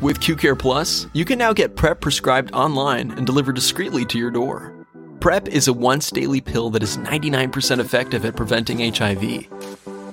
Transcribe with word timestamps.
With 0.00 0.20
QCare 0.20 0.58
Plus, 0.58 1.06
you 1.12 1.26
can 1.26 1.38
now 1.38 1.52
get 1.52 1.76
PrEP 1.76 2.00
prescribed 2.00 2.54
online 2.54 3.10
and 3.10 3.26
delivered 3.26 3.54
discreetly 3.54 4.06
to 4.06 4.18
your 4.18 4.30
door. 4.30 4.72
PrEP 5.20 5.48
is 5.48 5.68
a 5.68 5.74
once 5.74 6.10
daily 6.10 6.40
pill 6.40 6.70
that 6.70 6.82
is 6.82 6.96
99% 6.96 7.78
effective 7.78 8.24
at 8.24 8.34
preventing 8.34 8.94
HIV. 8.94 9.46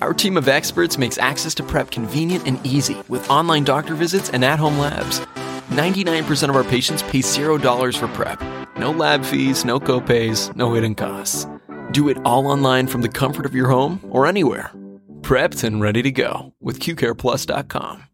Our 0.01 0.13
team 0.13 0.35
of 0.35 0.49
experts 0.49 0.97
makes 0.97 1.17
access 1.17 1.55
to 1.55 1.63
PrEP 1.63 1.89
convenient 1.89 2.45
and 2.45 2.59
easy 2.67 2.97
with 3.07 3.29
online 3.29 3.63
doctor 3.63 3.95
visits 3.95 4.29
and 4.29 4.43
at 4.43 4.59
home 4.59 4.77
labs. 4.77 5.21
99% 5.69 6.49
of 6.49 6.57
our 6.57 6.65
patients 6.65 7.01
pay 7.03 7.19
$0 7.19 7.97
for 7.97 8.07
PrEP. 8.09 8.41
No 8.77 8.91
lab 8.91 9.23
fees, 9.23 9.63
no 9.63 9.79
copays, 9.79 10.53
no 10.53 10.73
hidden 10.73 10.95
costs. 10.95 11.47
Do 11.91 12.09
it 12.09 12.17
all 12.25 12.47
online 12.47 12.87
from 12.87 13.03
the 13.03 13.09
comfort 13.09 13.45
of 13.45 13.55
your 13.55 13.69
home 13.69 14.01
or 14.09 14.27
anywhere. 14.27 14.69
Prepped 15.21 15.63
and 15.63 15.79
ready 15.79 16.01
to 16.01 16.11
go 16.11 16.53
with 16.59 16.81
QCarePlus.com. 16.81 18.06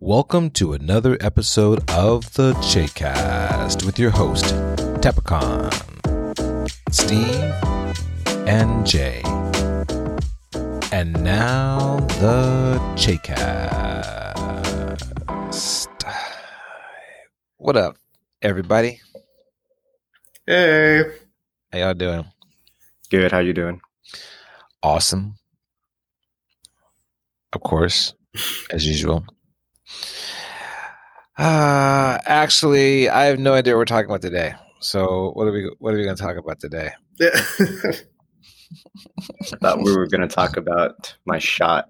Welcome 0.00 0.50
to 0.50 0.74
another 0.74 1.16
episode 1.22 1.90
of 1.90 2.30
the 2.34 2.52
Chaycast 2.56 3.86
with 3.86 3.98
your 3.98 4.10
host, 4.10 4.44
Tepicon, 5.00 5.72
Steve, 6.92 7.54
and 8.46 8.86
Jay. 8.86 9.22
And 10.92 11.24
now 11.24 11.96
the 12.20 12.78
Chaycast. 12.94 14.36
What 17.56 17.78
up, 17.78 17.96
everybody? 18.42 19.00
Hey. 20.46 21.04
How 21.72 21.78
y'all 21.78 21.94
doing? 21.94 22.26
Good. 23.08 23.32
How 23.32 23.38
you 23.38 23.54
doing? 23.54 23.80
Awesome. 24.82 25.36
Of 27.54 27.62
course, 27.62 28.12
as 28.70 28.86
usual. 28.86 29.24
Uh 31.38 32.18
actually, 32.24 33.08
I 33.08 33.24
have 33.24 33.38
no 33.38 33.52
idea 33.52 33.74
what 33.74 33.78
we're 33.78 33.84
talking 33.84 34.10
about 34.10 34.22
today. 34.22 34.54
So, 34.80 35.32
what 35.34 35.46
are 35.46 35.52
we 35.52 35.70
what 35.78 35.94
are 35.94 35.96
we 35.96 36.04
going 36.04 36.16
to 36.16 36.22
talk 36.22 36.36
about 36.36 36.60
today? 36.60 36.90
I 37.20 37.96
thought 39.60 39.82
we 39.82 39.96
were 39.96 40.06
going 40.06 40.20
to 40.20 40.34
talk 40.34 40.56
about 40.56 41.14
my 41.24 41.38
shot. 41.38 41.88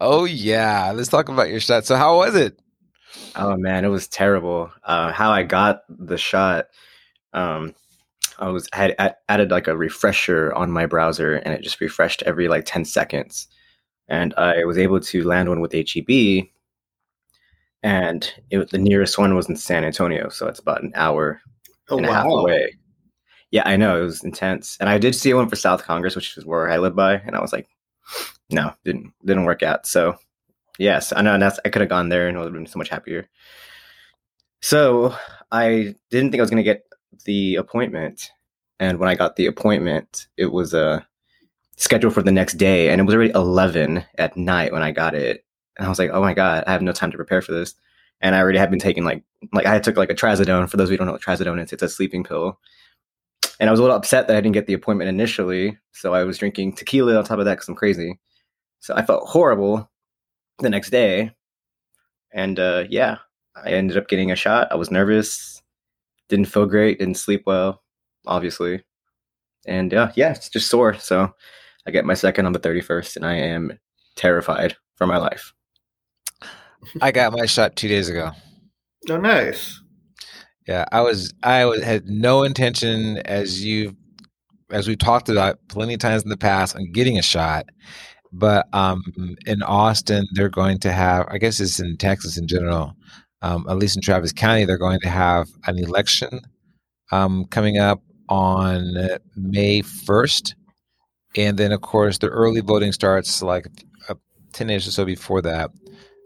Oh 0.00 0.24
yeah, 0.24 0.92
let's 0.94 1.08
talk 1.08 1.28
about 1.28 1.48
your 1.48 1.60
shot. 1.60 1.84
So, 1.86 1.96
how 1.96 2.18
was 2.18 2.34
it? 2.34 2.60
Oh 3.36 3.56
man, 3.56 3.84
it 3.84 3.88
was 3.88 4.06
terrible. 4.08 4.70
Uh, 4.84 5.12
how 5.12 5.30
I 5.30 5.42
got 5.42 5.82
the 5.88 6.18
shot, 6.18 6.66
um, 7.32 7.74
I 8.38 8.48
was 8.50 8.68
had 8.72 8.94
added 9.28 9.50
like 9.50 9.66
a 9.66 9.76
refresher 9.76 10.52
on 10.54 10.70
my 10.70 10.86
browser, 10.86 11.34
and 11.36 11.54
it 11.54 11.62
just 11.62 11.80
refreshed 11.80 12.22
every 12.22 12.48
like 12.48 12.64
ten 12.66 12.84
seconds, 12.84 13.48
and 14.08 14.34
I 14.34 14.64
was 14.64 14.78
able 14.78 15.00
to 15.00 15.24
land 15.24 15.48
one 15.48 15.60
with 15.60 15.72
HEB, 15.72 16.46
and 17.82 18.32
it, 18.50 18.70
the 18.70 18.78
nearest 18.78 19.18
one 19.18 19.34
was 19.34 19.48
in 19.48 19.56
San 19.56 19.84
Antonio, 19.84 20.28
so 20.28 20.46
it's 20.46 20.60
about 20.60 20.82
an 20.82 20.92
hour 20.94 21.40
oh, 21.90 21.98
and 21.98 22.06
wow. 22.06 22.12
a 22.12 22.14
half 22.14 22.26
away. 22.26 22.74
Yeah, 23.50 23.62
I 23.64 23.76
know 23.76 24.00
it 24.00 24.04
was 24.04 24.24
intense, 24.24 24.76
and 24.80 24.88
I 24.88 24.98
did 24.98 25.14
see 25.14 25.32
one 25.32 25.48
for 25.48 25.56
South 25.56 25.82
Congress, 25.82 26.14
which 26.14 26.36
is 26.36 26.44
where 26.44 26.70
I 26.70 26.78
live 26.78 26.94
by, 26.94 27.14
and 27.14 27.34
I 27.34 27.40
was 27.40 27.52
like, 27.52 27.68
no, 28.50 28.72
didn't 28.84 29.12
didn't 29.24 29.44
work 29.44 29.62
out. 29.62 29.86
So 29.86 30.16
yes, 30.78 31.12
I 31.14 31.22
know 31.22 31.38
that's 31.38 31.60
I 31.64 31.68
could 31.68 31.80
have 31.80 31.88
gone 31.88 32.08
there 32.08 32.28
and 32.28 32.36
would 32.36 32.44
have 32.44 32.52
been 32.52 32.66
so 32.66 32.78
much 32.78 32.88
happier. 32.88 33.28
So 34.60 35.14
I 35.50 35.94
didn't 36.10 36.30
think 36.30 36.40
I 36.40 36.42
was 36.42 36.50
going 36.50 36.62
to 36.62 36.70
get 36.70 36.84
the 37.24 37.56
appointment, 37.56 38.30
and 38.78 38.98
when 38.98 39.08
I 39.08 39.14
got 39.14 39.36
the 39.36 39.46
appointment, 39.46 40.26
it 40.36 40.52
was 40.52 40.74
a 40.74 40.86
uh, 40.86 41.00
scheduled 41.76 42.14
for 42.14 42.22
the 42.22 42.32
next 42.32 42.54
day, 42.54 42.90
and 42.90 43.00
it 43.00 43.04
was 43.04 43.14
already 43.14 43.32
eleven 43.34 44.04
at 44.18 44.36
night 44.36 44.72
when 44.72 44.82
I 44.82 44.92
got 44.92 45.14
it, 45.14 45.44
and 45.78 45.86
I 45.86 45.88
was 45.88 45.98
like, 45.98 46.10
oh 46.12 46.20
my 46.20 46.34
god, 46.34 46.64
I 46.66 46.72
have 46.72 46.82
no 46.82 46.92
time 46.92 47.10
to 47.10 47.16
prepare 47.16 47.42
for 47.42 47.52
this, 47.52 47.74
and 48.20 48.34
I 48.34 48.40
already 48.40 48.58
had 48.58 48.70
been 48.70 48.80
taking 48.80 49.04
like 49.04 49.22
like 49.52 49.66
I 49.66 49.78
took 49.78 49.96
like 49.96 50.10
a 50.10 50.14
trazodone. 50.14 50.68
For 50.68 50.76
those 50.76 50.88
who 50.88 50.96
don't 50.96 51.06
know 51.06 51.12
what 51.12 51.22
trazodone 51.22 51.62
is, 51.62 51.72
it's 51.72 51.82
a 51.82 51.88
sleeping 51.88 52.24
pill. 52.24 52.58
And 53.60 53.68
I 53.68 53.72
was 53.72 53.80
a 53.80 53.82
little 53.82 53.96
upset 53.96 54.28
that 54.28 54.36
I 54.36 54.40
didn't 54.40 54.54
get 54.54 54.66
the 54.66 54.74
appointment 54.74 55.08
initially, 55.08 55.78
so 55.92 56.14
I 56.14 56.24
was 56.24 56.38
drinking 56.38 56.74
tequila 56.74 57.16
on 57.16 57.24
top 57.24 57.38
of 57.38 57.44
that 57.44 57.54
because 57.54 57.68
I'm 57.68 57.74
crazy. 57.74 58.18
So 58.80 58.94
I 58.94 59.04
felt 59.04 59.28
horrible 59.28 59.90
the 60.60 60.70
next 60.70 60.90
day. 60.90 61.32
And 62.32 62.60
uh, 62.60 62.84
yeah, 62.88 63.18
I 63.56 63.70
ended 63.70 63.96
up 63.96 64.08
getting 64.08 64.30
a 64.30 64.36
shot. 64.36 64.68
I 64.70 64.76
was 64.76 64.90
nervous, 64.90 65.62
didn't 66.28 66.46
feel 66.46 66.66
great, 66.66 66.98
didn't 66.98 67.16
sleep 67.16 67.42
well, 67.46 67.82
obviously. 68.26 68.84
And 69.66 69.92
uh, 69.92 70.12
yeah, 70.14 70.30
it's 70.30 70.48
just 70.48 70.70
sore. 70.70 70.94
So 70.94 71.32
I 71.86 71.90
get 71.90 72.04
my 72.04 72.14
second 72.14 72.46
on 72.46 72.52
the 72.52 72.60
31st, 72.60 73.16
and 73.16 73.26
I 73.26 73.34
am 73.34 73.78
terrified 74.14 74.76
for 74.96 75.06
my 75.06 75.16
life. 75.16 75.52
I 77.00 77.10
got 77.12 77.32
my 77.32 77.46
shot 77.46 77.76
two 77.76 77.88
days 77.88 78.08
ago. 78.08 78.32
Oh, 79.08 79.16
nice. 79.16 79.80
Yeah, 80.66 80.84
I 80.92 81.00
was 81.00 81.32
I 81.42 81.64
was, 81.64 81.82
had 81.82 82.06
no 82.06 82.42
intention 82.42 83.18
as 83.18 83.64
you 83.64 83.96
as 84.70 84.86
we 84.86 84.96
talked 84.96 85.28
about 85.28 85.58
plenty 85.68 85.94
of 85.94 86.00
times 86.00 86.22
in 86.22 86.28
the 86.28 86.36
past 86.36 86.76
on 86.76 86.92
getting 86.92 87.18
a 87.18 87.22
shot. 87.22 87.66
But 88.32 88.66
um, 88.74 89.02
in 89.46 89.62
Austin, 89.62 90.26
they're 90.32 90.50
going 90.50 90.78
to 90.80 90.92
have, 90.92 91.26
I 91.30 91.38
guess 91.38 91.60
it's 91.60 91.80
in 91.80 91.96
Texas 91.96 92.36
in 92.36 92.46
general, 92.46 92.94
um, 93.40 93.64
at 93.68 93.78
least 93.78 93.96
in 93.96 94.02
Travis 94.02 94.32
County, 94.32 94.64
they're 94.64 94.76
going 94.76 95.00
to 95.00 95.08
have 95.08 95.48
an 95.66 95.78
election 95.78 96.40
um, 97.10 97.46
coming 97.46 97.78
up 97.78 98.02
on 98.28 98.94
May 99.34 99.80
1st. 99.80 100.54
And 101.36 101.58
then, 101.58 101.72
of 101.72 101.80
course, 101.80 102.18
the 102.18 102.28
early 102.28 102.60
voting 102.60 102.92
starts 102.92 103.42
like 103.42 103.66
uh, 104.08 104.14
10 104.52 104.66
days 104.66 104.86
or 104.86 104.90
so 104.90 105.04
before 105.04 105.40
that. 105.42 105.70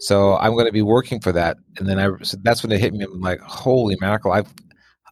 So 0.02 0.36
I'm 0.36 0.54
going 0.54 0.66
to 0.66 0.72
be 0.72 0.82
working 0.82 1.20
for 1.20 1.30
that. 1.30 1.58
And 1.78 1.88
then 1.88 2.00
I, 2.00 2.08
so 2.22 2.36
that's 2.42 2.64
when 2.64 2.72
it 2.72 2.80
hit 2.80 2.92
me. 2.92 3.04
I'm 3.04 3.20
like, 3.20 3.38
holy 3.40 3.96
mackerel. 4.00 4.34
I've, 4.34 4.52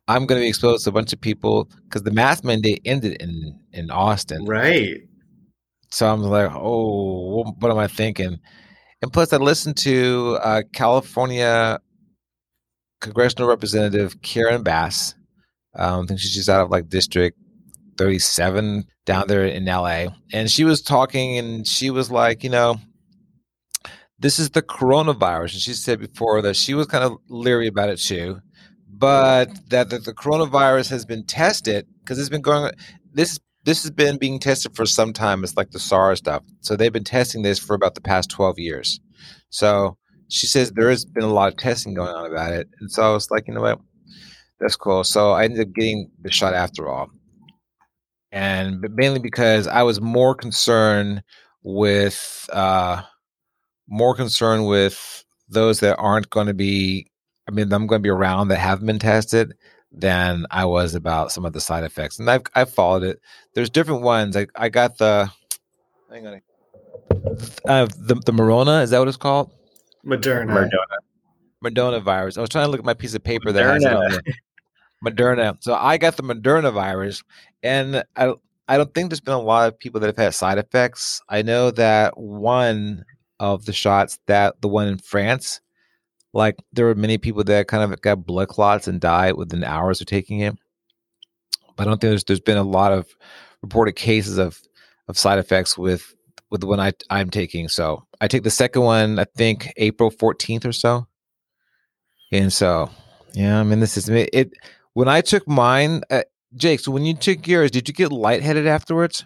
I'm 0.09 0.27
going 0.27 0.41
to 0.41 0.45
be 0.45 0.49
exposed 0.49 0.83
to 0.83 0.91
a 0.91 0.93
bunch 0.93 1.13
of 1.13 1.21
people 1.21 1.71
because 1.85 2.03
the 2.03 2.11
math 2.11 2.43
mandate 2.43 2.83
ended 2.85 3.23
in, 3.23 3.57
in 3.73 3.91
Austin. 3.93 4.45
Right. 4.47 4.97
So 5.93 6.13
I'm 6.13 6.23
like, 6.23 6.51
oh, 6.53 7.55
what 7.61 7.71
am 7.71 7.79
I 7.79 7.87
thinking? 7.87 8.39
And 9.01 9.13
plus, 9.13 9.33
I 9.33 9.37
listened 9.37 9.77
to 9.79 10.39
uh, 10.43 10.63
California 10.73 11.79
Congressional 13.01 13.49
Representative 13.49 14.21
Karen 14.23 14.65
Bass. 14.65 15.15
Um, 15.77 16.03
I 16.03 16.07
think 16.07 16.21
she's 16.21 16.49
out 16.49 16.65
of 16.65 16.71
like 16.71 16.89
District 16.89 17.39
37 17.97 18.85
down 19.07 19.29
there 19.29 19.45
in 19.45 19.67
LA. 19.67 20.07
And 20.33 20.51
she 20.51 20.65
was 20.65 20.83
talking 20.83 21.39
and 21.39 21.65
she 21.65 21.91
was 21.91 22.11
like, 22.11 22.43
you 22.43 22.51
know, 22.51 22.81
this 24.21 24.39
is 24.39 24.51
the 24.51 24.63
coronavirus. 24.63 25.53
And 25.53 25.63
she 25.63 25.73
said 25.73 25.99
before 25.99 26.43
that 26.43 26.57
she 26.57 26.75
was 26.75 26.87
kind 26.87 27.05
of 27.05 27.19
leery 27.29 27.67
about 27.67 27.89
it 27.89 27.99
too, 27.99 28.41
but 28.89 29.51
that 29.71 29.91
the, 29.91 29.99
the 29.99 30.15
coronavirus 30.15 30.91
has 30.91 31.05
been 31.05 31.25
tested 31.25 31.87
because 32.01 32.19
it's 32.19 32.29
been 32.29 32.43
going. 32.43 32.73
This 33.13 33.41
this 33.65 33.83
has 33.83 33.91
been 33.91 34.17
being 34.17 34.39
tested 34.39 34.75
for 34.75 34.87
some 34.87 35.13
time. 35.13 35.45
It's 35.45 35.57
like 35.57 35.71
the 35.71 35.79
SARS 35.79 36.19
stuff. 36.19 36.43
So 36.61 36.77
they've 36.77 36.93
been 36.93 37.05
testing 37.05 37.43
this 37.43 37.59
for 37.59 37.75
about 37.75 37.95
the 37.95 38.01
past 38.01 38.31
12 38.31 38.59
years. 38.59 39.01
So 39.51 39.99
she 40.29 40.47
says 40.47 40.71
there 40.71 40.89
has 40.89 41.05
been 41.05 41.25
a 41.25 41.33
lot 41.33 41.53
of 41.53 41.59
testing 41.59 41.93
going 41.93 42.15
on 42.15 42.31
about 42.31 42.53
it. 42.53 42.69
And 42.81 42.91
so 42.91 43.03
I 43.03 43.13
was 43.13 43.31
like, 43.31 43.49
you 43.49 43.55
know 43.55 43.61
what? 43.61 43.81
That's 44.61 44.77
cool. 44.77 45.05
So 45.05 45.33
I 45.33 45.45
ended 45.45 45.61
up 45.61 45.75
getting 45.75 46.11
the 46.23 46.31
shot 46.31 46.55
after 46.55 46.89
all. 46.89 47.11
And 48.33 48.81
mainly 48.95 49.19
because 49.19 49.67
I 49.67 49.83
was 49.83 50.01
more 50.01 50.35
concerned 50.35 51.23
with, 51.63 52.49
uh, 52.53 53.03
more 53.91 54.15
concerned 54.15 54.67
with 54.67 55.25
those 55.49 55.81
that 55.81 55.97
aren't 55.97 56.31
going 56.31 56.47
to 56.47 56.55
be, 56.55 57.09
I 57.49 57.51
mean, 57.51 57.73
I'm 57.73 57.87
going 57.87 57.99
to 57.99 58.03
be 58.03 58.09
around 58.09 58.49
that 58.49 58.59
haven't 58.59 58.87
been 58.87 58.99
tested 58.99 59.55
than 59.93 60.47
I 60.51 60.65
was 60.65 60.95
about 60.95 61.33
some 61.33 61.45
of 61.45 61.53
the 61.53 61.61
side 61.61 61.85
effects. 61.85 62.19
And 62.19 62.31
I've 62.31 62.43
I've 62.55 62.71
followed 62.71 63.03
it. 63.03 63.21
There's 63.55 63.71
different 63.71 64.03
ones. 64.03 64.37
I 64.37 64.47
I 64.55 64.69
got 64.69 64.99
the 64.99 65.31
hang 66.11 66.27
on. 66.27 66.41
Uh, 67.67 67.87
the 67.99 68.15
the 68.25 68.33
Morona, 68.33 68.83
is 68.83 68.91
that 68.91 69.01
what 69.01 69.09
it's 69.09 69.17
called? 69.17 69.51
Moderna. 70.07 70.47
Moderna. 70.47 70.97
Moderna 71.65 72.03
virus. 72.03 72.39
I 72.39 72.41
was 72.41 72.51
trying 72.51 72.67
to 72.67 72.71
look 72.71 72.81
at 72.81 72.87
my 72.87 72.95
piece 72.95 73.15
of 73.15 73.25
paper 73.25 73.53
that 73.53 73.63
has 73.65 73.85
it 73.85 73.89
there. 73.89 74.23
Moderna. 75.05 75.57
So 75.61 75.75
I 75.75 75.99
got 75.99 76.17
the 76.17 76.23
Moderna 76.23 76.73
virus 76.73 77.23
and 77.63 78.05
I 78.17 78.35
I 78.69 78.77
don't 78.77 78.95
think 78.95 79.11
there's 79.11 79.21
been 79.21 79.35
a 79.35 79.41
lot 79.41 79.67
of 79.67 79.79
people 79.79 80.01
that 80.01 80.07
have 80.07 80.17
had 80.17 80.35
side 80.35 80.59
effects. 80.59 81.21
I 81.29 81.43
know 81.43 81.73
that 81.73 82.17
one 82.17 83.05
of 83.41 83.65
the 83.65 83.73
shots 83.73 84.21
that 84.27 84.61
the 84.61 84.69
one 84.69 84.87
in 84.87 84.99
France 84.99 85.61
like 86.33 86.57
there 86.73 86.87
were 86.87 86.95
many 86.95 87.19
people 87.19 87.43
that 87.45 87.69
kind 87.69 87.93
of 87.93 88.01
got 88.01 88.25
blood 88.25 88.49
clots 88.49 88.87
and 88.87 89.01
died 89.01 89.35
within 89.35 89.65
hours 89.65 90.01
of 90.01 90.07
taking 90.07 90.41
it. 90.41 90.57
But 91.77 91.87
I 91.87 91.91
don't 91.91 92.01
think 92.01 92.11
there's 92.11 92.25
there's 92.25 92.41
been 92.41 92.57
a 92.57 92.63
lot 92.63 92.93
of 92.93 93.09
reported 93.63 93.97
cases 93.97 94.39
of 94.39 94.61
of 95.09 95.19
side 95.19 95.39
effects 95.39 95.77
with 95.77 96.15
with 96.51 96.61
the 96.61 96.67
one 96.67 96.81
I 96.81 96.93
I'm 97.09 97.31
taking. 97.31 97.69
So 97.69 98.07
I 98.21 98.29
take 98.29 98.43
the 98.43 98.51
second 98.51 98.83
one, 98.83 99.19
I 99.19 99.25
think 99.37 99.73
April 99.77 100.11
14th 100.11 100.67
or 100.67 100.73
so. 100.73 101.07
And 102.33 102.53
so, 102.53 102.91
yeah, 103.33 103.59
I 103.59 103.65
mean, 103.65 103.81
this 103.81 103.97
is 103.97 104.09
it. 104.09 104.31
it 104.33 104.53
when 104.93 105.09
I 105.09 105.21
took 105.21 105.49
mine, 105.49 106.03
uh, 106.11 106.23
Jake. 106.55 106.81
So 106.81 106.93
when 106.93 107.05
you 107.05 107.15
took 107.15 107.47
yours, 107.47 107.71
did 107.71 107.89
you 107.89 107.95
get 107.95 108.13
lightheaded 108.13 108.67
afterwards? 108.67 109.25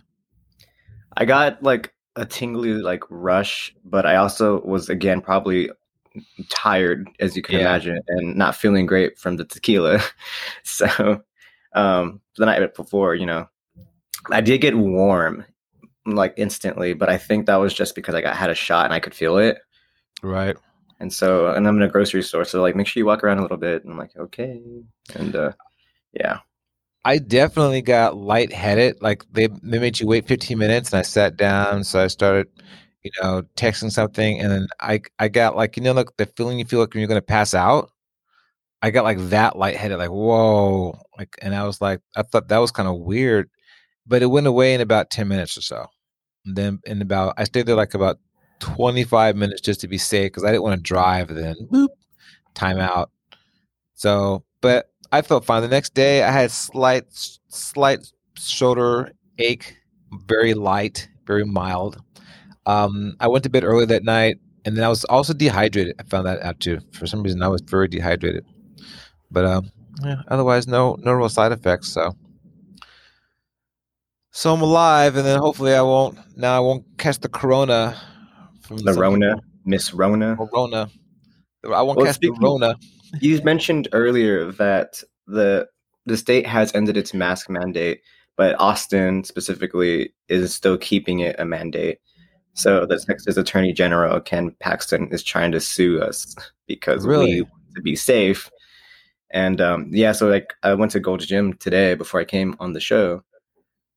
I 1.17 1.27
got 1.27 1.63
like 1.63 1.94
a 2.17 2.25
tingly 2.27 2.75
like 2.75 3.03
rush, 3.11 3.75
but 3.85 4.07
I 4.07 4.17
also 4.17 4.61
was 4.63 4.89
again 4.89 5.21
probably 5.21 5.71
tired 6.49 7.09
as 7.21 7.37
you 7.37 7.43
can 7.43 7.57
Yeah. 7.57 7.63
imagine 7.63 7.99
and 8.09 8.37
not 8.37 8.55
feeling 8.57 8.87
great 8.87 9.19
from 9.19 9.37
the 9.37 9.45
tequila. 9.45 10.01
so 10.65 11.23
um 11.75 12.21
the 12.37 12.47
night 12.47 12.75
before, 12.75 13.15
you 13.15 13.27
know, 13.27 13.49
I 14.31 14.41
did 14.41 14.61
get 14.61 14.77
warm 14.77 15.45
like 16.07 16.35
instantly, 16.37 16.95
but 16.95 17.09
I 17.09 17.19
think 17.19 17.47
that 17.47 17.57
was 17.57 17.75
just 17.75 17.95
because 17.95 18.15
I 18.15 18.21
got 18.21 18.37
had 18.37 18.51
a 18.51 18.55
shot 18.55 18.85
and 18.85 18.95
I 18.95 19.01
could 19.01 19.15
feel 19.15 19.39
it. 19.39 19.59
Right. 20.23 20.57
And 21.01 21.13
so 21.13 21.49
and 21.49 21.67
I'm 21.67 21.77
in 21.77 21.83
a 21.83 21.89
grocery 21.89 22.23
store, 22.23 22.45
so 22.45 22.63
like 22.63 22.77
make 22.77 22.87
sure 22.87 23.01
you 23.01 23.07
walk 23.07 23.25
around 23.25 23.39
a 23.39 23.43
little 23.43 23.57
bit. 23.57 23.83
And 23.83 23.93
I'm 23.93 23.99
like, 23.99 24.17
okay. 24.17 24.63
And 25.15 25.35
uh 25.35 25.53
yeah. 26.13 26.41
I 27.05 27.19
definitely 27.19 27.83
got 27.83 28.17
lightheaded. 28.17 29.03
Like 29.03 29.25
they 29.33 29.49
they 29.63 29.79
made 29.79 30.01
you 30.01 30.07
wait 30.07 30.27
15 30.27 30.59
minutes, 30.59 30.93
and 30.93 30.99
I 31.01 31.03
sat 31.03 31.37
down. 31.37 31.85
So 31.85 32.01
I 32.03 32.07
started, 32.07 32.49
you 33.03 33.11
know, 33.23 33.43
texting 33.57 33.93
something, 33.93 34.41
and 34.41 34.51
then 34.51 34.67
I 34.81 35.01
I 35.19 35.29
got 35.29 35.57
like 35.57 35.77
you 35.77 35.83
know 35.83 35.93
like 35.93 36.09
the 36.17 36.27
feeling 36.27 36.59
you 36.59 36.65
feel 36.65 36.81
like 36.81 36.95
when 36.95 37.01
you're 37.01 37.09
gonna 37.09 37.23
pass 37.23 37.55
out. 37.55 37.91
I 38.83 38.91
got 38.91 39.05
like 39.05 39.19
that 39.31 39.57
lightheaded, 39.59 39.99
like 39.99 40.11
whoa, 40.11 40.99
like, 41.19 41.37
and 41.43 41.55
I 41.55 41.65
was 41.67 41.81
like, 41.81 42.01
I 42.17 42.23
thought 42.23 42.49
that 42.49 42.59
was 42.59 42.71
kind 42.71 42.89
of 42.89 42.99
weird, 43.01 43.49
but 44.07 44.23
it 44.23 44.27
went 44.27 44.47
away 44.49 44.75
in 44.75 44.81
about 44.83 45.11
10 45.11 45.29
minutes 45.29 45.57
or 45.59 45.63
so. 45.63 45.87
And 46.47 46.57
then 46.57 46.81
in 46.87 47.03
about 47.03 47.35
I 47.39 47.45
stayed 47.45 47.67
there 47.67 47.77
like 47.77 47.95
about 47.95 48.19
25 48.61 49.37
minutes 49.37 49.61
just 49.63 49.81
to 49.83 49.89
be 49.89 49.99
safe 49.99 50.29
because 50.33 50.45
I 50.45 50.51
didn't 50.53 50.65
want 50.65 50.77
to 50.79 50.83
drive. 50.83 51.31
And 51.31 51.39
then 51.39 51.57
boop, 51.73 51.89
time 52.55 52.79
out. 52.81 53.11
So, 53.95 54.45
but 54.65 54.91
I 55.13 55.21
felt 55.21 55.45
fine. 55.45 55.61
The 55.61 55.69
next 55.69 55.93
day, 55.93 56.23
I 56.23 56.33
had 56.33 56.51
slight, 56.51 57.05
slight 57.51 58.11
shoulder 58.39 59.13
ache, 59.39 59.77
very 60.27 60.55
light, 60.55 61.07
very 61.27 61.45
mild. 61.45 62.03
Um, 62.65 63.15
I 63.21 63.29
went 63.29 63.45
to 63.45 63.51
bed 63.51 63.63
early 63.63 63.85
that 63.85 64.05
night, 64.05 64.39
and 64.65 64.75
then 64.75 64.83
I 64.83 64.89
was 64.89 65.05
also 65.05 65.35
dehydrated. 65.35 65.97
I 66.01 66.05
found 66.05 66.27
that 66.27 66.41
out 66.41 66.61
too. 66.61 66.81
For 66.93 67.07
some 67.07 67.23
reason, 67.23 67.43
I 67.43 67.49
was 67.49 67.61
very 67.61 67.89
dehydrated. 67.89 68.47
But 69.31 69.45
um, 69.45 69.71
yeah, 70.03 70.23
otherwise, 70.29 70.67
no, 70.67 70.97
no 71.01 71.13
real 71.13 71.29
side 71.29 71.53
effects. 71.53 71.89
So, 71.89 72.17
so 74.31 74.55
I'm 74.55 74.63
alive, 74.63 75.17
and 75.17 75.27
then 75.27 75.39
hopefully, 75.39 75.75
I 75.75 75.83
won't. 75.83 76.19
Now, 76.39 76.57
I 76.57 76.61
won't 76.61 76.87
catch 76.97 77.19
the 77.21 77.29
corona 77.29 78.01
from 78.63 78.79
The 78.79 78.95
Rona. 78.95 79.37
Miss 79.67 79.93
Rona. 79.93 80.37
Corona. 80.37 80.89
I 81.65 81.83
won't 81.83 81.99
Well, 81.99 82.07
catch 82.07 82.19
the 82.19 82.31
Rona. 82.31 82.77
You 83.21 83.41
mentioned 83.43 83.89
earlier 83.93 84.51
that 84.53 85.03
the 85.27 85.69
the 86.07 86.17
state 86.17 86.47
has 86.47 86.75
ended 86.75 86.97
its 86.97 87.15
mask 87.15 87.49
mandate, 87.49 88.01
but 88.37 88.59
Austin 88.61 89.25
specifically 89.25 90.13
is 90.29 90.55
still 90.55 90.77
keeping 90.77 91.21
it 91.21 91.37
a 91.39 91.45
mandate. 91.45 91.99
So 92.53 92.87
the 92.87 92.99
Texas 92.99 93.37
Attorney 93.37 93.73
General 93.73 94.21
Ken 94.21 94.51
Paxton 94.61 95.09
is 95.11 95.23
trying 95.25 95.51
to 95.53 95.61
sue 95.61 96.01
us 96.01 96.37
because 96.67 97.05
Really? 97.07 97.37
we 97.37 97.43
want 97.43 97.75
to 97.77 97.83
be 97.83 97.97
safe. 97.97 98.51
And 99.31 99.61
um, 99.61 99.89
yeah, 99.91 100.13
so 100.13 100.29
like 100.29 100.55
I 100.63 100.75
went 100.75 100.93
to 100.93 101.01
Gold's 101.01 101.27
Gym 101.27 101.55
today 101.55 101.95
before 101.95 102.21
I 102.21 102.25
came 102.25 102.55
on 102.61 102.73
the 102.73 102.81
show, 102.81 103.25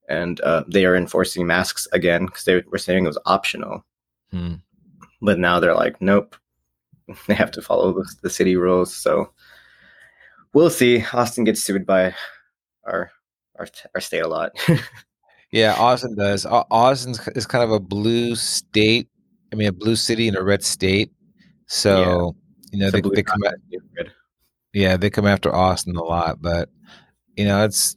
and 0.10 0.42
uh, 0.42 0.64
they 0.68 0.86
are 0.86 0.96
enforcing 0.96 1.46
masks 1.46 1.88
again 1.92 2.26
because 2.26 2.46
they 2.46 2.64
were 2.72 2.78
saying 2.80 3.04
it 3.04 3.08
was 3.10 3.20
optional, 3.26 3.86
Hmm. 4.32 4.56
but 5.22 5.38
now 5.38 5.60
they're 5.60 5.76
like, 5.76 6.02
nope, 6.02 6.36
they 7.28 7.34
have 7.34 7.52
to 7.52 7.62
follow 7.62 7.94
the, 7.94 8.06
the 8.22 8.30
city 8.30 8.56
rules. 8.56 8.94
So 8.94 9.32
we'll 10.54 10.70
see. 10.70 11.04
Austin 11.14 11.44
gets 11.44 11.64
sued 11.64 11.86
by 11.86 12.16
our 12.86 13.12
our, 13.56 13.68
our 13.96 14.02
state 14.02 14.20
a 14.20 14.28
lot. 14.28 14.52
Yeah, 15.52 15.76
Austin 15.78 16.16
does. 16.16 16.46
Austin 16.46 17.16
is 17.36 17.46
kind 17.46 17.64
of 17.64 17.72
a 17.72 17.80
blue 17.80 18.36
state. 18.36 19.10
I 19.52 19.56
mean, 19.56 19.70
a 19.70 19.74
blue 19.74 19.96
city 19.96 20.28
in 20.28 20.36
a 20.36 20.44
red 20.44 20.64
state. 20.64 21.12
So 21.68 22.36
you 22.72 22.80
know 22.80 22.92
they, 22.92 23.02
they 23.02 23.24
come. 23.24 23.44
At, 23.46 23.56
yeah, 24.74 24.98
they 24.98 25.10
come 25.10 25.26
after 25.26 25.54
Austin 25.54 25.96
a 25.96 26.04
lot. 26.04 26.42
But 26.42 26.70
you 27.38 27.46
know, 27.46 27.64
it's 27.64 27.96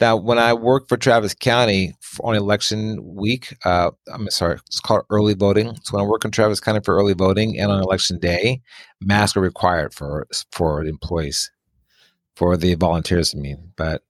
that 0.00 0.22
when 0.22 0.38
I 0.38 0.52
worked 0.54 0.88
for 0.88 0.96
Travis 0.96 1.34
County 1.34 1.94
on 2.22 2.34
election 2.34 2.98
week. 3.02 3.56
Uh, 3.64 3.90
I'm 4.12 4.28
sorry, 4.30 4.58
it's 4.66 4.80
called 4.80 5.04
early 5.10 5.34
voting. 5.34 5.76
So 5.82 5.96
when 5.96 6.04
I 6.04 6.08
work 6.08 6.24
in 6.24 6.30
Travis 6.30 6.60
County 6.60 6.80
for 6.84 6.96
early 6.96 7.14
voting 7.14 7.58
and 7.58 7.70
on 7.70 7.82
election 7.82 8.18
day, 8.18 8.60
masks 9.00 9.36
are 9.36 9.40
required 9.40 9.94
for 9.94 10.26
for 10.52 10.82
the 10.82 10.90
employees, 10.90 11.50
for 12.36 12.56
the 12.56 12.74
volunteers. 12.74 13.34
I 13.34 13.38
mean, 13.38 13.72
but 13.76 14.02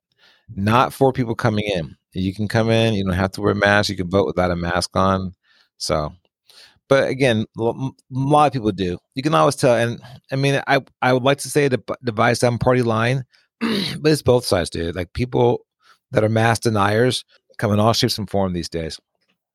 not 0.54 0.92
for 0.92 1.12
people 1.12 1.34
coming 1.34 1.64
in. 1.74 1.96
You 2.12 2.34
can 2.34 2.48
come 2.48 2.70
in, 2.70 2.94
you 2.94 3.04
don't 3.04 3.14
have 3.14 3.32
to 3.32 3.40
wear 3.40 3.52
a 3.52 3.56
mask. 3.56 3.90
You 3.90 3.96
can 3.96 4.10
vote 4.10 4.26
without 4.26 4.50
a 4.50 4.56
mask 4.56 4.90
on. 4.94 5.34
So, 5.78 6.12
but 6.88 7.08
again, 7.08 7.44
a 7.58 7.72
lot 8.10 8.46
of 8.46 8.52
people 8.52 8.70
do. 8.70 8.98
You 9.14 9.22
can 9.22 9.34
always 9.34 9.56
tell. 9.56 9.74
And 9.74 10.00
I 10.30 10.36
mean, 10.36 10.62
I 10.66 10.80
I 11.02 11.12
would 11.12 11.24
like 11.24 11.38
to 11.38 11.50
say 11.50 11.68
the 11.68 11.82
divide 12.04 12.34
some 12.34 12.58
party 12.58 12.82
line, 12.82 13.24
but 13.60 14.12
it's 14.12 14.22
both 14.22 14.44
sides, 14.44 14.70
dude. 14.70 14.94
Like 14.94 15.12
people 15.12 15.66
that 16.10 16.24
are 16.24 16.28
mass 16.28 16.58
deniers 16.58 17.24
come 17.58 17.72
in 17.72 17.80
all 17.80 17.92
shapes 17.92 18.18
and 18.18 18.28
form 18.28 18.52
these 18.52 18.68
days. 18.68 18.98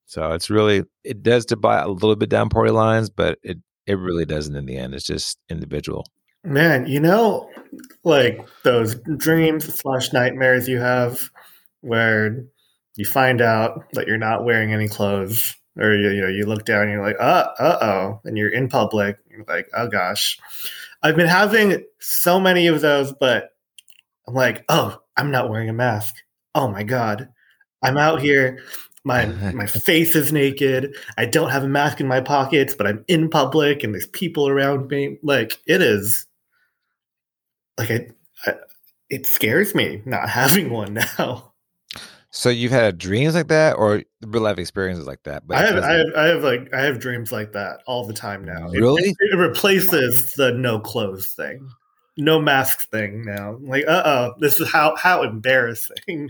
So 0.06 0.32
it's 0.32 0.50
really 0.50 0.84
it 1.04 1.22
does 1.22 1.46
divide 1.46 1.84
a 1.84 1.90
little 1.90 2.16
bit 2.16 2.30
down 2.30 2.50
party 2.50 2.72
lines, 2.72 3.10
but 3.10 3.38
it 3.44 3.58
it 3.86 3.96
really 3.96 4.26
doesn't 4.26 4.56
in 4.56 4.66
the 4.66 4.78
end. 4.78 4.94
It's 4.94 5.06
just 5.06 5.38
individual. 5.50 6.06
Man, 6.44 6.88
you 6.88 7.00
know, 7.00 7.50
like 8.04 8.48
those 8.64 8.96
dreams 9.18 9.72
slash 9.74 10.14
nightmares 10.14 10.68
you 10.68 10.80
have 10.80 11.30
where 11.82 12.46
you 12.96 13.06
find 13.06 13.42
out 13.42 13.86
that 13.94 14.08
you're 14.08 14.18
not 14.18 14.46
wearing 14.46 14.74
any 14.74 14.88
clothes, 14.88 15.56
or 15.78 15.94
you, 15.94 16.10
you 16.10 16.22
know, 16.22 16.28
you 16.28 16.46
look 16.46 16.66
down 16.66 16.84
and 16.84 16.92
you're 16.92 17.06
like, 17.06 17.18
uh, 17.20 17.48
oh, 17.60 18.22
and 18.26 18.38
you're 18.38 18.50
in 18.50 18.70
public. 18.70 19.18
You're 19.30 19.46
like, 19.48 19.68
oh 19.76 19.88
gosh. 19.88 20.40
I've 21.02 21.16
been 21.16 21.28
having 21.28 21.86
so 22.00 22.40
many 22.40 22.68
of 22.68 22.82
those, 22.82 23.14
but 23.14 23.52
I'm 24.28 24.34
like, 24.34 24.66
oh, 24.70 24.98
I'm 25.16 25.32
not 25.32 25.50
wearing 25.50 25.70
a 25.70 25.74
mask. 25.74 26.16
Oh 26.56 26.68
my 26.70 26.84
god, 26.84 27.30
I'm 27.84 27.98
out 27.98 28.22
here. 28.22 28.60
My 29.04 29.26
my 29.54 29.66
face 29.66 30.16
is 30.16 30.34
naked. 30.34 30.96
I 31.18 31.26
don't 31.26 31.50
have 31.50 31.64
a 31.64 31.70
mask 31.70 32.00
in 32.00 32.08
my 32.08 32.22
pockets, 32.22 32.76
but 32.76 32.88
I'm 32.88 33.04
in 33.08 33.30
public 33.30 33.84
and 33.84 33.94
there's 33.94 34.08
people 34.08 34.48
around 34.48 34.88
me. 34.90 35.18
Like 35.24 35.58
it 35.68 35.82
is 35.82 36.26
like 37.78 37.92
I, 37.92 38.08
I 38.46 38.54
it 39.10 39.26
scares 39.26 39.74
me 39.74 40.02
not 40.06 40.30
having 40.30 40.70
one 40.70 40.94
now. 41.18 41.54
So 42.32 42.50
you've 42.50 42.72
had 42.72 43.00
dreams 43.00 43.34
like 43.34 43.48
that, 43.48 43.74
or 43.78 44.04
real 44.22 44.44
life 44.44 44.60
experiences 44.60 45.08
like 45.08 45.24
that? 45.24 45.44
I 45.50 45.62
have, 45.62 45.84
I 45.84 45.94
have 45.94 46.06
I 46.16 46.26
have 46.28 46.44
like 46.44 46.74
I 46.74 46.82
have 46.82 47.00
dreams 47.00 47.32
like 47.32 47.54
that 47.54 47.80
all 47.88 48.06
the 48.06 48.14
time 48.14 48.46
now. 48.46 48.70
It- 48.72 48.80
Really? 48.80 49.16
It, 49.20 49.36
replaces 49.36 50.36
the 50.36 50.52
no 50.52 50.80
clothes 50.80 51.34
thing. 51.34 51.68
No 52.18 52.40
mask 52.40 52.90
thing 52.92 53.24
now. 53.26 53.58
Like, 53.62 53.86
uh 53.88 54.04
oh, 54.06 54.34
this 54.40 54.60
is 54.60 54.70
how 54.72 54.96
how 54.96 55.24
embarrassing 55.24 56.30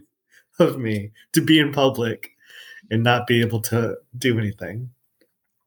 of 0.60 0.78
me 0.80 1.12
to 1.34 1.42
be 1.42 1.60
in 1.60 1.72
public 1.72 2.32
and 2.92 3.04
not 3.04 3.28
be 3.28 3.42
able 3.42 3.62
to 3.62 3.96
do 4.18 4.38
anything. 4.40 4.90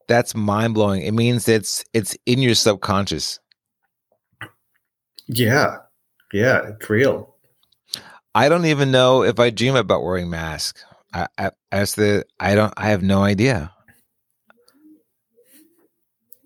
that's 0.07 0.35
mind 0.35 0.73
blowing. 0.73 1.01
It 1.03 1.13
means 1.13 1.47
it's 1.47 1.83
it's 1.93 2.17
in 2.25 2.39
your 2.39 2.55
subconscious. 2.55 3.39
Yeah. 5.27 5.77
Yeah, 6.33 6.67
it's 6.69 6.89
real. 6.89 7.35
I 8.35 8.49
don't 8.49 8.65
even 8.65 8.91
know 8.91 9.23
if 9.23 9.39
I 9.39 9.49
dream 9.51 9.75
about 9.75 10.03
wearing 10.03 10.29
mask. 10.29 10.79
I, 11.13 11.27
I 11.37 11.51
as 11.71 11.95
the 11.95 12.25
I 12.39 12.55
don't 12.55 12.73
I 12.75 12.89
have 12.89 13.03
no 13.03 13.23
idea. 13.23 13.71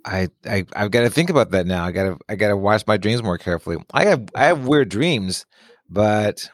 I 0.05 0.29
I 0.45 0.65
I've 0.75 0.91
got 0.91 1.01
to 1.01 1.09
think 1.09 1.29
about 1.29 1.51
that 1.51 1.65
now. 1.65 1.85
I 1.85 1.91
got 1.91 2.03
to 2.03 2.17
I 2.29 2.35
got 2.35 2.49
to 2.49 2.57
watch 2.57 2.85
my 2.85 2.97
dreams 2.97 3.23
more 3.23 3.37
carefully. 3.37 3.77
I 3.93 4.05
have 4.05 4.29
I 4.35 4.45
have 4.45 4.67
weird 4.67 4.89
dreams, 4.89 5.45
but 5.89 6.49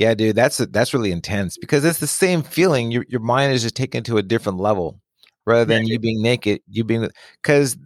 yeah, 0.00 0.14
dude, 0.14 0.34
that's 0.34 0.56
that's 0.56 0.94
really 0.94 1.12
intense 1.12 1.58
because 1.58 1.84
it's 1.84 1.98
the 1.98 2.06
same 2.06 2.42
feeling. 2.42 2.90
Your 2.90 3.04
your 3.06 3.20
mind 3.20 3.52
is 3.52 3.60
just 3.60 3.76
taken 3.76 4.02
to 4.04 4.16
a 4.16 4.22
different 4.22 4.58
level 4.58 4.98
rather 5.44 5.66
than 5.66 5.86
you 5.86 5.98
being 5.98 6.22
naked. 6.22 6.62
You 6.66 6.84
being 6.84 7.06
because 7.42 7.76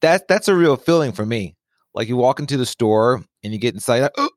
that 0.00 0.26
that's 0.28 0.48
a 0.48 0.54
real 0.54 0.76
feeling 0.76 1.12
for 1.12 1.26
me. 1.26 1.56
Like 1.92 2.08
you 2.08 2.16
walk 2.16 2.40
into 2.40 2.56
the 2.56 2.64
store 2.64 3.22
and 3.44 3.52
you 3.52 3.58
get 3.58 3.74
inside, 3.74 4.00
like, 4.00 4.12
oh, 4.16 4.30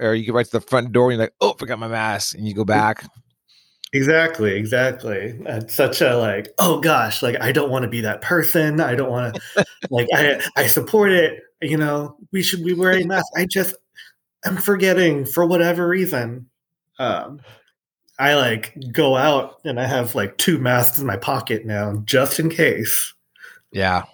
or 0.00 0.12
you 0.12 0.24
get 0.24 0.34
right 0.34 0.44
to 0.44 0.50
the 0.50 0.60
front 0.60 0.90
door 0.90 1.12
and 1.12 1.18
you're 1.18 1.26
like, 1.26 1.34
oh, 1.40 1.52
forgot 1.52 1.78
my 1.78 1.86
mask, 1.86 2.34
and 2.34 2.48
you 2.48 2.54
go 2.54 2.64
back. 2.64 3.04
Exactly, 3.92 4.56
exactly. 4.56 5.38
It's 5.46 5.76
such 5.76 6.00
a 6.00 6.16
like, 6.16 6.48
oh 6.58 6.80
gosh, 6.80 7.22
like 7.22 7.40
I 7.40 7.52
don't 7.52 7.70
want 7.70 7.84
to 7.84 7.88
be 7.88 8.00
that 8.00 8.22
person. 8.22 8.80
I 8.80 8.96
don't 8.96 9.10
want 9.10 9.36
to 9.36 9.64
like 9.88 10.08
I 10.12 10.42
I 10.56 10.66
support 10.66 11.12
it. 11.12 11.38
You 11.60 11.76
know, 11.76 12.16
we 12.32 12.42
should 12.42 12.64
be 12.64 12.74
wearing 12.74 13.06
masks. 13.06 13.30
I 13.36 13.46
just 13.46 13.76
I'm 14.44 14.56
forgetting 14.56 15.26
for 15.26 15.46
whatever 15.46 15.86
reason. 15.86 16.48
Um 16.98 17.40
I 18.18 18.34
like 18.34 18.76
go 18.92 19.16
out 19.16 19.58
and 19.64 19.80
I 19.80 19.86
have 19.86 20.14
like 20.14 20.38
two 20.38 20.58
masks 20.58 20.98
in 20.98 21.06
my 21.06 21.16
pocket 21.16 21.66
now 21.66 21.96
just 22.04 22.38
in 22.38 22.50
case. 22.50 23.12
Yeah, 23.72 24.04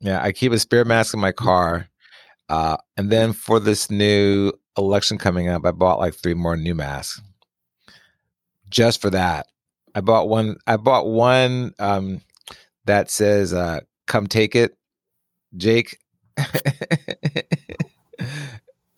yeah. 0.00 0.22
I 0.22 0.32
keep 0.32 0.52
a 0.52 0.58
spare 0.58 0.84
mask 0.84 1.14
in 1.14 1.20
my 1.20 1.32
car, 1.32 1.88
uh, 2.48 2.76
and 2.96 3.10
then 3.10 3.32
for 3.32 3.58
this 3.58 3.90
new 3.90 4.52
election 4.78 5.18
coming 5.18 5.48
up, 5.48 5.66
I 5.66 5.72
bought 5.72 5.98
like 5.98 6.14
three 6.14 6.34
more 6.34 6.56
new 6.56 6.74
masks 6.74 7.20
just 8.70 9.00
for 9.00 9.10
that. 9.10 9.46
I 9.94 10.00
bought 10.00 10.28
one. 10.28 10.56
I 10.66 10.76
bought 10.76 11.06
one 11.06 11.74
um, 11.78 12.20
that 12.84 13.10
says 13.10 13.52
uh, 13.52 13.80
"Come 14.06 14.26
take 14.26 14.54
it, 14.54 14.76
Jake," 15.56 15.98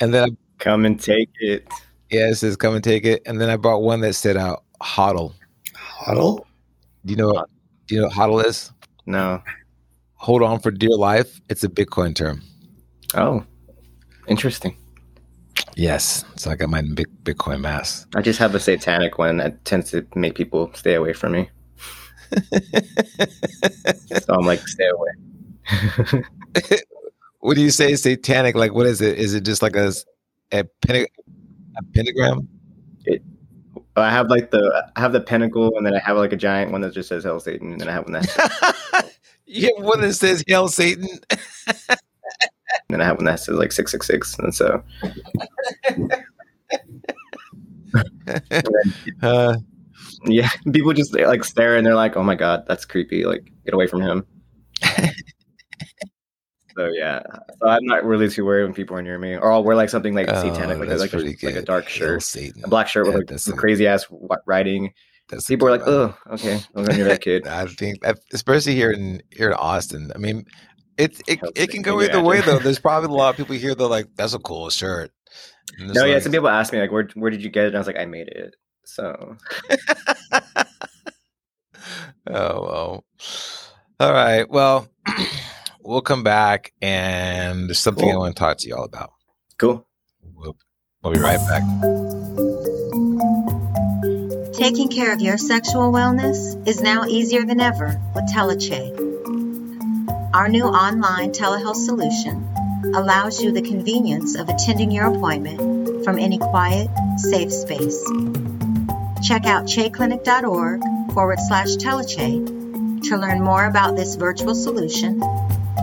and 0.00 0.14
then 0.14 0.25
I, 0.25 0.28
Come 0.58 0.87
and 0.87 0.99
take 0.99 1.30
it. 1.40 1.66
Yeah, 2.10 2.28
it 2.28 2.36
says 2.36 2.56
come 2.56 2.75
and 2.75 2.84
take 2.84 3.04
it. 3.04 3.22
And 3.26 3.40
then 3.40 3.50
I 3.50 3.56
bought 3.56 3.82
one 3.82 4.00
that 4.00 4.14
said 4.14 4.36
uh, 4.36 4.56
hodl. 4.80 5.32
Huddle? 5.75 6.46
Do 7.04 7.12
you 7.12 7.16
know 7.16 7.28
what, 7.28 7.48
do 7.86 7.94
you 7.94 8.00
know 8.00 8.08
what 8.08 8.16
hodl 8.16 8.44
is? 8.44 8.72
No. 9.06 9.42
Hold 10.14 10.42
on 10.42 10.60
for 10.60 10.70
dear 10.70 10.96
life. 10.96 11.40
It's 11.48 11.62
a 11.64 11.68
Bitcoin 11.68 12.14
term. 12.14 12.42
Oh, 13.14 13.44
interesting. 14.26 14.76
Yes. 15.76 16.25
So 16.36 16.50
I 16.50 16.56
got 16.56 16.70
my 16.70 16.82
big 16.94 17.06
Bitcoin 17.22 17.60
mass. 17.60 18.06
I 18.14 18.22
just 18.22 18.38
have 18.38 18.54
a 18.54 18.60
satanic 18.60 19.18
one 19.18 19.36
that 19.38 19.64
tends 19.64 19.90
to 19.90 20.06
make 20.14 20.34
people 20.34 20.70
stay 20.75 20.94
away 20.94 21.12
from 21.12 21.32
me. 21.32 21.50
So 24.22 24.34
I'm 24.34 24.44
like, 24.44 24.66
stay 24.66 24.88
away. 24.88 25.10
what 27.38 27.54
do 27.54 27.62
you 27.62 27.70
say 27.70 27.94
satanic? 27.94 28.56
Like 28.56 28.75
what 28.75 28.86
is 28.86 29.00
it? 29.00 29.18
Is 29.18 29.34
it 29.34 29.44
just 29.44 29.62
like 29.62 29.76
a 29.76 29.92
a, 30.52 30.64
penta- 30.82 31.06
a 31.78 31.85
pentagram? 31.95 32.49
I 33.97 34.11
have 34.11 34.28
like 34.28 34.50
the 34.50 34.90
I 34.95 35.00
have 35.00 35.12
the 35.12 35.21
pentacle, 35.21 35.76
and 35.76 35.87
then 35.87 35.95
I 35.95 36.00
have 36.00 36.16
like 36.16 36.33
a 36.33 36.37
giant 36.37 36.71
one 36.71 36.83
that 36.83 36.92
just 36.92 37.09
says 37.09 37.25
Hell 37.25 37.40
Satan, 37.40 37.73
and 37.73 37.80
then 37.80 37.88
I 37.88 37.92
have 37.92 38.04
one 38.04 38.12
that 38.12 39.11
you 39.47 39.73
have 39.75 39.85
one 39.85 40.00
that 40.02 40.12
says 40.14 40.45
Hail 40.47 40.68
Satan. 40.68 41.09
and 41.30 41.40
then 42.90 43.00
I 43.00 43.04
have 43.04 43.16
one 43.16 43.25
that 43.25 43.40
says 43.40 43.56
like 43.56 43.73
six 43.73 43.92
six 43.92 44.06
six, 44.06 44.38
and 44.38 44.54
so 44.54 44.83
Uh, 49.23 49.56
yeah, 50.26 50.50
people 50.73 50.92
just 50.92 51.14
like 51.14 51.45
stare 51.45 51.76
and 51.76 51.87
they're 51.87 51.95
like, 51.95 52.16
"Oh 52.16 52.23
my 52.23 52.35
god, 52.35 52.64
that's 52.66 52.85
creepy! 52.85 53.25
Like, 53.25 53.50
get 53.64 53.75
away 53.75 53.87
from 53.87 54.02
him." 54.02 54.26
So 56.76 56.90
yeah, 56.92 57.23
so 57.59 57.68
I'm 57.68 57.85
not 57.85 58.04
really 58.04 58.28
too 58.28 58.45
worried 58.45 58.64
when 58.64 58.75
people 58.75 58.97
are 58.97 59.02
near 59.02 59.18
me, 59.18 59.35
or 59.35 59.52
I'll 59.52 59.64
wear 59.64 59.76
like 59.76 59.88
something 59.88 60.14
like 60.14 60.28
oh, 60.28 60.35
satanic, 60.35 60.76
oh, 60.76 60.80
like 60.80 60.90
a, 60.90 60.97
like 60.97 61.12
a, 61.12 61.47
like 61.47 61.56
a 61.56 61.62
dark 61.62 61.88
shirt, 61.88 62.23
a 62.37 62.68
black 62.68 62.88
shirt 62.88 63.06
with 63.06 63.14
like 63.14 63.38
some 63.38 63.56
crazy 63.56 63.87
ass 63.87 64.06
writing. 64.47 64.92
That's 65.28 65.47
People 65.47 65.68
are 65.68 65.73
like, 65.73 65.87
"Oh, 65.87 66.16
okay, 66.30 66.61
I'm 66.75 66.85
gonna 66.85 66.95
hear 66.95 67.04
that 67.06 67.21
kid." 67.21 67.47
I 67.49 67.66
think, 67.66 68.06
uh, 68.06 68.14
especially 68.33 68.75
here 68.75 68.92
in 68.92 69.23
here 69.30 69.49
in 69.49 69.54
Austin. 69.54 70.12
I 70.14 70.18
mean, 70.18 70.45
it 70.99 71.21
it, 71.26 71.40
it 71.56 71.71
can 71.71 71.83
go 71.83 72.00
either 72.00 72.23
way 72.23 72.42
though. 72.42 72.59
There's 72.59 72.78
probably 72.78 73.09
a 73.09 73.12
lot 73.16 73.30
of 73.30 73.37
people 73.37 73.56
here 73.56 73.75
that 73.75 73.83
are 73.83 73.90
like, 73.90 74.06
"That's 74.14 74.35
a 74.35 74.38
cool 74.38 74.71
shirt." 74.71 75.11
No, 75.78 76.04
yeah, 76.04 76.21
some 76.21 76.30
people 76.30 76.49
ask 76.49 76.73
me 76.73 76.80
like, 76.80 76.92
"Where 76.92 77.09
where 77.14 77.30
did 77.30 77.42
you 77.42 77.50
get 77.50 77.64
it?" 77.64 77.68
And 77.68 77.76
I 77.76 77.80
was 77.80 77.87
like, 77.87 77.99
"I 77.99 78.04
made 78.04 78.28
it." 78.28 78.54
So 78.85 79.37
oh 82.28 82.62
well. 82.62 83.04
All 83.99 84.12
right. 84.12 84.49
Well, 84.49 84.88
we'll 85.87 86.02
come 86.02 86.23
back, 86.23 86.73
and 86.83 87.69
there's 87.69 87.78
something 87.78 88.11
I 88.11 88.16
want 88.16 88.37
to 88.37 88.38
talk 88.38 88.59
to 88.59 88.69
you 88.69 88.76
all 88.76 88.85
about. 88.85 89.12
cool. 89.59 89.87
We'll, 90.35 90.57
we'll 91.02 91.14
be 91.14 91.21
right 91.21 91.38
back. 91.38 91.62
Taking 94.52 94.88
care 94.88 95.12
of 95.12 95.21
your 95.21 95.38
sexual 95.38 95.93
wellness 95.93 96.66
is 96.66 96.81
now 96.81 97.05
easier 97.05 97.45
than 97.45 97.61
ever 97.61 98.00
with 98.14 98.25
Teleche. 98.33 99.05
Our 100.35 100.49
new 100.49 100.64
online 100.64 101.31
telehealth 101.31 101.76
solution 101.76 102.47
allows 102.95 103.43
you 103.43 103.52
the 103.52 103.62
convenience 103.62 104.35
of 104.35 104.49
attending 104.49 104.90
your 104.90 105.07
appointment 105.07 106.05
from 106.05 106.19
any 106.19 106.38
quiet, 106.38 106.90
safe 107.19 107.52
space. 107.52 108.02
Check 109.23 109.47
out 109.47 109.64
checlinic.org 109.64 110.83
forward 111.12 111.38
slash 111.40 111.76
teleche 111.76 113.02
to 113.09 113.16
learn 113.16 113.43
more 113.43 113.64
about 113.64 113.97
this 113.97 114.16
virtual 114.16 114.55
solution, 114.55 115.21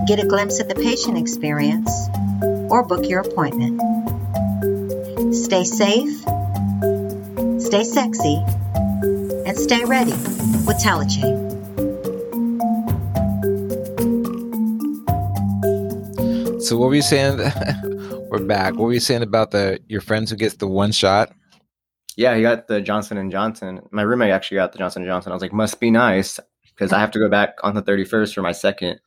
get 0.06 0.20
a 0.20 0.26
glimpse 0.28 0.60
at 0.60 0.68
the 0.68 0.76
patient 0.76 1.18
experience, 1.18 2.10
or 2.70 2.84
book 2.86 3.08
your 3.08 3.22
appointment. 3.22 3.80
Stay 5.34 5.64
safe, 5.64 6.20
stay 7.62 7.84
sexy, 7.84 8.44
and 9.46 9.58
stay 9.58 9.86
ready 9.86 10.12
with 10.66 10.78
Teleche. 10.82 11.22
So, 16.62 16.78
what 16.78 16.88
were 16.88 16.96
you 16.96 17.02
saying? 17.02 17.38
We're 18.30 18.44
back. 18.46 18.74
What 18.74 18.86
were 18.86 18.94
you 18.94 19.00
saying 19.00 19.22
about 19.22 19.52
the 19.52 19.80
your 19.88 20.02
friends 20.02 20.32
who 20.32 20.36
gets 20.36 20.56
the 20.56 20.68
one 20.68 20.92
shot? 20.92 21.32
Yeah, 22.16 22.36
he 22.36 22.42
got 22.42 22.68
the 22.68 22.82
Johnson 22.82 23.18
and 23.18 23.32
Johnson. 23.32 23.82
My 23.92 24.02
roommate 24.02 24.32
actually 24.32 24.56
got 24.56 24.72
the 24.72 24.80
Johnson 24.80 25.04
and 25.04 25.10
Johnson. 25.10 25.32
I 25.32 25.36
was 25.36 25.42
like, 25.42 25.54
must 25.54 25.80
be 25.80 25.92
nice 25.92 26.40
because 26.76 26.94
I 26.94 27.00
have 27.00 27.12
to 27.12 27.20
go 27.20 27.30
back 27.30 27.56
on 27.64 27.76
the 27.76 27.82
31st 27.82 28.34
for 28.34 28.42
my 28.42 28.52
second. 28.52 29.00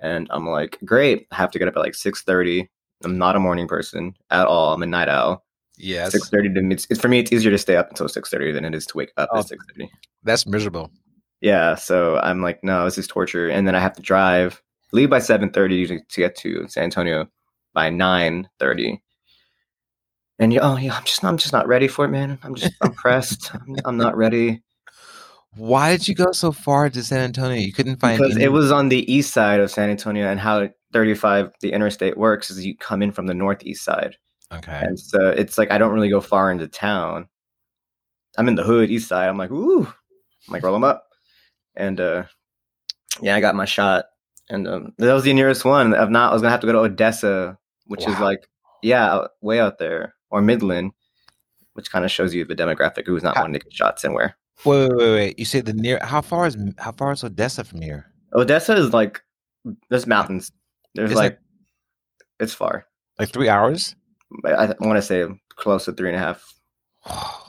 And 0.00 0.26
I'm 0.30 0.46
like, 0.46 0.78
great. 0.84 1.26
I 1.32 1.36
have 1.36 1.50
to 1.52 1.58
get 1.58 1.68
up 1.68 1.76
at 1.76 1.80
like 1.80 1.94
6:30. 1.94 2.68
I'm 3.04 3.18
not 3.18 3.36
a 3.36 3.40
morning 3.40 3.68
person 3.68 4.14
at 4.30 4.46
all. 4.46 4.72
I'm 4.72 4.82
a 4.82 4.86
night 4.86 5.08
owl. 5.08 5.44
Yes, 5.76 6.12
6:30 6.14 6.54
to 6.54 6.70
it's, 6.72 6.86
it's 6.90 7.00
for 7.00 7.08
me. 7.08 7.20
It's 7.20 7.32
easier 7.32 7.50
to 7.50 7.58
stay 7.58 7.76
up 7.76 7.88
until 7.88 8.06
6:30 8.08 8.52
than 8.52 8.64
it 8.64 8.74
is 8.74 8.86
to 8.86 8.96
wake 8.96 9.12
up 9.16 9.28
Oh. 9.32 9.38
at 9.40 9.46
6:30. 9.46 9.88
that's 10.24 10.46
miserable. 10.46 10.90
Yeah, 11.40 11.76
so 11.76 12.18
I'm 12.18 12.42
like, 12.42 12.64
no, 12.64 12.84
this 12.84 12.98
is 12.98 13.06
torture. 13.06 13.48
And 13.48 13.66
then 13.66 13.76
I 13.76 13.78
have 13.80 13.92
to 13.94 14.02
drive, 14.02 14.60
leave 14.92 15.10
by 15.10 15.18
7:30 15.20 15.76
usually 15.76 16.00
to 16.08 16.20
get 16.20 16.34
to 16.38 16.66
San 16.68 16.84
Antonio 16.84 17.28
by 17.74 17.90
9:30. 17.90 19.00
And 20.40 20.52
yeah, 20.52 20.60
oh 20.62 20.76
yeah, 20.76 20.94
I'm 20.96 21.04
just 21.04 21.24
I'm 21.24 21.36
just 21.36 21.52
not 21.52 21.66
ready 21.68 21.88
for 21.88 22.04
it, 22.04 22.08
man. 22.08 22.38
I'm 22.42 22.54
just 22.54 22.72
I'm 22.80 22.92
pressed. 22.92 23.52
I'm, 23.54 23.76
I'm 23.84 23.96
not 23.96 24.16
ready 24.16 24.62
Why 25.58 25.90
did 25.90 26.06
you 26.06 26.14
go 26.14 26.30
so 26.32 26.52
far 26.52 26.88
to 26.88 27.02
San 27.02 27.20
Antonio? 27.20 27.58
You 27.58 27.72
couldn't 27.72 27.96
find 27.96 28.18
because 28.18 28.36
any- 28.36 28.44
it 28.44 28.52
was 28.52 28.70
on 28.70 28.88
the 28.88 29.12
east 29.12 29.32
side 29.32 29.60
of 29.60 29.70
San 29.70 29.90
Antonio, 29.90 30.28
and 30.28 30.38
how 30.38 30.68
35 30.92 31.52
the 31.60 31.72
interstate 31.72 32.16
works 32.16 32.50
is 32.50 32.64
you 32.64 32.76
come 32.76 33.02
in 33.02 33.10
from 33.12 33.26
the 33.26 33.34
northeast 33.34 33.84
side, 33.84 34.16
okay. 34.52 34.80
and 34.84 34.98
so 34.98 35.28
it's 35.30 35.58
like 35.58 35.70
I 35.70 35.78
don't 35.78 35.92
really 35.92 36.08
go 36.08 36.20
far 36.20 36.50
into 36.52 36.68
town. 36.68 37.28
I'm 38.36 38.48
in 38.48 38.54
the 38.54 38.62
hood, 38.62 38.90
east 38.90 39.08
side. 39.08 39.28
I'm 39.28 39.36
like, 39.36 39.50
ooh, 39.50 39.84
I'm 39.84 40.52
like 40.52 40.62
roll 40.62 40.72
them 40.72 40.84
up, 40.84 41.08
and 41.74 42.00
uh, 42.00 42.22
yeah, 43.20 43.34
I 43.34 43.40
got 43.40 43.56
my 43.56 43.64
shot, 43.64 44.04
and 44.48 44.68
um, 44.68 44.92
that 44.98 45.12
was 45.12 45.24
the 45.24 45.32
nearest 45.34 45.64
one. 45.64 45.92
If 45.92 46.08
not, 46.08 46.30
I 46.30 46.32
was 46.32 46.40
gonna 46.42 46.52
have 46.52 46.60
to 46.60 46.66
go 46.68 46.72
to 46.72 46.78
Odessa, 46.80 47.58
which 47.86 48.06
is 48.06 48.18
like 48.20 48.48
yeah, 48.82 49.26
way 49.40 49.58
out 49.58 49.78
there, 49.78 50.14
or 50.30 50.40
Midland, 50.40 50.92
which 51.72 51.90
kind 51.90 52.04
of 52.04 52.12
shows 52.12 52.32
you 52.32 52.44
the 52.44 52.54
demographic 52.54 53.06
who's 53.06 53.24
not 53.24 53.34
How- 53.36 53.42
wanting 53.42 53.58
to 53.60 53.64
get 53.64 53.72
shots 53.74 54.04
anywhere. 54.04 54.36
Wait, 54.64 54.88
wait, 54.88 54.96
wait, 54.96 55.12
wait. 55.14 55.38
You 55.38 55.44
say 55.44 55.60
the 55.60 55.72
near? 55.72 56.00
How 56.02 56.20
far 56.20 56.46
is 56.46 56.56
how 56.78 56.92
far 56.92 57.12
is 57.12 57.22
Odessa 57.22 57.64
from 57.64 57.80
here? 57.80 58.06
Odessa 58.34 58.74
is 58.76 58.92
like 58.92 59.22
there's 59.88 60.06
mountains. 60.06 60.52
There's 60.94 61.12
like, 61.12 61.32
like- 61.32 61.38
it's 62.40 62.54
far. 62.54 62.86
Like 63.18 63.30
three 63.30 63.48
hours? 63.48 63.96
I, 64.44 64.50
I 64.50 64.74
want 64.80 64.96
to 64.96 65.02
say 65.02 65.24
close 65.56 65.84
to 65.86 65.92
three 65.92 66.08
and 66.10 66.16
a 66.16 66.20
half. 66.20 66.54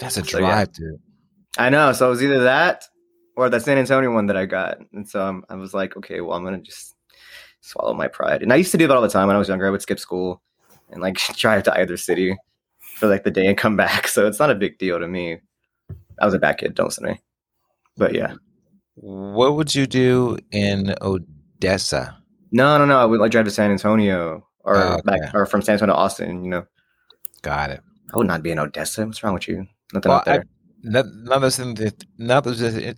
That's 0.00 0.16
a 0.16 0.24
So, 0.24 0.38
yeah. 0.38 0.46
drive, 0.46 0.72
dude. 0.72 1.00
I 1.58 1.68
know. 1.68 1.92
So 1.92 2.06
it 2.06 2.10
was 2.10 2.22
either 2.22 2.42
that 2.44 2.84
or 3.36 3.48
the 3.48 3.60
San 3.60 3.78
Antonio 3.78 4.12
one 4.12 4.26
that 4.26 4.36
I 4.36 4.46
got. 4.46 4.78
And 4.92 5.08
so 5.08 5.20
I'm, 5.22 5.44
I 5.48 5.54
was 5.54 5.74
like, 5.74 5.96
okay, 5.96 6.20
well, 6.20 6.36
I'm 6.36 6.42
going 6.42 6.56
to 6.56 6.62
just 6.62 6.94
swallow 7.60 7.94
my 7.94 8.08
pride. 8.08 8.42
And 8.42 8.52
I 8.52 8.56
used 8.56 8.72
to 8.72 8.78
do 8.78 8.86
that 8.86 8.94
all 8.96 9.02
the 9.02 9.08
time 9.08 9.26
when 9.26 9.36
I 9.36 9.38
was 9.38 9.48
younger. 9.48 9.66
I 9.66 9.70
would 9.70 9.82
skip 9.82 9.98
school 9.98 10.42
and 10.90 11.02
like 11.02 11.16
drive 11.36 11.62
to 11.64 11.78
either 11.78 11.96
city 11.96 12.36
for 12.96 13.08
like 13.08 13.24
the 13.24 13.30
day 13.30 13.46
and 13.46 13.56
come 13.58 13.76
back. 13.76 14.08
So 14.08 14.26
it's 14.26 14.38
not 14.38 14.50
a 14.50 14.54
big 14.54 14.78
deal 14.78 14.98
to 14.98 15.08
me. 15.08 15.38
I 16.20 16.26
was 16.26 16.34
a 16.34 16.38
bad 16.38 16.58
kid. 16.58 16.74
Don't 16.74 16.86
listen 16.86 17.04
to 17.04 17.12
me. 17.12 17.20
But 17.96 18.14
yeah. 18.14 18.34
What 18.94 19.56
would 19.56 19.74
you 19.74 19.86
do 19.86 20.38
in 20.50 20.94
Odessa? 21.00 22.16
No, 22.52 22.78
no, 22.78 22.84
no. 22.84 22.98
I 22.98 23.04
would 23.04 23.20
like 23.20 23.30
drive 23.30 23.46
to 23.46 23.50
San 23.50 23.70
Antonio 23.70 24.46
or 24.60 24.76
Oh, 24.76 25.00
back 25.04 25.34
or 25.34 25.46
from 25.46 25.62
San 25.62 25.74
Antonio 25.74 25.94
to 25.94 25.98
Austin, 25.98 26.44
you 26.44 26.50
know. 26.50 26.66
Got 27.42 27.70
it. 27.70 27.80
I 28.12 28.18
would 28.18 28.26
not 28.26 28.42
be 28.42 28.50
in 28.50 28.58
Odessa. 28.58 29.06
What's 29.06 29.22
wrong 29.22 29.34
with 29.34 29.48
you? 29.48 29.66
Nothing 29.92 30.10
Well, 30.10 30.18
out 30.18 30.24
there. 30.24 30.44
Not, 30.82 31.06
not, 31.12 31.40
there's 31.40 31.60
anything, 31.60 31.92
not, 32.18 32.44
there's, 32.44 32.60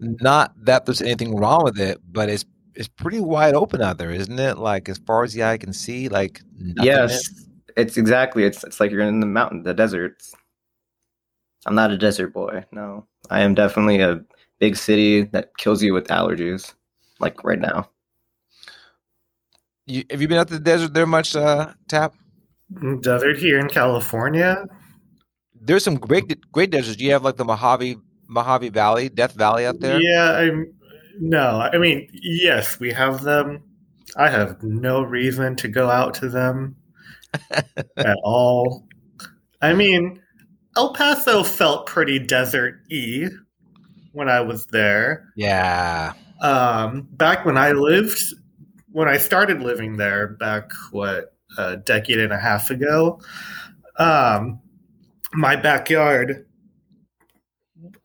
not 0.00 0.52
that 0.64 0.86
there's 0.86 1.02
anything 1.02 1.36
wrong 1.36 1.62
with 1.64 1.78
it, 1.78 1.98
but 2.10 2.28
it's 2.28 2.44
it's 2.74 2.88
pretty 2.88 3.20
wide 3.20 3.54
open 3.54 3.80
out 3.80 3.98
there, 3.98 4.10
isn't 4.10 4.38
it? 4.38 4.58
Like 4.58 4.88
as 4.88 4.98
far 4.98 5.24
as 5.24 5.32
the 5.32 5.44
eye 5.44 5.56
can 5.56 5.72
see, 5.72 6.08
like 6.08 6.42
yes, 6.76 7.28
it's 7.76 7.96
exactly. 7.96 8.44
It's 8.44 8.64
it's 8.64 8.80
like 8.80 8.90
you're 8.90 9.00
in 9.00 9.20
the 9.20 9.26
mountain, 9.26 9.62
the 9.62 9.72
desert. 9.74 10.22
I'm 11.66 11.74
not 11.74 11.90
a 11.90 11.98
desert 11.98 12.32
boy. 12.32 12.64
No, 12.72 13.06
I 13.28 13.40
am 13.40 13.54
definitely 13.54 14.00
a 14.00 14.24
big 14.58 14.76
city 14.76 15.22
that 15.24 15.56
kills 15.58 15.82
you 15.82 15.92
with 15.92 16.06
allergies, 16.08 16.74
like 17.18 17.42
right 17.44 17.58
now. 17.58 17.90
You, 19.86 20.04
have 20.10 20.22
you 20.22 20.28
been 20.28 20.38
out 20.38 20.48
to 20.48 20.54
the 20.54 20.60
desert 20.60 20.94
there 20.94 21.06
much, 21.06 21.36
uh, 21.36 21.72
Tap? 21.88 22.14
Desert 23.00 23.38
here 23.38 23.58
in 23.58 23.68
California. 23.68 24.64
There's 25.60 25.84
some 25.84 25.96
great 25.96 26.50
great 26.52 26.70
deserts. 26.70 27.00
You 27.00 27.12
have 27.12 27.24
like 27.24 27.36
the 27.36 27.44
Mojave 27.44 27.96
Mojave 28.28 28.70
Valley, 28.70 29.08
Death 29.08 29.32
Valley 29.32 29.66
out 29.66 29.80
there. 29.80 30.00
Yeah, 30.00 30.32
I'm. 30.32 30.72
No, 31.18 31.60
I 31.60 31.78
mean, 31.78 32.08
yes, 32.12 32.78
we 32.78 32.92
have 32.92 33.22
them. 33.22 33.62
I 34.16 34.28
have 34.28 34.62
no 34.62 35.02
reason 35.02 35.56
to 35.56 35.68
go 35.68 35.90
out 35.90 36.14
to 36.14 36.28
them 36.28 36.76
at 37.96 38.18
all. 38.22 38.86
I 39.62 39.72
mean, 39.72 40.20
El 40.76 40.92
Paso 40.92 41.42
felt 41.42 41.86
pretty 41.86 42.18
desert 42.18 42.80
y 42.90 43.28
when 44.12 44.28
I 44.28 44.40
was 44.40 44.66
there. 44.66 45.32
Yeah. 45.36 46.12
Um, 46.40 47.08
back 47.12 47.44
when 47.46 47.56
I 47.56 47.72
lived 47.72 48.20
when 48.92 49.08
I 49.08 49.18
started 49.18 49.62
living 49.62 49.96
there 49.96 50.28
back 50.28 50.70
what 50.90 51.34
a 51.58 51.76
decade 51.76 52.18
and 52.18 52.32
a 52.32 52.38
half 52.38 52.70
ago, 52.70 53.20
um, 53.98 54.60
my 55.34 55.56
backyard 55.56 56.46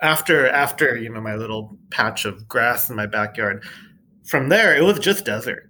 after 0.01 0.47
after 0.49 0.95
you 0.97 1.09
know 1.09 1.21
my 1.21 1.35
little 1.35 1.77
patch 1.89 2.25
of 2.25 2.47
grass 2.47 2.89
in 2.89 2.95
my 2.95 3.05
backyard, 3.05 3.63
from 4.25 4.49
there 4.49 4.75
it 4.75 4.83
was 4.83 4.99
just 4.99 5.25
desert. 5.25 5.69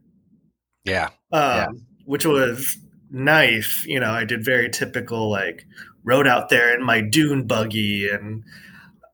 Yeah. 0.86 1.10
Um, 1.32 1.42
Yeah. 1.58 1.68
which 2.06 2.26
was 2.26 2.78
nice. 3.12 3.84
You 3.86 4.00
know, 4.00 4.12
I 4.12 4.24
did 4.26 4.44
very 4.46 4.70
typical 4.70 5.30
like 5.30 5.66
rode 6.04 6.28
out 6.28 6.50
there 6.50 6.74
in 6.76 6.84
my 6.84 7.02
dune 7.02 7.46
buggy 7.48 8.10
and 8.10 8.44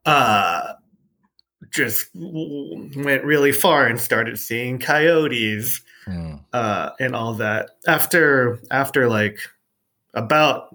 uh 0.05 0.73
just 1.71 2.07
went 2.15 3.23
really 3.23 3.51
far 3.51 3.85
and 3.87 3.99
started 3.99 4.37
seeing 4.39 4.79
coyotes 4.79 5.81
Mm. 6.07 6.41
uh 6.53 6.91
and 7.01 7.13
all 7.13 7.33
that 7.33 7.71
after 7.85 8.59
after 8.71 9.09
like 9.09 9.39
about 10.13 10.73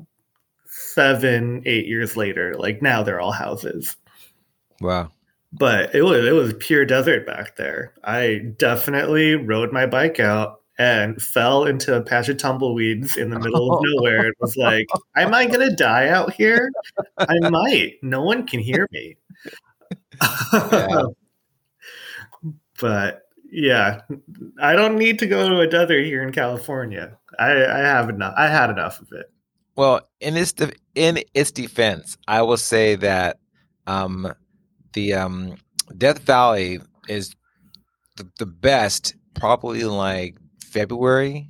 seven 0.66 1.62
eight 1.64 1.86
years 1.86 2.18
later 2.18 2.54
like 2.58 2.82
now 2.82 3.02
they're 3.02 3.20
all 3.20 3.32
houses 3.32 3.96
Wow. 4.80 5.10
but 5.52 5.94
it 5.94 6.02
was 6.02 6.26
it 6.26 6.32
was 6.32 6.52
pure 6.58 6.84
desert 6.84 7.24
back 7.26 7.56
there. 7.56 7.94
I 8.04 8.42
definitely 8.58 9.36
rode 9.36 9.72
my 9.72 9.86
bike 9.86 10.20
out 10.20 10.60
and 10.78 11.20
fell 11.20 11.64
into 11.64 11.94
a 11.94 12.02
patch 12.02 12.28
of 12.28 12.38
tumbleweeds 12.38 13.16
in 13.16 13.30
the 13.30 13.38
middle 13.38 13.74
of 13.74 13.82
nowhere. 13.84 14.28
It 14.28 14.34
was 14.40 14.56
like, 14.56 14.86
am 15.16 15.34
I 15.34 15.46
gonna 15.46 15.74
die 15.74 16.08
out 16.08 16.32
here? 16.32 16.70
I 17.18 17.38
might. 17.50 17.94
No 18.02 18.22
one 18.22 18.46
can 18.46 18.60
hear 18.60 18.88
me. 18.90 19.16
Yeah. 20.52 21.02
but 22.80 23.22
yeah, 23.50 24.00
I 24.60 24.74
don't 24.74 24.96
need 24.96 25.18
to 25.18 25.26
go 25.26 25.48
to 25.48 25.60
a 25.60 25.66
desert 25.66 26.04
here 26.04 26.22
in 26.22 26.32
California. 26.32 27.18
I, 27.38 27.50
I 27.50 27.78
have 27.78 28.08
enough. 28.08 28.34
I 28.36 28.48
had 28.48 28.70
enough 28.70 29.00
of 29.00 29.08
it. 29.12 29.26
Well, 29.76 30.08
in 30.20 30.36
its 30.36 30.52
de- 30.52 30.72
in 30.94 31.20
its 31.34 31.50
defense, 31.50 32.16
I 32.26 32.42
will 32.42 32.56
say 32.56 32.94
that 32.96 33.38
um, 33.86 34.32
the 34.94 35.14
um, 35.14 35.56
Death 35.96 36.20
Valley 36.20 36.80
is 37.08 37.34
the, 38.16 38.28
the 38.38 38.46
best, 38.46 39.14
probably 39.34 39.84
like 39.84 40.36
February, 40.72 41.48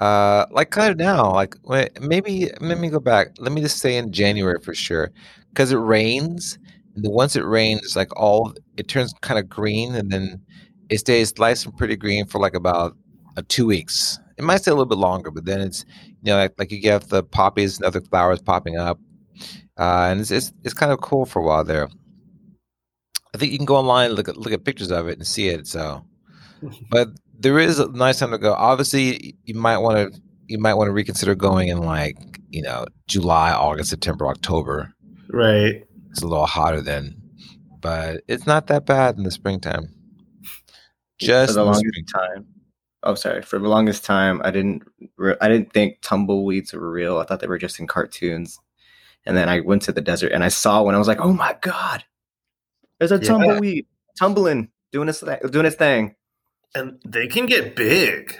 uh, 0.00 0.46
like 0.50 0.70
kind 0.70 0.90
of 0.90 0.96
now. 0.96 1.32
Like 1.32 1.56
maybe 2.00 2.50
let 2.60 2.78
me 2.78 2.88
go 2.88 3.00
back. 3.00 3.28
Let 3.38 3.52
me 3.52 3.60
just 3.60 3.78
say 3.78 3.96
in 3.96 4.12
January 4.12 4.60
for 4.62 4.74
sure, 4.74 5.10
because 5.50 5.72
it 5.72 5.76
rains. 5.78 6.58
And 6.94 7.04
then 7.04 7.12
once 7.12 7.36
it 7.36 7.44
rains, 7.44 7.94
like 7.96 8.14
all 8.16 8.54
it 8.76 8.88
turns 8.88 9.14
kind 9.20 9.38
of 9.38 9.48
green, 9.48 9.94
and 9.94 10.10
then 10.10 10.40
it 10.88 10.98
stays 10.98 11.36
nice 11.38 11.64
and 11.64 11.76
pretty 11.76 11.96
green 11.96 12.26
for 12.26 12.40
like 12.40 12.54
about 12.54 12.96
uh, 13.36 13.42
two 13.48 13.66
weeks. 13.66 14.18
It 14.36 14.44
might 14.44 14.58
stay 14.62 14.70
a 14.70 14.74
little 14.74 14.86
bit 14.86 14.98
longer, 14.98 15.30
but 15.30 15.44
then 15.44 15.60
it's 15.60 15.84
you 16.22 16.32
know, 16.32 16.36
like, 16.36 16.54
like 16.58 16.72
you 16.72 16.80
get 16.80 17.08
the 17.08 17.22
poppies 17.22 17.76
and 17.76 17.84
other 17.84 18.00
flowers 18.00 18.40
popping 18.40 18.76
up, 18.76 18.98
uh, 19.78 20.08
and 20.10 20.20
it's, 20.20 20.30
it's 20.30 20.52
it's 20.64 20.74
kind 20.74 20.92
of 20.92 21.00
cool 21.00 21.26
for 21.26 21.40
a 21.40 21.44
while 21.44 21.64
there. 21.64 21.88
I 23.34 23.38
think 23.38 23.52
you 23.52 23.58
can 23.58 23.66
go 23.66 23.76
online 23.76 24.06
and 24.06 24.14
look 24.14 24.28
at 24.28 24.36
look 24.36 24.52
at 24.52 24.64
pictures 24.64 24.90
of 24.90 25.08
it 25.08 25.18
and 25.18 25.26
see 25.26 25.48
it. 25.48 25.66
So, 25.66 26.04
but 26.90 27.08
there 27.38 27.58
is 27.58 27.78
a 27.78 27.88
nice 27.92 28.18
time 28.18 28.30
to 28.32 28.38
go. 28.38 28.52
Obviously, 28.54 29.36
you 29.44 29.54
might 29.54 29.78
want 29.78 30.12
to 30.14 30.20
you 30.46 30.58
might 30.58 30.74
want 30.74 30.88
to 30.88 30.92
reconsider 30.92 31.34
going 31.34 31.68
in 31.68 31.78
like 31.78 32.16
you 32.50 32.62
know 32.62 32.86
July, 33.06 33.52
August, 33.52 33.90
September, 33.90 34.26
October. 34.26 34.92
Right. 35.30 35.84
It's 36.10 36.22
a 36.22 36.26
little 36.26 36.46
hotter 36.46 36.80
then, 36.80 37.20
but 37.80 38.22
it's 38.28 38.46
not 38.46 38.66
that 38.68 38.86
bad 38.86 39.16
in 39.16 39.24
the 39.24 39.30
springtime. 39.30 39.94
Just 41.18 41.50
for 41.50 41.54
the 41.54 41.60
in 41.60 41.66
the 41.66 41.72
longest 41.72 41.86
springtime. 41.92 42.34
time. 42.34 42.46
Oh, 43.04 43.14
sorry. 43.14 43.42
For 43.42 43.58
the 43.58 43.68
longest 43.68 44.04
time, 44.04 44.40
I 44.44 44.50
didn't. 44.50 44.82
Re- 45.16 45.36
I 45.40 45.48
didn't 45.48 45.72
think 45.72 45.98
tumbleweeds 46.02 46.72
were 46.72 46.90
real. 46.90 47.18
I 47.18 47.24
thought 47.24 47.40
they 47.40 47.46
were 47.46 47.58
just 47.58 47.78
in 47.78 47.86
cartoons. 47.86 48.58
And 49.26 49.36
then 49.36 49.48
I 49.48 49.60
went 49.60 49.82
to 49.82 49.92
the 49.92 50.00
desert 50.00 50.32
and 50.32 50.42
I 50.42 50.48
saw 50.48 50.82
one. 50.82 50.94
I 50.94 50.98
was 50.98 51.08
like, 51.08 51.20
"Oh 51.20 51.32
my 51.32 51.56
god, 51.60 52.04
there's 52.98 53.12
a 53.12 53.16
Yeah. 53.16 53.28
tumbleweed 53.28 53.86
tumbling, 54.18 54.70
doing 54.92 55.08
its 55.08 55.20
th- 55.20 55.40
doing 55.50 55.66
its 55.66 55.76
thing." 55.76 56.14
And 56.74 57.00
they 57.04 57.26
can 57.26 57.46
get 57.46 57.74
big. 57.76 58.38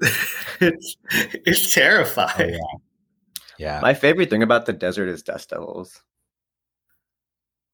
it's 0.60 0.96
it's 1.10 1.76
Oh, 1.76 1.80
terrifying. 1.80 2.54
yeah. 2.54 2.58
yeah, 3.58 3.80
My 3.80 3.94
favorite 3.94 4.30
thing 4.30 4.42
about 4.42 4.66
the 4.66 4.72
desert 4.72 5.08
is 5.08 5.22
dust 5.22 5.50
devils. 5.50 6.02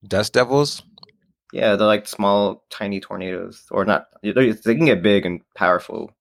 dust 0.07 0.33
devils. 0.33 0.83
Yeah, 1.53 1.77
they're 1.77 1.87
like 1.87 2.07
small, 2.07 2.65
tiny 2.71 3.01
tornadoes, 3.01 3.65
or 3.71 3.85
not. 3.85 4.07
They 4.23 4.53
they 4.53 4.75
can 4.77 4.87
get 4.87 5.03
big 5.03 5.27
and 5.27 5.41
powerful. 5.57 6.13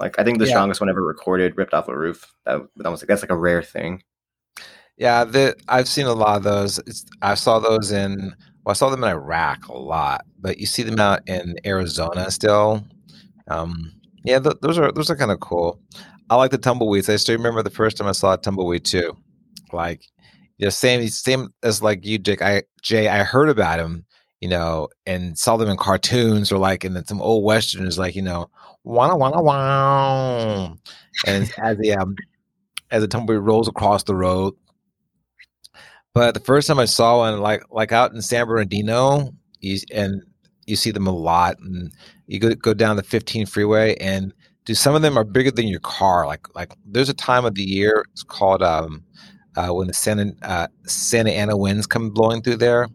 Like 0.00 0.18
I 0.18 0.24
think 0.24 0.38
the 0.38 0.46
Yeah. 0.46 0.52
strongest 0.52 0.80
one 0.80 0.88
ever 0.88 1.02
recorded 1.02 1.56
ripped 1.58 1.74
off 1.74 1.88
a 1.88 1.96
roof. 1.96 2.32
That, 2.46 2.62
that 2.76 2.90
was 2.90 3.02
like 3.02 3.08
that's 3.08 3.22
like 3.22 3.30
a 3.30 3.36
rare 3.36 3.62
thing. 3.62 4.02
Yeah, 4.96 5.24
the, 5.24 5.54
I've 5.68 5.86
seen 5.88 6.06
a 6.06 6.12
lot 6.12 6.36
of 6.38 6.42
those. 6.42 6.78
It's, 6.80 7.04
I 7.22 7.34
saw 7.34 7.60
those 7.60 7.92
in, 7.92 8.34
well, 8.68 8.72
I 8.72 8.74
saw 8.74 8.90
them 8.90 9.02
in 9.02 9.08
Iraq 9.08 9.68
a 9.68 9.78
lot, 9.78 10.26
but 10.38 10.58
you 10.58 10.66
see 10.66 10.82
them 10.82 11.00
out 11.00 11.26
in 11.26 11.56
Arizona 11.64 12.30
still. 12.30 12.84
Um, 13.50 13.94
yeah, 14.24 14.40
th- 14.40 14.56
those 14.60 14.76
are 14.76 14.92
those 14.92 15.08
are 15.08 15.16
kind 15.16 15.30
of 15.30 15.40
cool. 15.40 15.80
I 16.28 16.36
like 16.36 16.50
the 16.50 16.58
tumbleweeds. 16.58 17.08
I 17.08 17.16
still 17.16 17.38
remember 17.38 17.62
the 17.62 17.70
first 17.70 17.96
time 17.96 18.08
I 18.08 18.12
saw 18.12 18.34
a 18.34 18.36
tumbleweed 18.36 18.84
too. 18.84 19.16
Like, 19.72 20.02
you 20.58 20.66
know, 20.66 20.70
same 20.70 21.08
same 21.08 21.48
as 21.62 21.82
like 21.82 22.04
you, 22.04 22.18
Dick. 22.18 22.42
I 22.42 22.64
Jay, 22.82 23.08
I 23.08 23.22
heard 23.22 23.48
about 23.48 23.80
him, 23.80 24.04
you 24.42 24.50
know, 24.50 24.88
and 25.06 25.38
saw 25.38 25.56
them 25.56 25.70
in 25.70 25.78
cartoons 25.78 26.52
or 26.52 26.58
like 26.58 26.84
in 26.84 27.02
some 27.06 27.22
old 27.22 27.44
westerns, 27.44 27.98
like 27.98 28.14
you 28.14 28.22
know, 28.22 28.50
wanna 28.84 29.16
wanna 29.16 29.42
wow, 29.42 30.76
and 31.26 31.50
as 31.56 31.78
the 31.78 31.94
um, 31.94 32.16
as 32.90 33.00
the 33.00 33.08
tumbleweed 33.08 33.40
rolls 33.40 33.66
across 33.66 34.02
the 34.02 34.14
road. 34.14 34.52
But 36.14 36.34
the 36.34 36.40
first 36.40 36.66
time 36.68 36.78
I 36.78 36.84
saw 36.86 37.18
one, 37.18 37.40
like 37.40 37.62
like 37.70 37.92
out 37.92 38.12
in 38.12 38.22
San 38.22 38.46
Bernardino, 38.46 39.32
you, 39.60 39.78
and 39.92 40.22
you 40.66 40.76
see 40.76 40.90
them 40.90 41.06
a 41.06 41.12
lot, 41.14 41.58
and 41.60 41.92
you 42.26 42.38
go 42.40 42.54
go 42.54 42.74
down 42.74 42.96
the 42.96 43.02
15 43.02 43.46
freeway, 43.46 43.94
and 43.96 44.32
do 44.64 44.74
some 44.74 44.94
of 44.94 45.02
them 45.02 45.16
are 45.16 45.24
bigger 45.24 45.50
than 45.50 45.68
your 45.68 45.80
car. 45.80 46.26
Like 46.26 46.46
like 46.54 46.72
there's 46.84 47.08
a 47.08 47.14
time 47.14 47.44
of 47.44 47.54
the 47.54 47.62
year 47.62 48.04
it's 48.12 48.22
called 48.22 48.62
um 48.62 49.04
uh, 49.56 49.68
when 49.68 49.86
the 49.86 49.94
Santa 49.94 50.32
uh, 50.42 50.66
Santa 50.86 51.30
Ana 51.30 51.56
winds 51.56 51.86
come 51.86 52.10
blowing 52.10 52.42
through 52.42 52.56
there, 52.56 52.88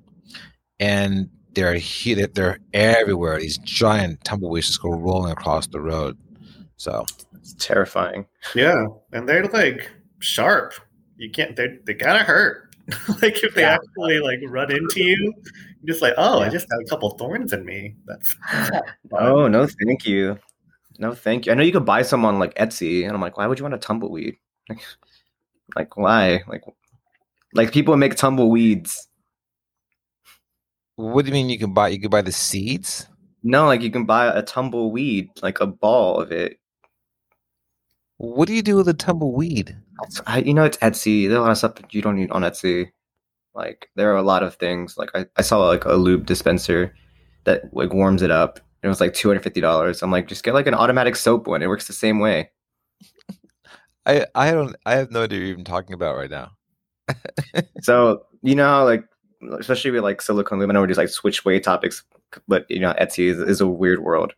and 0.79 1.29
they're 1.53 1.77
hu- 1.79 2.15
they're- 2.15 2.27
they're 2.27 2.59
everywhere. 2.73 3.39
These 3.39 3.57
giant 3.59 4.23
tumbleweeds 4.23 4.67
just 4.67 4.81
go 4.81 4.89
rolling 4.91 5.31
across 5.31 5.67
the 5.67 5.79
road. 5.79 6.17
So 6.77 7.05
It's 7.35 7.53
terrifying. 7.55 8.25
Yeah, 8.55 8.87
and 9.11 9.27
they're 9.29 9.45
like 9.45 9.89
sharp. 10.19 10.73
You 11.17 11.29
can't. 11.29 11.55
They 11.55 11.77
they 11.85 11.93
gotta 11.93 12.23
hurt. 12.23 12.62
like 13.21 13.43
if 13.43 13.53
they 13.55 13.61
Yeah. 13.61 13.75
actually 13.75 14.19
like 14.19 14.39
run 14.47 14.71
into 14.71 15.01
you, 15.03 15.33
you're 15.81 15.93
just 15.93 16.01
like, 16.01 16.13
oh, 16.17 16.39
I 16.39 16.49
just 16.49 16.67
had 16.71 16.79
a 16.85 16.89
couple 16.89 17.09
thorns 17.17 17.53
in 17.53 17.65
me. 17.65 17.95
That's, 18.05 18.35
that's 18.51 18.71
not 18.73 18.85
fun. 19.09 19.23
Oh 19.23 19.47
no, 19.47 19.67
thank 19.85 20.05
you. 20.05 20.37
No, 20.99 21.13
thank 21.13 21.45
you. 21.45 21.51
I 21.51 21.55
know 21.55 21.63
you 21.63 21.71
could 21.71 21.85
buy 21.85 22.01
some 22.03 22.23
on 22.25 22.39
like 22.39 22.53
Etsy, 22.55 23.03
and 23.05 23.13
I'm 23.13 23.21
like, 23.21 23.37
why 23.37 23.47
would 23.47 23.57
you 23.59 23.63
want 23.63 23.75
a 23.75 23.79
tumbleweed? 23.79 24.35
Like, 24.69 24.81
like 25.75 25.97
why? 25.97 26.43
Like, 26.47 26.63
like 27.53 27.71
people 27.71 27.95
make 27.97 28.15
tumbleweeds. 28.15 29.07
what 30.95 31.23
do 31.25 31.29
you 31.29 31.33
mean 31.33 31.49
you 31.49 31.57
can 31.59 31.73
buy? 31.73 31.87
You 31.89 31.99
can 31.99 32.09
buy 32.09 32.21
the 32.21 32.31
seeds. 32.31 33.07
No, 33.43 33.65
like 33.65 33.81
you 33.81 33.91
can 33.91 34.05
buy 34.05 34.27
a 34.27 34.41
tumbleweed, 34.41 35.29
like 35.41 35.59
a 35.59 35.67
ball 35.67 36.21
of 36.21 36.31
it. 36.31 36.59
What 38.17 38.47
do 38.47 38.53
you 38.53 38.61
do 38.61 38.75
with 38.77 38.87
a 38.87 38.93
tumbleweed? 38.93 39.75
I, 40.25 40.39
you 40.39 40.53
know, 40.53 40.63
it's 40.63 40.77
Etsy. 40.77 41.27
There's 41.27 41.37
a 41.37 41.41
lot 41.41 41.51
of 41.51 41.57
stuff 41.57 41.75
that 41.75 41.93
you 41.93 42.01
don't 42.01 42.15
need 42.15 42.31
on 42.31 42.41
Etsy. 42.41 42.91
Like 43.53 43.89
there 43.95 44.11
are 44.11 44.17
a 44.17 44.23
lot 44.23 44.43
of 44.43 44.55
things. 44.55 44.97
Like 44.97 45.11
I, 45.13 45.25
I 45.37 45.41
saw 45.41 45.59
like 45.67 45.85
a 45.85 45.93
lube 45.93 46.25
dispenser 46.25 46.95
that 47.43 47.73
like 47.73 47.93
warms 47.93 48.21
it 48.21 48.31
up. 48.31 48.59
It 48.81 48.87
was 48.87 48.99
like 48.99 49.13
two 49.13 49.27
hundred 49.29 49.43
fifty 49.43 49.61
dollars. 49.61 50.01
I'm 50.01 50.11
like, 50.11 50.27
just 50.27 50.43
get 50.43 50.53
like 50.53 50.67
an 50.67 50.73
automatic 50.73 51.15
soap 51.15 51.47
one. 51.47 51.61
It 51.61 51.67
works 51.67 51.87
the 51.87 51.93
same 51.93 52.19
way. 52.19 52.51
I 54.05 54.25
I 54.35 54.51
don't 54.51 54.75
I 54.85 54.95
have 54.95 55.11
no 55.11 55.23
idea 55.23 55.37
what 55.39 55.43
you're 55.43 55.51
even 55.51 55.63
talking 55.65 55.93
about 55.93 56.15
right 56.15 56.31
now. 56.31 56.51
So 57.81 58.25
you 58.41 58.55
know, 58.55 58.85
like 58.85 59.03
especially 59.59 59.91
with 59.91 60.03
like 60.03 60.21
silicone 60.21 60.59
lube, 60.59 60.69
I 60.69 60.73
know 60.73 60.81
we 60.81 60.87
just 60.87 60.97
like 60.97 61.09
switch 61.09 61.45
way 61.45 61.59
topics, 61.59 62.03
but 62.47 62.65
you 62.69 62.79
know, 62.79 62.93
Etsy 62.93 63.29
is, 63.29 63.39
is 63.39 63.61
a 63.61 63.67
weird 63.67 63.99
world. 63.99 64.33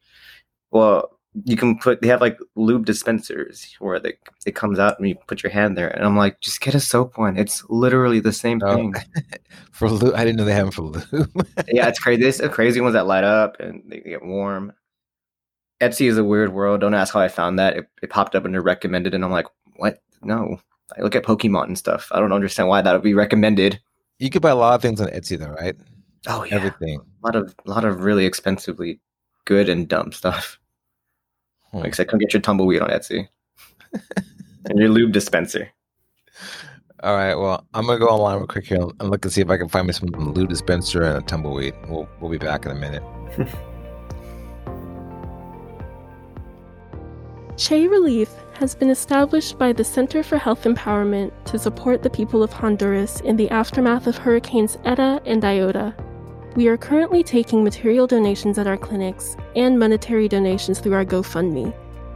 Well, 0.71 1.14
you 1.43 1.57
can 1.57 1.77
put 1.77 2.01
they 2.01 2.07
have 2.07 2.21
like 2.21 2.37
lube 2.55 2.85
dispensers 2.85 3.75
where 3.79 3.99
they, 3.99 4.13
it 4.45 4.55
comes 4.55 4.79
out 4.79 4.97
and 4.97 5.07
you 5.09 5.15
put 5.27 5.43
your 5.43 5.51
hand 5.51 5.77
there, 5.77 5.89
and 5.89 6.05
I'm 6.05 6.15
like, 6.15 6.39
just 6.39 6.61
get 6.61 6.73
a 6.75 6.79
soap 6.79 7.17
one. 7.17 7.37
It's 7.37 7.63
literally 7.69 8.19
the 8.21 8.31
same 8.31 8.61
Oh. 8.63 8.75
thing. 8.75 8.93
For 9.71 9.89
lube, 9.89 10.13
I 10.15 10.23
didn't 10.23 10.37
know 10.37 10.45
they 10.45 10.53
have 10.53 10.67
them 10.67 10.71
for 10.71 10.83
lube. 10.83 11.03
yeah, 11.67 11.89
it's 11.89 11.99
crazy. 11.99 12.21
There's 12.21 12.39
a 12.39 12.47
crazy 12.47 12.79
ones 12.79 12.93
that 12.93 13.05
light 13.07 13.25
up 13.25 13.59
and 13.59 13.83
they 13.87 13.99
get 13.99 14.23
warm. 14.23 14.71
Etsy 15.81 16.07
is 16.09 16.17
a 16.17 16.23
weird 16.23 16.53
world. 16.53 16.79
Don't 16.79 16.93
ask 16.93 17.13
how 17.13 17.19
I 17.19 17.27
found 17.27 17.59
that. 17.59 17.75
It, 17.75 17.87
it 18.01 18.09
popped 18.09 18.35
up 18.35 18.45
under 18.45 18.61
recommended, 18.61 19.13
and 19.13 19.25
I'm 19.25 19.31
like, 19.31 19.47
what? 19.75 20.01
No. 20.23 20.59
I 20.97 21.01
look 21.01 21.15
at 21.15 21.23
Pokemon 21.23 21.65
and 21.65 21.77
stuff. 21.77 22.07
I 22.11 22.19
don't 22.21 22.31
understand 22.31 22.69
why 22.69 22.81
that 22.81 22.93
would 22.93 23.01
be 23.03 23.13
recommended. 23.13 23.81
you 24.19 24.29
could 24.29 24.41
buy 24.41 24.51
a 24.51 24.55
lot 24.55 24.75
of 24.75 24.81
things 24.81 25.01
on 25.01 25.07
Etsy, 25.09 25.37
though, 25.37 25.49
right? 25.51 25.75
Oh 26.27 26.43
yeah. 26.45 26.55
Everything. 26.55 26.99
a 27.01 27.25
lot 27.27 27.35
of 27.35 27.53
a 27.65 27.69
lot 27.69 27.83
of 27.85 27.99
really 28.03 28.25
expensively 28.25 28.99
good 29.43 29.67
and 29.67 29.87
dumb 29.89 30.11
stuff. 30.13 30.57
Hmm. 31.75 31.81
Like 31.81 31.93
I 31.93 31.95
said, 31.97 32.07
come 32.07 32.19
get 32.19 32.33
your 32.33 32.41
tumbleweed 32.41 32.81
on 32.81 32.89
Etsy 32.89 33.27
and 34.65 34.79
your 34.79 34.89
lube 34.89 35.11
dispenser. 35.11 35.69
All 37.03 37.13
right. 37.13 37.35
Well, 37.35 37.67
I'm 37.73 37.85
gonna 37.85 37.99
go 37.99 38.07
online 38.07 38.37
real 38.37 38.47
quick 38.47 38.65
here 38.65 38.79
and 38.99 39.09
look 39.09 39.25
and 39.25 39.33
see 39.33 39.41
if 39.41 39.49
I 39.49 39.57
can 39.57 39.67
find 39.67 39.85
me 39.85 39.93
some 39.93 40.07
lube 40.07 40.49
dispenser 40.49 41.03
and 41.03 41.17
a 41.17 41.21
tumbleweed. 41.21 41.73
We'll 41.89 42.07
we'll 42.21 42.31
be 42.31 42.37
back 42.37 42.65
in 42.65 42.71
a 42.71 42.75
minute. 42.75 43.03
Che 47.57 47.87
Relief 47.87 48.29
has 48.55 48.75
been 48.75 48.89
established 48.89 49.57
by 49.57 49.71
the 49.71 49.83
Center 49.83 50.23
for 50.23 50.37
Health 50.37 50.65
Empowerment 50.65 51.31
to 51.45 51.57
support 51.57 52.03
the 52.03 52.09
people 52.09 52.43
of 52.43 52.51
Honduras 52.51 53.21
in 53.21 53.37
the 53.37 53.49
aftermath 53.49 54.07
of 54.07 54.17
Hurricanes 54.17 54.77
Eta 54.83 55.21
and 55.25 55.43
Iota. 55.45 55.95
We 56.55 56.69
are 56.69 56.77
currently 56.77 57.21
taking 57.21 57.65
material 57.65 58.07
donations 58.07 58.57
at 58.57 58.65
our 58.65 58.77
clinics 58.77 59.35
and 59.57 59.77
monetary 59.77 60.29
donations 60.29 60.79
through 60.79 60.93
our 60.93 61.03
GoFundMe 61.03 61.73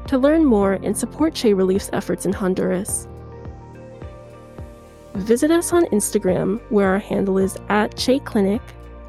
to 0.07 0.17
learn 0.17 0.45
more 0.45 0.73
and 0.81 0.97
support 0.97 1.33
Che 1.35 1.53
Relief's 1.53 1.89
efforts 1.91 2.25
in 2.25 2.31
Honduras. 2.31 3.05
Visit 5.15 5.51
us 5.51 5.73
on 5.73 5.87
Instagram, 5.87 6.61
where 6.69 6.87
our 6.87 6.99
handle 6.99 7.37
is 7.37 7.57
at 7.67 7.97
Che 7.97 8.19
Clinic, 8.19 8.61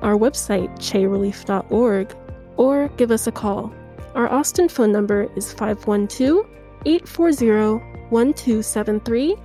our 0.02 0.16
website, 0.16 0.68
cherelief.org, 0.80 2.16
or 2.56 2.88
give 2.96 3.12
us 3.12 3.28
a 3.28 3.32
call. 3.32 3.72
Our 4.16 4.28
Austin 4.28 4.68
phone 4.68 4.90
number 4.90 5.30
is 5.36 5.52
512 5.52 6.44
840 6.86 8.10
1273, 8.10 9.36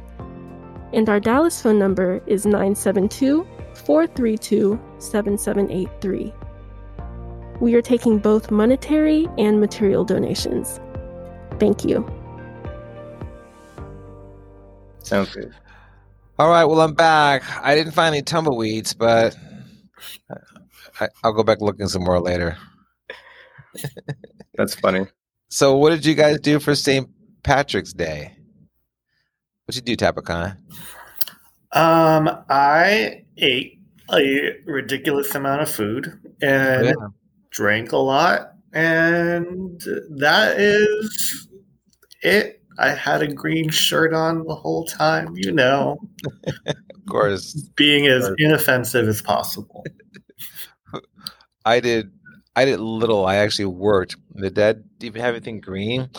and 0.93 1.10
our 1.10 1.19
Dallas 1.19 1.62
phone 1.62 1.78
number 1.78 2.24
is 2.26 2.48
972 2.48 3.48
432 3.77 4.79
7783. 4.99 6.33
We 7.61 7.75
are 7.75 7.81
taking 7.81 8.19
both 8.19 8.51
monetary 8.51 9.27
and 9.38 9.59
material 9.59 10.03
donations. 10.03 10.79
Thank 11.59 11.85
you. 11.85 12.05
Sounds 15.03 15.33
good. 15.33 15.53
All 16.38 16.49
right. 16.49 16.65
Well, 16.65 16.81
I'm 16.81 16.93
back. 16.93 17.43
I 17.63 17.75
didn't 17.75 17.93
find 17.93 18.13
any 18.13 18.23
tumbleweeds, 18.23 18.93
but 18.93 19.38
I, 20.99 21.07
I'll 21.23 21.33
go 21.33 21.43
back 21.43 21.61
looking 21.61 21.88
some 21.88 22.03
more 22.03 22.19
later. 22.19 22.57
That's 24.55 24.75
funny. 24.75 25.05
So, 25.49 25.77
what 25.77 25.91
did 25.91 26.05
you 26.05 26.15
guys 26.15 26.39
do 26.39 26.59
for 26.59 26.75
St. 26.75 27.07
Patrick's 27.43 27.93
Day? 27.93 28.35
What 29.65 29.75
you 29.75 29.81
do, 29.81 29.95
Tapacon? 29.95 30.57
Um, 31.71 32.29
I 32.49 33.24
ate 33.38 33.80
a 34.13 34.58
ridiculous 34.65 35.34
amount 35.36 35.62
of 35.62 35.69
food 35.69 36.19
and 36.41 36.88
Yeah. 36.88 36.93
drank 37.52 37.91
a 37.91 37.98
lot, 37.98 38.54
and 38.74 39.82
that 40.17 40.60
is 40.60 41.48
it. 42.21 42.62
I 42.78 42.89
had 42.89 43.21
a 43.21 43.28
green 43.34 43.69
shirt 43.69 44.13
on 44.13 44.43
the 44.45 44.56
whole 44.56 44.86
time, 44.86 45.34
you 45.36 45.52
know, 45.52 45.98
Of 46.67 47.06
course, 47.08 47.54
being 47.76 48.08
as 48.08 48.30
inoffensive 48.38 49.08
as 49.08 49.21
possible. 49.21 49.84
I 51.65 51.80
did. 51.80 52.12
I 52.56 52.65
did 52.65 52.80
little. 52.80 53.26
I 53.26 53.38
actually 53.38 53.65
worked. 53.65 54.15
Did 54.36 54.54
Dad 54.56 54.84
even 55.02 55.21
have 55.21 55.36
anything 55.36 55.60
green? 55.60 56.10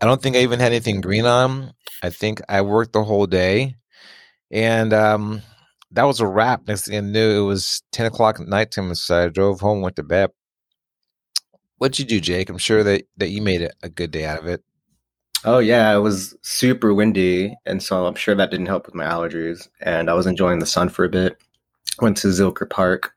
I 0.00 0.06
don't 0.06 0.20
think 0.22 0.36
I 0.36 0.40
even 0.40 0.60
had 0.60 0.72
anything 0.72 1.00
green 1.00 1.26
on. 1.26 1.72
I 2.02 2.10
think 2.10 2.40
I 2.48 2.60
worked 2.62 2.92
the 2.92 3.02
whole 3.02 3.26
day, 3.26 3.76
and 4.50 4.92
um, 4.92 5.42
that 5.96 6.04
was 6.04 6.20
a 6.20 6.26
wrap. 6.26 6.68
Next 6.68 6.86
thing 6.86 6.96
I 6.96 7.00
knew, 7.00 7.42
it 7.42 7.46
was 7.46 7.82
ten 7.90 8.06
o'clock 8.06 8.38
at 8.38 8.46
night 8.46 8.70
time, 8.70 8.94
so 8.94 9.24
I 9.24 9.28
drove 9.28 9.60
home, 9.60 9.80
went 9.80 9.96
to 9.96 10.02
bed. 10.02 10.30
What'd 11.78 11.98
you 11.98 12.04
do, 12.04 12.20
Jake? 12.20 12.48
I'm 12.48 12.58
sure 12.58 12.84
that 12.84 13.04
that 13.16 13.30
you 13.30 13.42
made 13.42 13.68
a 13.82 13.88
good 13.88 14.10
day 14.10 14.24
out 14.26 14.38
of 14.38 14.46
it. 14.46 14.62
Oh 15.44 15.58
yeah, 15.58 15.94
it 15.94 16.00
was 16.00 16.36
super 16.42 16.92
windy, 16.92 17.56
and 17.64 17.82
so 17.82 18.06
I'm 18.06 18.14
sure 18.14 18.34
that 18.34 18.50
didn't 18.50 18.66
help 18.66 18.86
with 18.86 18.94
my 18.94 19.04
allergies. 19.04 19.68
And 19.80 20.10
I 20.10 20.14
was 20.14 20.26
enjoying 20.26 20.58
the 20.58 20.66
sun 20.66 20.90
for 20.90 21.04
a 21.04 21.08
bit. 21.08 21.42
Went 22.00 22.18
to 22.18 22.28
Zilker 22.28 22.68
Park, 22.68 23.14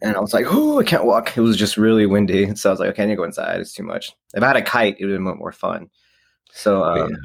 and 0.00 0.16
I 0.16 0.20
was 0.20 0.32
like, 0.32 0.46
"Oh, 0.48 0.80
I 0.80 0.84
can't 0.84 1.04
walk." 1.04 1.36
It 1.36 1.42
was 1.42 1.56
just 1.56 1.76
really 1.76 2.06
windy, 2.06 2.54
so 2.54 2.70
I 2.70 2.72
was 2.72 2.80
like, 2.80 2.90
"Okay, 2.90 3.02
I 3.02 3.06
need 3.06 3.12
to 3.12 3.16
go 3.16 3.24
inside. 3.24 3.60
It's 3.60 3.74
too 3.74 3.82
much." 3.82 4.12
If 4.32 4.42
I 4.42 4.46
had 4.46 4.56
a 4.56 4.62
kite, 4.62 4.96
it 4.98 5.04
would 5.04 5.12
have 5.12 5.22
been 5.22 5.38
more 5.38 5.52
fun. 5.52 5.90
So 6.52 6.82
um, 6.82 7.16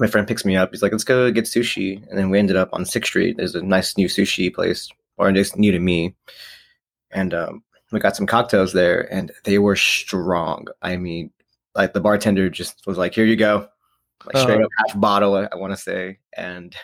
my 0.00 0.06
friend 0.06 0.26
picks 0.26 0.44
me 0.44 0.56
up. 0.56 0.70
He's 0.70 0.82
like, 0.82 0.92
"Let's 0.92 1.04
go 1.04 1.30
get 1.30 1.44
sushi," 1.44 2.06
and 2.08 2.18
then 2.18 2.30
we 2.30 2.38
ended 2.38 2.56
up 2.56 2.70
on 2.72 2.84
Sixth 2.84 3.08
Street. 3.10 3.36
There's 3.36 3.54
a 3.54 3.62
nice 3.62 3.96
new 3.96 4.06
sushi 4.08 4.52
place, 4.52 4.88
or 5.16 5.30
just 5.32 5.56
new 5.56 5.72
to 5.72 5.78
me, 5.80 6.14
and 7.10 7.34
um, 7.34 7.62
we 7.92 8.00
got 8.00 8.16
some 8.16 8.26
cocktails 8.26 8.72
there, 8.72 9.12
and 9.12 9.32
they 9.44 9.58
were 9.58 9.76
strong. 9.76 10.66
I 10.82 10.96
mean, 10.96 11.30
like 11.74 11.92
the 11.94 12.00
bartender 12.00 12.48
just 12.50 12.86
was 12.86 12.98
like, 12.98 13.14
"Here 13.14 13.24
you 13.24 13.36
go." 13.36 13.68
like 14.26 14.36
straight 14.36 14.56
Uh-huh. 14.56 14.64
up 14.64 14.70
half 14.88 15.00
bottle, 15.00 15.36
I, 15.36 15.48
I 15.52 15.54
want 15.56 15.72
to 15.72 15.76
say. 15.76 16.18
And 16.36 16.74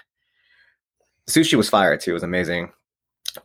sushi 1.29 1.55
was 1.55 1.69
fire 1.69 1.97
too; 1.97 2.11
it 2.13 2.15
was 2.15 2.23
amazing. 2.23 2.73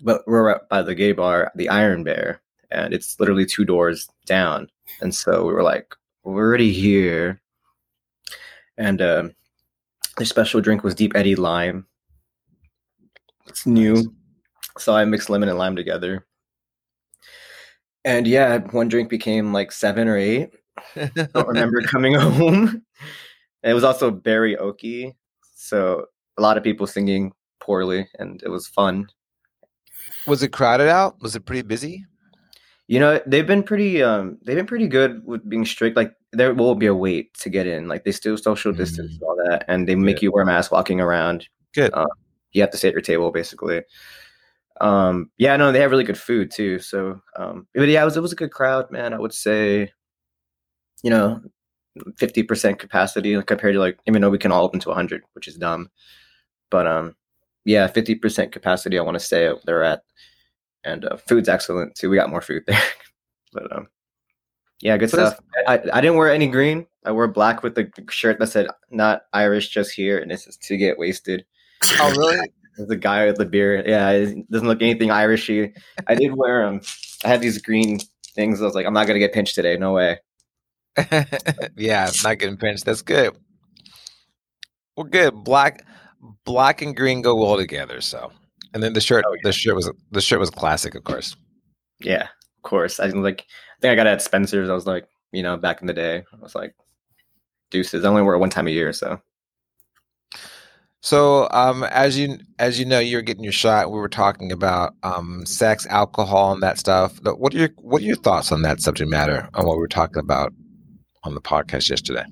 But 0.01 0.21
we're 0.27 0.51
up 0.51 0.69
by 0.69 0.83
the 0.83 0.93
gay 0.95 1.11
bar, 1.13 1.51
the 1.55 1.69
Iron 1.69 2.03
Bear, 2.03 2.41
and 2.69 2.93
it's 2.93 3.19
literally 3.19 3.45
two 3.47 3.65
doors 3.65 4.07
down. 4.25 4.69
And 5.01 5.13
so 5.15 5.45
we 5.45 5.53
were 5.53 5.63
like, 5.63 5.95
"We're 6.23 6.47
already 6.47 6.71
here." 6.71 7.41
And 8.77 9.01
um, 9.01 9.35
their 10.19 10.25
special 10.25 10.59
drink 10.59 10.83
was 10.83 10.93
Deep 10.93 11.13
Eddy 11.15 11.35
Lime. 11.35 11.87
It's 13.47 13.65
new, 13.65 14.13
so 14.77 14.93
I 14.93 15.05
mixed 15.05 15.29
lemon 15.29 15.47
and 15.47 15.57
lime 15.57 15.77
together. 15.77 16.27
And 18.03 18.27
yeah, 18.27 18.57
one 18.57 18.89
drink 18.89 19.09
became 19.09 19.53
like 19.53 19.71
seven 19.71 20.09
or 20.09 20.17
eight. 20.17 20.51
I 20.95 21.09
don't 21.33 21.47
remember 21.47 21.81
coming 21.87 22.15
home. 22.15 22.83
It 23.63 23.73
was 23.73 23.85
also 23.85 24.11
very 24.11 24.57
oaky, 24.57 25.15
so 25.55 26.05
a 26.37 26.41
lot 26.41 26.57
of 26.57 26.63
people 26.63 26.85
singing 26.85 27.31
poorly, 27.61 28.09
and 28.19 28.43
it 28.43 28.49
was 28.49 28.67
fun. 28.67 29.07
Was 30.27 30.43
it 30.43 30.49
crowded 30.49 30.89
out? 30.89 31.21
Was 31.21 31.35
it 31.37 31.45
pretty 31.45 31.61
busy? 31.61 32.05
You 32.87 32.99
know, 32.99 33.21
they've 33.25 33.47
been 33.47 33.63
pretty 33.63 34.03
um 34.03 34.37
they've 34.43 34.57
been 34.57 34.67
pretty 34.67 34.87
good 34.87 35.25
with 35.25 35.47
being 35.49 35.65
strict. 35.65 35.95
Like 35.95 36.13
there 36.31 36.53
will 36.53 36.75
be 36.75 36.85
a 36.85 36.95
wait 36.95 37.33
to 37.35 37.49
get 37.49 37.67
in. 37.67 37.87
Like 37.87 38.03
they 38.03 38.11
still 38.11 38.37
social 38.37 38.71
distance 38.71 39.13
and 39.13 39.23
all 39.23 39.37
that, 39.47 39.65
and 39.67 39.87
they 39.87 39.95
make 39.95 40.21
you 40.21 40.31
wear 40.31 40.43
a 40.43 40.45
mask 40.45 40.71
walking 40.71 41.01
around. 41.01 41.47
Good. 41.73 41.93
Uh, 41.93 42.05
you 42.51 42.61
have 42.61 42.71
to 42.71 42.77
stay 42.77 42.89
at 42.89 42.93
your 42.93 43.01
table 43.01 43.31
basically. 43.31 43.81
Um, 44.81 45.29
yeah, 45.37 45.55
no, 45.57 45.71
they 45.71 45.79
have 45.81 45.91
really 45.91 46.03
good 46.03 46.17
food 46.17 46.51
too. 46.51 46.79
So, 46.79 47.21
um, 47.35 47.67
but 47.73 47.87
yeah, 47.89 48.01
it 48.01 48.05
was 48.05 48.17
it 48.17 48.21
was 48.21 48.31
a 48.31 48.37
good 48.37 48.51
crowd, 48.51 48.89
man. 48.91 49.13
I 49.13 49.19
would 49.19 49.33
say, 49.33 49.91
you 51.03 51.09
know, 51.09 51.41
fifty 52.17 52.43
percent 52.43 52.79
capacity 52.79 53.35
like, 53.35 53.47
compared 53.47 53.73
to 53.73 53.79
like 53.79 53.99
even 54.07 54.21
though 54.21 54.29
we 54.29 54.37
can 54.37 54.51
all 54.51 54.63
open 54.63 54.79
to 54.81 54.93
hundred, 54.93 55.23
which 55.33 55.47
is 55.47 55.55
dumb. 55.55 55.89
But 56.69 56.87
um, 56.87 57.15
yeah, 57.65 57.87
fifty 57.87 58.15
percent 58.15 58.51
capacity. 58.51 58.97
I 58.97 59.01
want 59.01 59.15
to 59.15 59.25
say 59.25 59.51
they're 59.65 59.83
at, 59.83 60.03
and 60.83 61.05
uh, 61.05 61.17
food's 61.17 61.49
excellent 61.49 61.95
too. 61.95 62.09
We 62.09 62.17
got 62.17 62.29
more 62.29 62.41
food 62.41 62.63
there, 62.67 62.81
but 63.53 63.75
um, 63.75 63.87
yeah, 64.81 64.97
good 64.97 65.09
that's- 65.09 65.33
stuff. 65.33 65.45
I, 65.67 65.79
I 65.93 66.01
didn't 66.01 66.17
wear 66.17 66.31
any 66.31 66.47
green. 66.47 66.85
I 67.05 67.11
wore 67.11 67.27
black 67.27 67.63
with 67.63 67.75
the 67.75 67.91
shirt 68.09 68.39
that 68.39 68.47
said 68.47 68.67
"Not 68.91 69.21
Irish, 69.33 69.69
just 69.69 69.91
here," 69.91 70.17
and 70.19 70.29
this 70.29 70.47
is 70.47 70.57
to 70.63 70.77
get 70.77 70.97
wasted. 70.99 71.45
Oh, 71.99 72.11
really? 72.17 72.39
The 72.87 72.95
guy 72.95 73.25
with 73.25 73.35
the 73.35 73.43
beard, 73.45 73.85
yeah, 73.87 74.11
it 74.11 74.49
doesn't 74.49 74.65
look 74.65 74.81
anything 74.81 75.09
Irishy. 75.09 75.73
I 76.07 76.15
did 76.15 76.33
wear 76.33 76.65
um, 76.65 76.79
I 77.25 77.27
had 77.27 77.41
these 77.41 77.57
green 77.61 77.99
things. 78.35 78.61
I 78.61 78.63
was 78.63 78.73
like, 78.73 78.85
I'm 78.85 78.93
not 78.93 79.05
gonna 79.05 79.19
get 79.19 79.33
pinched 79.33 79.55
today. 79.55 79.75
No 79.75 79.91
way. 79.91 80.19
yeah, 81.75 82.09
not 82.23 82.37
getting 82.39 82.55
pinched. 82.55 82.85
That's 82.85 83.01
good. 83.01 83.35
Well, 84.95 85.05
good. 85.07 85.43
Black, 85.43 85.85
black 86.45 86.81
and 86.81 86.95
green 86.95 87.21
go 87.21 87.35
well 87.35 87.57
together. 87.57 87.99
So, 87.99 88.31
and 88.73 88.81
then 88.81 88.93
the 88.93 89.01
shirt, 89.01 89.25
Oh, 89.27 89.33
yeah. 89.33 89.39
the 89.43 89.51
shirt 89.51 89.75
was 89.75 89.91
the 90.11 90.21
shirt 90.21 90.39
was 90.39 90.49
classic, 90.49 90.95
of 90.95 91.03
course. 91.03 91.35
Yeah, 91.99 92.27
course. 92.61 92.99
I 92.99 93.05
was 93.05 93.15
like, 93.15 93.41
I 93.77 93.81
think 93.81 93.91
I 93.91 93.95
got 93.95 94.07
it 94.07 94.11
at 94.11 94.21
Spencer's. 94.21 94.69
I 94.69 94.73
was 94.73 94.85
like, 94.85 95.07
you 95.31 95.43
know, 95.43 95.57
back 95.57 95.81
in 95.81 95.87
the 95.87 95.93
day, 95.93 96.23
I 96.31 96.37
was 96.41 96.55
like, 96.55 96.75
deuces. 97.69 98.03
I 98.03 98.09
only 98.09 98.21
wear 98.21 98.35
it 98.35 98.39
one 98.39 98.49
time 98.49 98.67
a 98.67 98.71
year, 98.71 98.93
so 98.93 99.21
So, 101.01 101.47
um, 101.51 101.83
as 101.83 102.17
you 102.17 102.39
as 102.59 102.79
you 102.79 102.85
know, 102.85 102.99
you're 102.99 103.21
getting 103.21 103.43
your 103.43 103.53
shot. 103.53 103.91
We 103.91 103.99
were 103.99 104.09
talking 104.09 104.51
about 104.51 104.95
um, 105.03 105.45
sex, 105.45 105.85
alcohol, 105.87 106.53
and 106.53 106.63
that 106.63 106.77
stuff. 106.77 107.19
What 107.23 107.53
are 107.53 107.57
your 107.57 107.69
what 107.77 108.01
are 108.01 108.05
your 108.05 108.17
thoughts 108.17 108.51
on 108.51 108.63
that 108.63 108.81
subject 108.81 109.09
matter 109.09 109.47
on 109.53 109.65
what 109.65 109.77
we 109.77 109.81
were 109.81 109.87
talking 109.87 110.19
about 110.19 110.53
on 111.23 111.35
the 111.35 111.41
podcast 111.41 111.89
yesterday? 111.89 112.25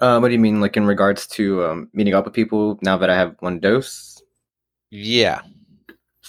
Uh, 0.00 0.18
what 0.18 0.28
do 0.28 0.34
you 0.34 0.40
mean, 0.40 0.60
like 0.60 0.76
in 0.76 0.84
regards 0.84 1.28
to 1.28 1.64
um, 1.64 1.88
meeting 1.92 2.12
up 2.12 2.24
with 2.24 2.34
people 2.34 2.76
now 2.82 2.96
that 2.96 3.08
I 3.08 3.14
have 3.14 3.36
one 3.38 3.60
dose? 3.60 4.20
Yeah, 4.90 5.42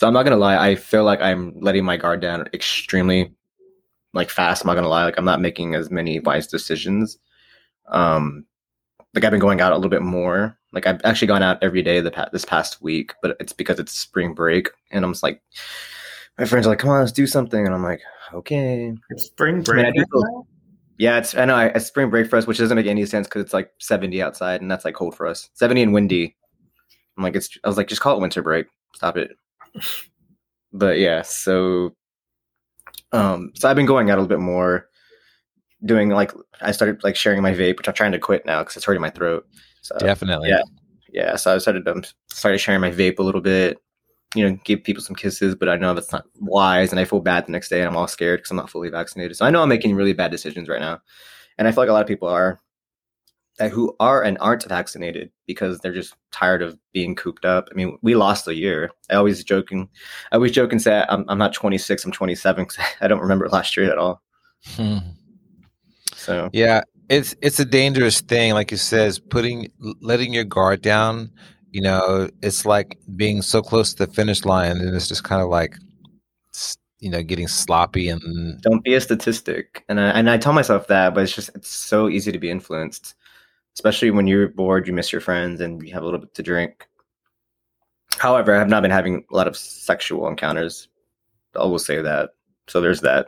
So 0.03 0.07
I'm 0.07 0.13
not 0.13 0.23
gonna 0.23 0.35
lie, 0.35 0.57
I 0.57 0.75
feel 0.75 1.05
like 1.05 1.21
I'm 1.21 1.57
letting 1.61 1.85
my 1.85 1.95
guard 1.95 2.19
down 2.19 2.45
extremely 2.53 3.33
like 4.13 4.29
fast. 4.29 4.61
I'm 4.61 4.67
not 4.67 4.75
gonna 4.75 4.89
lie, 4.89 5.05
like 5.05 5.17
I'm 5.17 5.23
not 5.23 5.39
making 5.39 5.75
as 5.75 5.89
many 5.89 6.19
wise 6.19 6.45
decisions. 6.45 7.17
Um, 7.87 8.45
like 9.13 9.23
I've 9.23 9.31
been 9.31 9.39
going 9.39 9.61
out 9.61 9.71
a 9.71 9.75
little 9.77 9.89
bit 9.89 10.01
more. 10.01 10.57
Like 10.73 10.87
I've 10.87 10.99
actually 11.05 11.29
gone 11.29 11.41
out 11.41 11.63
every 11.63 11.81
day 11.83 12.01
the 12.01 12.11
pa- 12.11 12.27
this 12.33 12.43
past 12.43 12.81
week, 12.81 13.13
but 13.21 13.37
it's 13.39 13.53
because 13.53 13.79
it's 13.79 13.93
spring 13.93 14.33
break, 14.33 14.71
and 14.91 15.05
I'm 15.05 15.13
just 15.13 15.23
like, 15.23 15.41
my 16.37 16.43
friends 16.43 16.67
are 16.67 16.71
like, 16.71 16.79
"Come 16.79 16.89
on, 16.89 16.99
let's 16.99 17.13
do 17.13 17.25
something," 17.25 17.65
and 17.65 17.73
I'm 17.73 17.81
like, 17.83 18.01
"Okay." 18.33 18.93
It's 19.09 19.27
spring 19.27 19.63
I 19.69 19.73
mean, 19.73 19.85
I 19.85 19.91
break. 19.91 20.07
feel- 20.11 20.47
Yeah, 20.97 21.17
it's 21.17 21.33
I 21.33 21.45
know 21.45 21.55
I, 21.55 21.67
it's 21.67 21.85
spring 21.85 22.09
break 22.09 22.29
for 22.29 22.35
us, 22.35 22.45
which 22.45 22.57
doesn't 22.57 22.75
make 22.75 22.87
any 22.87 23.05
sense 23.05 23.25
because 23.27 23.41
it's 23.43 23.53
like 23.53 23.71
70 23.79 24.21
outside 24.21 24.59
and 24.59 24.69
that's 24.69 24.83
like 24.83 24.95
cold 24.95 25.15
for 25.15 25.27
us. 25.27 25.49
70 25.53 25.81
and 25.81 25.93
windy. 25.93 26.35
I'm 27.17 27.23
like, 27.23 27.37
it's 27.37 27.57
I 27.63 27.69
was 27.69 27.77
like, 27.77 27.87
just 27.87 28.01
call 28.01 28.17
it 28.17 28.21
winter 28.21 28.41
break. 28.43 28.65
Stop 28.95 29.15
it. 29.15 29.37
But 30.71 30.97
yeah, 30.97 31.21
so 31.21 31.95
um, 33.11 33.51
so 33.53 33.69
I've 33.69 33.75
been 33.75 33.85
going 33.85 34.09
out 34.09 34.17
a 34.17 34.21
little 34.21 34.35
bit 34.35 34.43
more, 34.43 34.89
doing 35.85 36.09
like 36.09 36.31
I 36.61 36.71
started 36.71 37.03
like 37.03 37.15
sharing 37.15 37.41
my 37.41 37.53
vape, 37.53 37.77
which 37.77 37.87
I'm 37.87 37.93
trying 37.93 38.11
to 38.13 38.19
quit 38.19 38.45
now 38.45 38.61
because 38.61 38.75
it's 38.75 38.85
hurting 38.85 39.01
my 39.01 39.11
throat. 39.11 39.47
So 39.81 39.95
Definitely. 39.99 40.49
yeah. 40.49 40.63
yeah, 41.11 41.35
so 41.35 41.53
I 41.53 41.57
started 41.59 41.87
um, 41.87 42.03
started 42.31 42.57
sharing 42.57 42.81
my 42.81 42.91
vape 42.91 43.19
a 43.19 43.23
little 43.23 43.41
bit. 43.41 43.77
You 44.35 44.49
know, 44.49 44.57
give 44.63 44.83
people 44.83 45.03
some 45.03 45.15
kisses, 45.15 45.53
but 45.53 45.69
I 45.69 45.75
know 45.75 45.93
that's 45.93 46.11
not 46.11 46.25
wise, 46.39 46.91
and 46.91 46.99
I 46.99 47.05
feel 47.05 47.19
bad 47.19 47.45
the 47.45 47.51
next 47.51 47.69
day, 47.69 47.81
and 47.81 47.87
I'm 47.87 47.95
all 47.95 48.07
scared 48.07 48.39
because 48.39 48.49
I'm 48.49 48.57
not 48.57 48.69
fully 48.69 48.89
vaccinated. 48.89 49.37
So 49.37 49.45
I 49.45 49.51
know 49.51 49.61
I'm 49.61 49.69
making 49.69 49.93
really 49.93 50.13
bad 50.13 50.31
decisions 50.31 50.67
right 50.67 50.81
now, 50.81 51.01
and 51.59 51.67
I 51.67 51.71
feel 51.71 51.83
like 51.83 51.89
a 51.89 51.93
lot 51.93 52.01
of 52.01 52.07
people 52.07 52.29
are 52.29 52.59
who 53.59 53.95
are 53.99 54.23
and 54.23 54.37
aren't 54.39 54.67
vaccinated 54.67 55.31
because 55.45 55.79
they're 55.79 55.93
just 55.93 56.15
tired 56.31 56.61
of 56.61 56.77
being 56.91 57.15
cooped 57.15 57.45
up. 57.45 57.69
I 57.71 57.75
mean, 57.75 57.97
we 58.01 58.15
lost 58.15 58.47
a 58.47 58.55
year. 58.55 58.89
I 59.09 59.15
always 59.15 59.43
joking, 59.43 59.89
I 60.31 60.35
always 60.35 60.51
joke 60.51 60.71
and 60.71 60.81
say 60.81 61.05
I'm, 61.07 61.25
I'm 61.27 61.37
not 61.37 61.53
26, 61.53 62.05
I'm 62.05 62.11
27 62.11 62.63
because 62.63 62.83
I 63.01 63.07
don't 63.07 63.21
remember 63.21 63.47
last 63.49 63.77
year 63.77 63.91
at 63.91 63.97
all. 63.97 64.21
Hmm. 64.75 64.97
So 66.15 66.49
Yeah, 66.53 66.81
it's 67.09 67.35
it's 67.41 67.59
a 67.59 67.65
dangerous 67.65 68.21
thing, 68.21 68.53
like 68.53 68.71
you 68.71 68.77
says, 68.77 69.19
putting 69.19 69.69
letting 70.01 70.33
your 70.33 70.45
guard 70.45 70.81
down. 70.81 71.31
You 71.71 71.81
know, 71.81 72.29
it's 72.41 72.65
like 72.65 72.97
being 73.15 73.41
so 73.41 73.61
close 73.61 73.93
to 73.93 74.05
the 74.05 74.13
finish 74.13 74.45
line, 74.45 74.77
and 74.77 74.95
it's 74.95 75.07
just 75.07 75.23
kind 75.23 75.41
of 75.41 75.49
like, 75.49 75.75
you 76.99 77.09
know, 77.09 77.23
getting 77.23 77.47
sloppy 77.47 78.09
and 78.09 78.61
don't 78.61 78.83
be 78.83 78.93
a 78.93 79.01
statistic. 79.01 79.83
And 79.89 79.99
I, 79.99 80.09
and 80.11 80.29
I 80.29 80.37
tell 80.37 80.53
myself 80.53 80.87
that, 80.87 81.13
but 81.13 81.23
it's 81.23 81.35
just 81.35 81.49
it's 81.55 81.69
so 81.69 82.09
easy 82.09 82.31
to 82.31 82.39
be 82.39 82.49
influenced, 82.49 83.15
especially 83.75 84.11
when 84.11 84.27
you're 84.27 84.47
bored, 84.49 84.87
you 84.87 84.93
miss 84.93 85.11
your 85.11 85.21
friends, 85.21 85.61
and 85.61 85.85
you 85.85 85.93
have 85.93 86.03
a 86.03 86.05
little 86.05 86.19
bit 86.19 86.33
to 86.35 86.43
drink. 86.43 86.87
However, 88.17 88.55
I 88.55 88.59
have 88.59 88.69
not 88.69 88.81
been 88.81 88.91
having 88.91 89.25
a 89.31 89.35
lot 89.35 89.47
of 89.47 89.57
sexual 89.57 90.27
encounters. 90.27 90.87
I 91.55 91.65
will 91.65 91.79
say 91.79 92.01
that. 92.01 92.31
So 92.67 92.81
there's 92.81 93.01
that. 93.01 93.27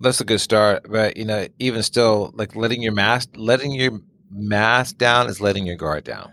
that's 0.00 0.20
a 0.20 0.24
good 0.24 0.40
start. 0.40 0.86
But 0.90 1.16
you 1.16 1.24
know, 1.24 1.46
even 1.58 1.82
still, 1.82 2.32
like 2.34 2.56
letting 2.56 2.82
your 2.82 2.92
mask 2.92 3.30
letting 3.34 3.72
your 3.72 4.00
mask 4.30 4.98
down 4.98 5.28
is 5.28 5.40
letting 5.40 5.66
your 5.66 5.76
guard 5.76 6.04
down. 6.04 6.32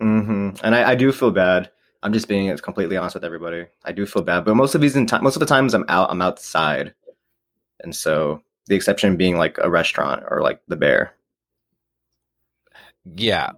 hmm 0.00 0.50
And 0.62 0.74
I, 0.74 0.90
I 0.90 0.94
do 0.94 1.12
feel 1.12 1.30
bad. 1.30 1.70
I'm 2.02 2.12
just 2.12 2.28
being 2.28 2.54
completely 2.58 2.96
honest 2.96 3.14
with 3.14 3.24
everybody. 3.24 3.66
I 3.84 3.92
do 3.92 4.04
feel 4.04 4.22
bad, 4.22 4.44
but 4.44 4.54
most 4.56 4.74
of 4.74 4.80
these 4.80 4.94
in 4.94 5.06
time, 5.06 5.22
most 5.24 5.36
of 5.36 5.40
the 5.40 5.46
times 5.46 5.72
I'm 5.72 5.86
out, 5.88 6.10
I'm 6.10 6.20
outside, 6.20 6.94
and 7.80 7.94
so 7.94 8.42
the 8.66 8.74
exception 8.74 9.16
being 9.16 9.38
like 9.38 9.58
a 9.58 9.70
restaurant 9.70 10.22
or 10.30 10.42
like 10.42 10.60
the 10.68 10.76
bear. 10.76 11.14
Yeah, 13.04 13.50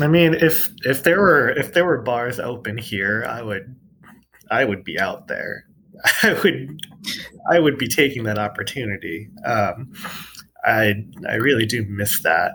I 0.00 0.08
mean, 0.08 0.34
if 0.34 0.72
if 0.84 1.02
there 1.02 1.20
were 1.20 1.50
if 1.50 1.74
there 1.74 1.84
were 1.84 2.02
bars 2.02 2.40
open 2.40 2.78
here, 2.78 3.24
I 3.28 3.42
would 3.42 3.74
I 4.50 4.64
would 4.64 4.84
be 4.84 4.98
out 4.98 5.28
there. 5.28 5.66
I 6.22 6.32
would 6.42 6.80
I 7.50 7.58
would 7.58 7.78
be 7.78 7.88
taking 7.88 8.24
that 8.24 8.38
opportunity. 8.38 9.28
Um, 9.44 9.92
I 10.64 10.94
I 11.28 11.34
really 11.34 11.66
do 11.66 11.84
miss 11.88 12.22
that 12.22 12.52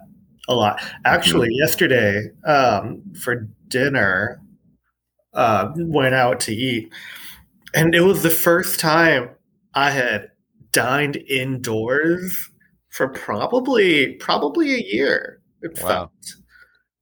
a 0.47 0.55
lot. 0.55 0.81
Actually, 1.05 1.49
yesterday 1.51 2.29
um, 2.45 3.03
for 3.21 3.47
dinner, 3.67 4.41
uh, 5.33 5.71
went 5.77 6.15
out 6.15 6.39
to 6.41 6.53
eat, 6.53 6.91
and 7.75 7.93
it 7.93 8.01
was 8.01 8.23
the 8.23 8.29
first 8.29 8.79
time 8.79 9.29
I 9.75 9.91
had 9.91 10.31
dined 10.71 11.17
indoors 11.29 12.49
for 12.89 13.09
probably 13.09 14.13
probably 14.15 14.73
a 14.73 14.83
year. 14.83 15.39
It 15.61 15.79
Wow. 15.83 16.11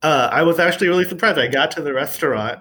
Uh, 0.02 0.30
I 0.32 0.44
was 0.44 0.60
actually 0.60 0.88
really 0.88 1.06
surprised. 1.06 1.40
I 1.40 1.48
got 1.48 1.72
to 1.72 1.82
the 1.82 1.94
restaurant, 1.94 2.60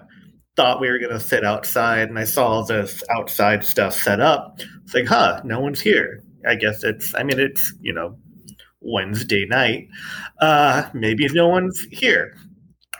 thought 0.55 0.81
we 0.81 0.89
were 0.89 0.97
going 0.97 1.11
to 1.11 1.19
sit 1.19 1.45
outside, 1.45 2.09
and 2.09 2.17
I 2.17 2.23
saw 2.23 2.47
all 2.47 2.65
this 2.65 3.03
outside 3.11 3.63
stuff 3.63 3.93
set 3.93 4.19
up. 4.19 4.59
It's 4.83 4.93
like, 4.93 5.05
huh, 5.07 5.41
no 5.43 5.59
one's 5.59 5.81
here. 5.81 6.23
I 6.47 6.55
guess 6.55 6.83
it's, 6.83 7.13
I 7.13 7.23
mean, 7.23 7.39
it's, 7.39 7.73
you 7.81 7.93
know, 7.93 8.17
Wednesday 8.81 9.45
night. 9.45 9.89
Uh, 10.39 10.89
maybe 10.93 11.27
no 11.33 11.47
one's 11.47 11.79
here. 11.91 12.35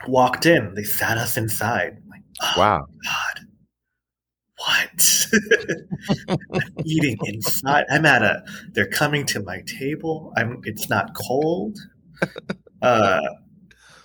Walked 0.06 0.46
in, 0.46 0.74
they 0.74 0.84
sat 0.84 1.18
us 1.18 1.36
inside. 1.36 1.96
I'm 2.02 2.08
like, 2.08 2.22
oh, 2.42 2.54
wow. 2.56 2.86
God. 3.04 3.46
What? 4.58 5.26
Eating 6.84 7.18
inside. 7.24 7.84
I'm 7.90 8.06
at 8.06 8.22
a. 8.22 8.42
They're 8.72 8.88
coming 8.88 9.26
to 9.26 9.42
my 9.42 9.62
table. 9.66 10.32
I'm. 10.36 10.60
It's 10.64 10.88
not 10.88 11.14
cold. 11.14 11.78
Uh, 12.82 13.20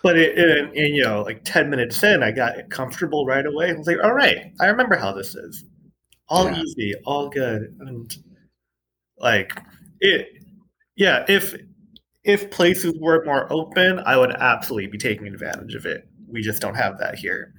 but 0.03 0.17
it, 0.17 0.37
it, 0.37 0.59
and, 0.75 0.95
you 0.95 1.03
know, 1.03 1.21
like 1.21 1.43
ten 1.43 1.69
minutes 1.69 2.01
in, 2.03 2.23
I 2.23 2.31
got 2.31 2.69
comfortable 2.69 3.25
right 3.25 3.45
away. 3.45 3.69
I 3.69 3.73
was 3.73 3.87
like, 3.87 4.03
all 4.03 4.13
right, 4.13 4.51
I 4.59 4.67
remember 4.67 4.95
how 4.95 5.13
this 5.13 5.35
is. 5.35 5.63
All 6.29 6.45
Yeah. 6.45 6.61
easy, 6.61 6.93
all 7.05 7.29
good, 7.29 7.75
and 7.81 8.15
like 9.17 9.53
it. 9.99 10.27
Yeah, 10.95 11.25
if 11.27 11.55
if 12.23 12.51
places 12.51 12.93
were 12.99 13.23
more 13.25 13.51
open, 13.51 13.99
I 13.99 14.17
would 14.17 14.31
absolutely 14.31 14.87
be 14.87 14.97
taking 14.97 15.27
advantage 15.27 15.75
of 15.75 15.85
it. 15.85 16.07
We 16.27 16.41
just 16.41 16.61
don't 16.61 16.75
have 16.75 16.99
that 16.99 17.15
here. 17.15 17.53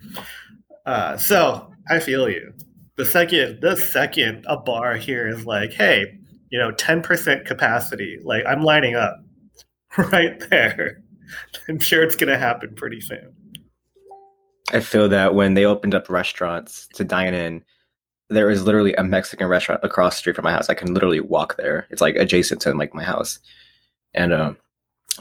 Uh, 0.86 1.16
so 1.16 1.72
I 1.90 2.00
feel 2.00 2.28
you. 2.28 2.52
The 2.96 3.04
second, 3.06 3.60
the 3.60 3.76
second 3.76 4.44
a 4.48 4.56
bar 4.58 4.96
here 4.96 5.28
is 5.28 5.46
like, 5.46 5.72
hey, 5.72 6.18
you 6.50 6.58
know, 6.58 6.70
ten 6.72 7.02
percent 7.02 7.44
capacity. 7.46 8.18
Like 8.22 8.44
I'm 8.46 8.62
lining 8.62 8.94
up 8.94 9.16
right 9.98 10.38
there. 10.50 11.01
I'm 11.68 11.78
sure 11.78 12.02
it's 12.02 12.16
gonna 12.16 12.38
happen 12.38 12.74
pretty 12.74 13.00
soon. 13.00 13.34
I 14.72 14.80
feel 14.80 15.08
that 15.10 15.34
when 15.34 15.54
they 15.54 15.64
opened 15.64 15.94
up 15.94 16.08
restaurants 16.08 16.88
to 16.94 17.04
dine 17.04 17.34
in, 17.34 17.64
there 18.30 18.50
is 18.50 18.64
literally 18.64 18.94
a 18.94 19.04
Mexican 19.04 19.46
restaurant 19.46 19.80
across 19.84 20.14
the 20.14 20.18
street 20.18 20.36
from 20.36 20.44
my 20.44 20.52
house. 20.52 20.70
I 20.70 20.74
can 20.74 20.94
literally 20.94 21.20
walk 21.20 21.56
there. 21.56 21.86
It's 21.90 22.00
like 22.00 22.16
adjacent 22.16 22.62
to 22.62 22.72
like 22.72 22.94
my 22.94 23.04
house. 23.04 23.38
And 24.14 24.32
um, 24.32 24.56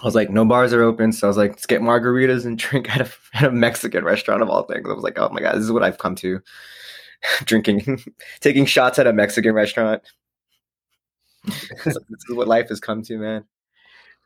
I 0.02 0.06
was 0.06 0.15
like, 0.15 0.30
no 0.30 0.45
bars 0.45 0.74
are 0.74 0.84
open. 0.84 1.12
So 1.12 1.28
I 1.28 1.30
was 1.30 1.38
like, 1.38 1.52
let's 1.52 1.65
get 1.65 1.82
margaritas 1.82 2.45
and 2.45 2.58
drink 2.58 2.89
at 2.95 3.02
a, 3.02 3.12
at 3.34 3.43
a 3.50 3.52
Mexican 3.52 4.06
restaurant 4.06 4.41
of 4.41 4.50
all 4.50 4.63
things. 4.63 4.88
I 4.89 4.93
was 4.93 5.04
like, 5.04 5.19
oh 5.19 5.30
my 5.30 5.41
God, 5.41 5.56
this 5.56 5.63
is 5.63 5.71
what 5.71 5.84
I've 5.84 5.97
come 5.97 6.15
to. 6.15 6.41
Drinking, 7.43 8.04
taking 8.39 8.65
shots 8.65 8.97
at 8.97 9.06
a 9.06 9.13
Mexican 9.13 9.54
restaurant. 9.54 10.02
This 11.86 11.95
is 11.95 12.36
what 12.36 12.47
life 12.47 12.69
has 12.69 12.80
come 12.80 13.04
to, 13.04 13.17
man. 13.17 13.43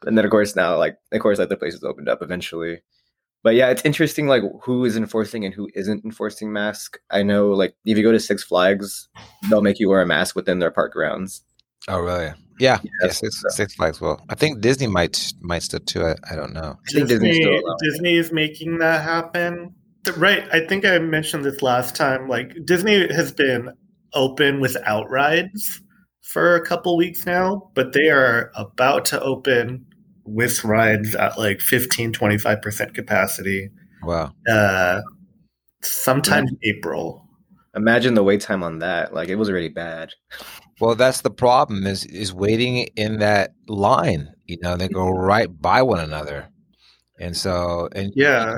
And 0.03 0.17
then 0.17 0.25
of 0.25 0.31
course 0.31 0.55
now, 0.55 0.77
like 0.77 0.97
of 1.11 1.21
course, 1.21 1.39
like 1.39 1.49
the 1.49 1.57
place 1.57 1.73
places 1.73 1.83
opened 1.83 2.09
up 2.09 2.21
eventually 2.21 2.81
but 3.45 3.53
yeah, 3.53 3.69
it's 3.69 3.83
interesting 3.85 4.25
like 4.25 4.41
who 4.63 4.85
is 4.85 4.97
enforcing 4.97 5.45
and 5.45 5.53
who 5.53 5.69
isn't 5.75 6.03
enforcing 6.03 6.51
mask. 6.51 6.97
I 7.11 7.21
know 7.21 7.49
like 7.49 7.75
if 7.85 7.95
you 7.95 8.01
go 8.01 8.11
to 8.11 8.19
Six 8.19 8.43
Flags, 8.43 9.07
they'll 9.51 9.61
make 9.61 9.79
you 9.79 9.87
wear 9.87 10.01
a 10.01 10.05
mask 10.05 10.35
within 10.35 10.57
their 10.57 10.71
park 10.71 10.93
grounds. 10.93 11.43
Oh, 11.87 11.99
really? 11.99 12.25
Yeah. 12.25 12.33
Yeah, 12.57 12.79
yeah 13.03 13.11
Six, 13.11 13.39
so- 13.39 13.49
Six 13.49 13.75
Flags 13.75 14.01
will. 14.01 14.19
I 14.29 14.35
think 14.35 14.61
Disney 14.61 14.87
might 14.87 15.31
might 15.41 15.61
still 15.61 15.79
too. 15.79 16.03
I, 16.03 16.15
I 16.31 16.35
don't 16.35 16.53
know. 16.53 16.75
I 16.89 16.91
think 16.91 17.07
Disney, 17.07 17.33
still. 17.33 17.61
Disney 17.83 18.15
is 18.15 18.31
making 18.31 18.79
that 18.79 19.03
happen. 19.03 19.75
Right. 20.17 20.47
I 20.51 20.61
think 20.65 20.83
I 20.83 20.97
mentioned 20.97 21.45
this 21.45 21.61
last 21.61 21.95
time. 21.95 22.27
Like 22.27 22.65
Disney 22.65 23.13
has 23.13 23.31
been 23.31 23.69
open 24.15 24.59
without 24.59 25.07
rides 25.11 25.83
for 26.25 26.55
a 26.55 26.65
couple 26.65 26.97
weeks 26.97 27.25
now, 27.25 27.69
but 27.75 27.93
they 27.93 28.09
are 28.09 28.51
about 28.55 29.05
to 29.05 29.21
open 29.21 29.85
with 30.25 30.63
rides 30.63 31.13
at 31.15 31.37
like 31.37 31.61
15, 31.61 32.11
25% 32.13 32.93
capacity. 32.95 33.69
Wow. 34.03 34.31
Uh, 34.49 35.01
sometime 35.83 36.47
in 36.47 36.57
April. 36.63 37.21
Imagine 37.75 38.15
the 38.15 38.23
wait 38.23 38.41
time 38.41 38.63
on 38.63 38.79
that. 38.79 39.13
Like 39.13 39.29
it 39.29 39.35
was 39.35 39.49
already 39.49 39.69
bad. 39.69 40.11
Well, 40.81 40.95
that's 40.95 41.21
the 41.21 41.29
problem 41.29 41.85
is 41.85 42.05
is 42.05 42.33
waiting 42.33 42.87
in 42.95 43.19
that 43.19 43.53
line. 43.67 44.33
You 44.45 44.57
know, 44.61 44.77
they 44.77 44.87
go 44.87 45.09
right 45.09 45.47
by 45.61 45.81
one 45.81 45.99
another, 45.99 46.49
and 47.19 47.35
so 47.35 47.89
and 47.93 48.11
Yeah. 48.15 48.57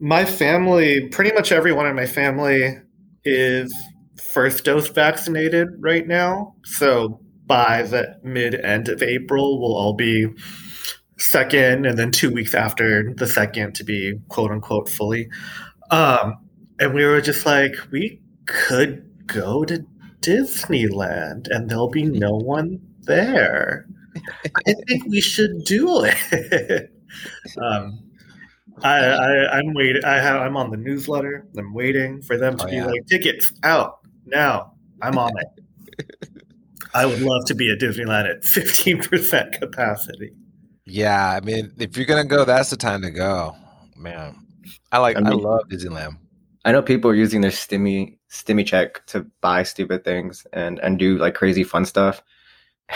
My 0.00 0.24
family, 0.24 1.08
pretty 1.08 1.32
much 1.32 1.52
everyone 1.52 1.86
in 1.86 1.96
my 1.96 2.06
family 2.06 2.78
is 3.24 3.74
first 4.20 4.64
dose 4.64 4.88
vaccinated 4.88 5.68
right 5.78 6.06
now. 6.06 6.54
So 6.64 7.20
by 7.46 7.82
the 7.82 8.16
mid 8.22 8.54
end 8.54 8.88
of 8.88 9.02
April, 9.02 9.60
we'll 9.60 9.76
all 9.76 9.94
be 9.94 10.26
second, 11.18 11.86
and 11.86 11.98
then 11.98 12.10
two 12.12 12.30
weeks 12.30 12.54
after 12.54 13.12
the 13.14 13.26
second 13.26 13.74
to 13.76 13.84
be 13.84 14.14
quote 14.28 14.50
unquote 14.50 14.88
fully. 14.88 15.28
Um, 15.90 16.34
and 16.78 16.94
we 16.94 17.04
were 17.04 17.20
just 17.20 17.44
like, 17.46 17.74
we 17.90 18.20
could 18.46 19.04
go 19.26 19.64
to 19.64 19.84
Disneyland 20.20 21.48
and 21.50 21.68
there'll 21.68 21.88
be 21.90 22.04
no 22.04 22.32
one 22.36 22.80
there. 23.02 23.86
I 24.66 24.74
think 24.86 25.06
we 25.06 25.20
should 25.20 25.64
do 25.64 26.04
it. 26.04 26.90
um, 27.62 27.98
I, 28.82 28.98
I 29.00 29.58
I'm 29.58 29.74
waiting. 29.74 30.04
I 30.04 30.14
have 30.20 30.40
I'm 30.40 30.56
on 30.56 30.70
the 30.70 30.76
newsletter. 30.76 31.46
I'm 31.56 31.74
waiting 31.74 32.22
for 32.22 32.36
them 32.36 32.56
to 32.58 32.64
Oh, 32.64 32.68
be 32.70 32.76
yeah. 32.76 32.86
like 32.86 33.06
tickets 33.06 33.52
out 33.64 33.97
now. 34.28 34.72
I'm 35.00 35.18
on 35.18 35.32
it. 35.38 36.08
I 36.94 37.06
would 37.06 37.20
love 37.20 37.44
to 37.46 37.54
be 37.54 37.70
at 37.70 37.78
Disneyland 37.78 38.28
at 38.28 38.42
15% 38.42 39.60
capacity. 39.60 40.32
Yeah, 40.84 41.30
I 41.30 41.40
mean, 41.40 41.72
if 41.78 41.96
you're 41.96 42.06
gonna 42.06 42.24
go, 42.24 42.44
that's 42.44 42.70
the 42.70 42.76
time 42.76 43.02
to 43.02 43.10
go, 43.10 43.54
man. 43.94 44.36
I 44.90 44.98
like, 44.98 45.16
I, 45.16 45.20
I 45.20 45.24
I 45.24 45.32
love 45.32 45.68
Disneyland. 45.68 46.16
I 46.64 46.72
know 46.72 46.82
people 46.82 47.10
are 47.10 47.14
using 47.14 47.40
their 47.40 47.50
stimmy 47.50 48.16
stimmy 48.30 48.66
check 48.66 49.06
to 49.06 49.26
buy 49.40 49.62
stupid 49.62 50.04
things 50.04 50.46
and 50.52 50.78
and 50.80 50.98
do 50.98 51.18
like 51.18 51.34
crazy 51.34 51.64
fun 51.64 51.84
stuff. 51.84 52.22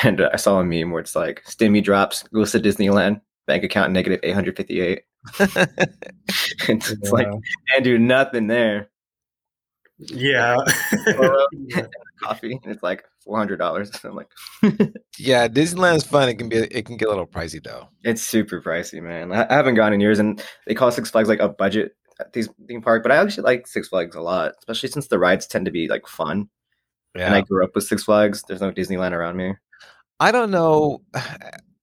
And 0.04 0.22
uh, 0.22 0.30
I 0.32 0.36
saw 0.36 0.58
a 0.58 0.64
meme 0.64 0.90
where 0.90 1.02
it's 1.02 1.14
like 1.14 1.44
stimmy 1.44 1.84
drops 1.84 2.22
goes 2.22 2.52
to 2.52 2.60
Disneyland 2.60 3.20
bank 3.46 3.62
account 3.62 3.92
negative 3.92 4.20
eight 4.22 4.32
hundred 4.32 4.56
fifty 4.56 4.80
eight. 4.80 5.02
it's, 5.38 6.90
it's 6.90 7.12
like 7.12 7.26
and 7.26 7.84
do 7.84 7.98
nothing 7.98 8.46
there. 8.46 8.88
Yeah. 10.08 10.56
Yeah. 11.52 11.86
Coffee 12.20 12.58
and 12.62 12.72
it's 12.72 12.82
like 12.82 13.04
four 13.24 13.36
hundred 13.36 13.56
dollars. 13.56 13.90
I'm 14.04 14.14
like, 14.14 14.28
yeah, 15.18 15.48
Disneyland 15.48 15.96
is 15.96 16.04
fun. 16.04 16.28
It 16.28 16.34
can 16.34 16.48
be, 16.48 16.56
it 16.56 16.84
can 16.86 16.96
get 16.96 17.08
a 17.08 17.10
little 17.10 17.26
pricey 17.26 17.62
though. 17.62 17.88
it's 18.04 18.22
super 18.22 18.60
pricey, 18.60 19.02
man. 19.02 19.32
I, 19.32 19.46
I 19.48 19.54
haven't 19.54 19.74
gone 19.74 19.92
in 19.92 20.00
years, 20.00 20.18
and 20.18 20.42
they 20.66 20.74
call 20.74 20.90
Six 20.92 21.10
Flags 21.10 21.28
like 21.28 21.40
a 21.40 21.48
budget 21.48 21.96
at 22.20 22.32
these 22.32 22.48
theme 22.68 22.82
park, 22.82 23.02
but 23.02 23.10
I 23.10 23.16
actually 23.16 23.44
like 23.44 23.66
Six 23.66 23.88
Flags 23.88 24.14
a 24.14 24.20
lot, 24.20 24.52
especially 24.58 24.88
since 24.90 25.08
the 25.08 25.18
rides 25.18 25.46
tend 25.46 25.64
to 25.64 25.72
be 25.72 25.88
like 25.88 26.06
fun. 26.06 26.48
Yeah, 27.16 27.26
And 27.26 27.34
I 27.34 27.40
grew 27.42 27.64
up 27.64 27.74
with 27.74 27.84
Six 27.84 28.04
Flags. 28.04 28.42
There's 28.46 28.60
no 28.60 28.70
Disneyland 28.70 29.12
around 29.12 29.36
me. 29.36 29.54
I 30.20 30.32
don't 30.32 30.50
know. 30.50 31.02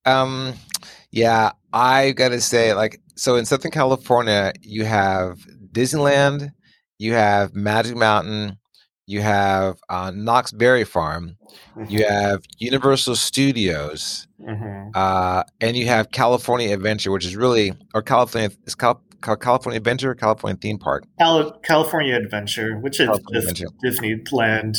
Um, 0.05 0.53
yeah, 1.11 1.51
I 1.73 2.13
gotta 2.13 2.39
say, 2.41 2.73
like, 2.73 2.99
so 3.15 3.35
in 3.35 3.45
Southern 3.45 3.69
California, 3.69 4.53
you 4.61 4.85
have 4.85 5.37
Disneyland, 5.71 6.51
you 6.99 7.13
have 7.13 7.55
Magic 7.55 7.95
Mountain, 7.95 8.59
you 9.07 9.21
have 9.21 9.77
uh, 9.89 10.11
Knott's 10.13 10.51
Berry 10.51 10.83
Farm, 10.83 11.37
you 11.87 12.05
have 12.05 12.43
Universal 12.59 13.15
Studios, 13.15 14.27
Mhm. 14.39 14.91
uh, 14.95 15.43
and 15.59 15.75
you 15.75 15.87
have 15.87 16.11
California 16.11 16.71
Adventure, 16.73 17.11
which 17.11 17.25
is 17.25 17.35
really 17.35 17.73
or 17.95 18.01
California 18.03 18.51
is 18.65 18.75
Cal- 18.75 19.01
Cal- 19.23 19.35
California 19.37 19.77
Adventure 19.77 20.11
or 20.11 20.15
California 20.15 20.57
Theme 20.61 20.77
Park. 20.77 21.05
Cal- 21.17 21.51
California 21.63 22.15
Adventure, 22.15 22.77
which 22.77 22.99
is 22.99 23.07
California 23.07 23.41
just 23.41 23.61
Adventure. 23.61 24.21
Disneyland 24.31 24.77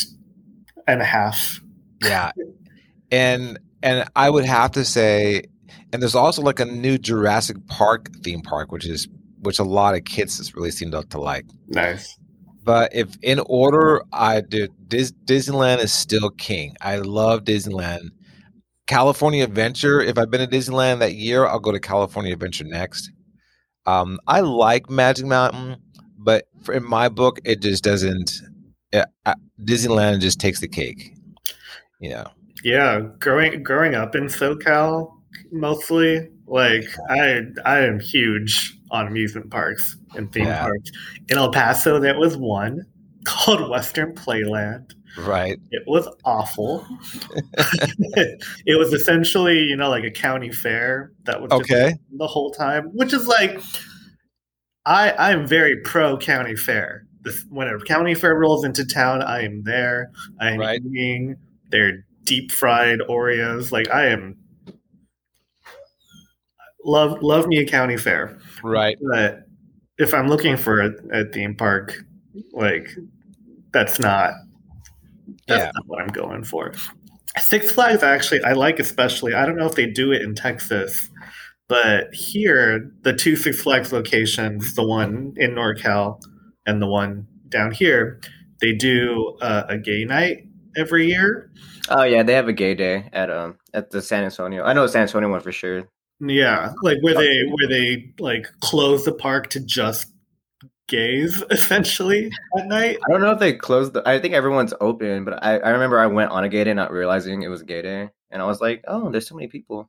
and 0.86 1.00
a 1.02 1.04
half. 1.04 1.60
Yeah, 2.02 2.30
and 3.10 3.58
and 3.82 4.08
I 4.14 4.28
would 4.30 4.44
have 4.44 4.72
to 4.72 4.84
say, 4.84 5.42
and 5.92 6.00
there's 6.02 6.14
also 6.14 6.42
like 6.42 6.60
a 6.60 6.64
new 6.66 6.98
Jurassic 6.98 7.56
Park 7.66 8.10
theme 8.22 8.42
park, 8.42 8.70
which 8.72 8.86
is 8.86 9.08
which 9.40 9.58
a 9.58 9.64
lot 9.64 9.94
of 9.94 10.04
kids 10.04 10.38
just 10.38 10.54
really 10.54 10.70
seem 10.70 10.90
to, 10.90 11.02
to 11.02 11.20
like. 11.20 11.46
Nice. 11.68 12.18
But 12.62 12.94
if 12.94 13.16
in 13.22 13.40
order, 13.46 14.02
I 14.12 14.42
did 14.42 14.70
Dis, 14.88 15.12
Disneyland 15.24 15.78
is 15.78 15.92
still 15.92 16.30
king. 16.30 16.76
I 16.80 16.96
love 16.96 17.44
Disneyland. 17.44 18.10
California 18.86 19.44
Adventure. 19.44 20.00
If 20.00 20.18
I've 20.18 20.30
been 20.30 20.48
to 20.48 20.56
Disneyland 20.56 20.98
that 20.98 21.14
year, 21.14 21.46
I'll 21.46 21.60
go 21.60 21.72
to 21.72 21.80
California 21.80 22.32
Adventure 22.32 22.64
next. 22.64 23.10
Um, 23.86 24.18
I 24.26 24.40
like 24.40 24.90
Magic 24.90 25.26
Mountain, 25.26 25.76
but 26.18 26.46
for, 26.62 26.74
in 26.74 26.84
my 26.84 27.08
book, 27.08 27.40
it 27.44 27.62
just 27.62 27.82
doesn't. 27.82 28.32
Uh, 28.92 29.34
Disneyland 29.62 30.20
just 30.20 30.40
takes 30.40 30.60
the 30.60 30.68
cake. 30.68 31.14
You 32.00 32.10
know. 32.10 32.26
Yeah, 32.62 33.00
growing 33.20 33.62
growing 33.62 33.94
up 33.94 34.14
in 34.14 34.24
SoCal 34.24 35.12
mostly, 35.52 36.28
like 36.46 36.84
I 37.08 37.42
I 37.64 37.80
am 37.80 38.00
huge 38.00 38.76
on 38.90 39.06
amusement 39.06 39.50
parks 39.50 39.96
and 40.16 40.32
theme 40.32 40.46
Yeah. 40.46 40.62
parks. 40.62 40.90
In 41.28 41.38
El 41.38 41.50
Paso, 41.52 41.98
there 42.00 42.18
was 42.18 42.36
one 42.36 42.84
called 43.24 43.68
Western 43.70 44.14
Playland. 44.14 44.92
Right. 45.18 45.58
It 45.70 45.82
was 45.86 46.08
awful. 46.24 46.86
it 47.56 48.78
was 48.78 48.92
essentially, 48.92 49.60
you 49.60 49.76
know, 49.76 49.90
like 49.90 50.04
a 50.04 50.10
county 50.10 50.50
fair 50.52 51.12
that 51.24 51.40
was 51.40 51.50
just 51.50 51.62
Okay. 51.70 51.94
the 52.16 52.26
whole 52.26 52.50
time, 52.52 52.84
which 52.94 53.12
is 53.12 53.26
like 53.26 53.60
I 54.86 55.12
I'm 55.18 55.46
very 55.46 55.76
pro 55.82 56.16
county 56.16 56.56
fair. 56.56 57.06
This 57.22 57.44
whenever 57.50 57.80
county 57.80 58.14
fair 58.14 58.34
rolls 58.34 58.64
into 58.64 58.84
town, 58.86 59.22
I 59.22 59.42
am 59.42 59.62
there. 59.64 60.10
I 60.40 60.52
am 60.52 60.60
Right. 60.60 60.80
eating 60.80 61.36
their 61.70 62.04
deep 62.24 62.50
fried 62.52 63.00
Oreos. 63.08 63.72
Like 63.72 63.90
I 63.90 64.06
am 64.06 64.36
love 66.84 67.22
love 67.22 67.46
me 67.46 67.58
a 67.58 67.66
county 67.66 67.96
fair. 67.96 68.38
Right. 68.62 68.96
But 69.12 69.42
if 69.98 70.14
I'm 70.14 70.28
looking 70.28 70.56
for 70.56 70.80
a, 70.80 70.90
a 71.12 71.24
theme 71.26 71.54
park, 71.54 71.94
like 72.52 72.88
that's 73.72 73.98
not 73.98 74.32
that's 75.46 75.64
Yeah. 75.64 75.70
not 75.74 75.86
what 75.86 76.00
I'm 76.02 76.08
going 76.08 76.44
for. 76.44 76.72
Six 77.38 77.70
Flags 77.72 78.02
actually 78.02 78.42
I 78.44 78.52
like 78.52 78.78
especially. 78.78 79.34
I 79.34 79.46
don't 79.46 79.56
know 79.56 79.66
if 79.66 79.74
they 79.74 79.86
do 79.86 80.12
it 80.12 80.22
in 80.22 80.34
Texas, 80.34 81.08
but 81.68 82.12
here 82.12 82.90
the 83.02 83.12
two 83.12 83.36
Six 83.36 83.62
Flags 83.62 83.92
locations, 83.92 84.74
the 84.74 84.84
one 84.86 85.34
in 85.36 85.52
NorCal 85.52 86.20
and 86.66 86.80
the 86.82 86.86
one 86.86 87.26
down 87.48 87.72
here, 87.72 88.20
they 88.60 88.72
do 88.72 89.36
uh, 89.40 89.64
a 89.68 89.78
gay 89.78 90.04
night 90.04 90.46
every 90.76 91.06
year. 91.08 91.50
Oh 91.88 92.02
yeah, 92.04 92.22
they 92.22 92.34
have 92.34 92.48
a 92.48 92.52
gay 92.52 92.74
day 92.74 93.08
at 93.12 93.30
um 93.30 93.56
at 93.74 93.90
the 93.90 94.00
San 94.02 94.24
Antonio. 94.24 94.62
I 94.64 94.72
know 94.72 94.86
San 94.86 95.02
Antonio 95.02 95.28
one 95.30 95.40
for 95.40 95.52
sure. 95.52 95.84
Yeah, 96.20 96.72
like 96.82 96.98
where 97.00 97.14
they 97.14 97.42
where 97.48 97.68
they 97.68 98.12
like 98.18 98.46
close 98.60 99.04
the 99.04 99.12
park 99.12 99.48
to 99.50 99.60
just 99.60 100.06
gays 100.88 101.42
essentially 101.50 102.30
at 102.58 102.66
night. 102.66 102.98
I 103.06 103.10
don't 103.12 103.20
know 103.22 103.30
if 103.30 103.38
they 103.40 103.54
closed. 103.54 103.94
The, 103.94 104.02
I 104.06 104.18
think 104.20 104.34
everyone's 104.34 104.74
open, 104.80 105.24
but 105.24 105.42
I, 105.42 105.58
I 105.58 105.70
remember 105.70 105.98
I 105.98 106.06
went 106.06 106.30
on 106.30 106.44
a 106.44 106.48
gay 106.48 106.64
day 106.64 106.74
not 106.74 106.92
realizing 106.92 107.42
it 107.42 107.48
was 107.48 107.62
a 107.62 107.64
gay 107.64 107.80
day, 107.82 108.10
and 108.30 108.42
I 108.42 108.46
was 108.46 108.60
like, 108.60 108.84
oh, 108.86 109.10
there's 109.10 109.26
so 109.28 109.34
many 109.34 109.48
people. 109.48 109.88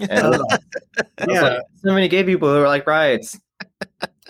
And 0.00 0.10
was 0.28 0.58
Yeah, 1.28 1.40
like, 1.42 1.60
so 1.82 1.92
many 1.94 2.08
gay 2.08 2.24
people 2.24 2.48
who 2.48 2.60
are 2.62 2.66
like 2.68 2.86
riots. 2.86 3.38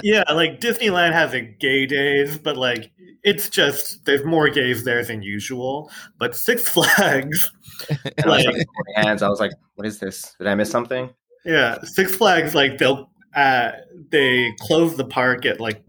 yeah, 0.03 0.25
like 0.33 0.61
Disneyland 0.61 1.13
has 1.13 1.33
a 1.35 1.41
gay 1.41 1.87
days, 1.87 2.37
but 2.39 2.57
like 2.57 2.91
it's 3.25 3.49
just 3.49 4.05
there's 4.05 4.25
more 4.25 4.49
gays 4.51 4.85
there 4.85 5.05
than 5.05 5.23
usual. 5.23 5.91
But 6.19 6.37
Six 6.37 6.69
Flags, 6.69 7.51
And 7.89 7.99
I 8.25 8.29
was 8.37 8.45
Like- 8.45 8.57
like, 8.57 8.67
hands. 8.97 9.23
I 9.23 9.29
was 9.29 9.41
like, 9.41 9.53
what 9.77 9.87
is 9.87 9.99
this? 9.99 10.35
Did 10.39 10.47
I 10.47 10.55
miss 10.55 10.71
something? 10.71 11.11
Yeah, 11.45 11.79
Six 11.83 12.15
Flags 12.15 12.55
like 12.55 12.79
they'll 12.79 13.11
uh 13.35 13.73
they 14.11 14.53
close 14.61 14.97
the 14.97 15.05
park 15.05 15.47
at 15.47 15.61
like 15.61 15.83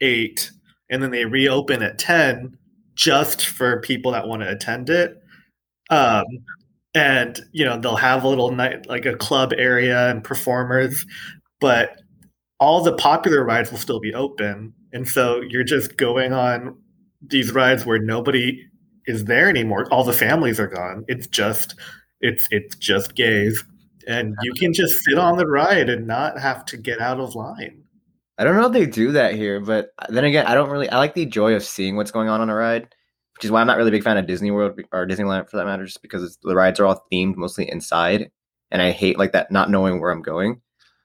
eight, 0.00 0.50
and 0.90 1.02
then 1.02 1.10
they 1.10 1.24
reopen 1.24 1.82
at 1.82 1.98
ten 1.98 2.56
just 2.94 3.46
for 3.46 3.80
people 3.80 4.12
that 4.12 4.28
want 4.28 4.42
to 4.42 4.50
attend 4.50 4.90
it. 4.90 5.16
Um, 5.90 6.24
and 6.94 7.40
you 7.52 7.64
know 7.64 7.78
they'll 7.78 7.96
have 7.96 8.24
a 8.24 8.28
little 8.28 8.50
night 8.52 8.86
like 8.88 9.06
a 9.06 9.16
club 9.16 9.52
area 9.56 10.10
and 10.10 10.22
performers, 10.22 11.06
but 11.60 11.96
all 12.60 12.82
the 12.82 12.94
popular 12.94 13.44
rides 13.44 13.70
will 13.70 13.78
still 13.78 14.00
be 14.00 14.14
open, 14.14 14.74
and 14.92 15.08
so 15.08 15.40
you're 15.48 15.64
just 15.64 15.96
going 15.96 16.32
on 16.32 16.76
these 17.26 17.52
rides 17.52 17.86
where 17.86 17.98
nobody 17.98 18.60
is 19.06 19.24
there 19.24 19.48
anymore. 19.48 19.86
All 19.90 20.04
the 20.04 20.12
families 20.12 20.60
are 20.60 20.68
gone. 20.68 21.04
It's 21.08 21.26
just 21.26 21.74
it's 22.20 22.46
it's 22.50 22.76
just 22.76 23.14
gays, 23.14 23.64
and 24.04 24.34
you 24.42 24.52
can 24.54 24.72
just 24.72 25.02
sit 25.04 25.18
on 25.18 25.36
the 25.36 25.46
ride 25.46 25.88
and 25.88 26.06
not 26.06 26.38
have 26.38 26.64
to 26.66 26.76
get 26.76 27.00
out 27.00 27.20
of 27.20 27.34
line. 27.34 27.82
I 28.38 28.44
don't 28.44 28.56
know 28.56 28.66
if 28.66 28.72
they 28.72 28.86
do 28.86 29.12
that 29.12 29.34
here, 29.34 29.60
but 29.60 29.90
uh, 29.98 30.06
then 30.08 30.24
again, 30.24 30.46
I 30.46 30.54
don't 30.54 30.70
really. 30.70 30.88
I 30.88 30.98
like 30.98 31.14
the 31.14 31.26
joy 31.26 31.54
of 31.54 31.62
seeing 31.64 31.96
what's 31.96 32.10
going 32.10 32.28
on 32.28 32.40
on 32.40 32.50
a 32.50 32.54
ride, 32.54 32.88
which 33.34 33.44
is 33.44 33.50
why 33.50 33.60
I'm 33.60 33.66
not 33.66 33.76
really 33.76 33.90
a 33.90 33.92
big 33.92 34.02
fan 34.02 34.16
of 34.16 34.26
Disney 34.26 34.50
World 34.50 34.80
or 34.92 35.06
Disneyland 35.06 35.50
for 35.50 35.58
that 35.58 35.66
matter, 35.66 35.84
just 35.84 36.02
because 36.02 36.22
it's, 36.24 36.36
the 36.42 36.54
rides 36.54 36.80
are 36.80 36.86
all 36.86 37.04
themed 37.12 37.36
mostly 37.36 37.70
inside, 37.70 38.30
and 38.70 38.80
I 38.80 38.90
hate 38.90 39.18
like 39.18 39.32
that 39.32 39.50
not 39.52 39.70
knowing 39.70 40.00
where 40.00 40.10
I'm 40.10 40.22
going. 40.22 40.60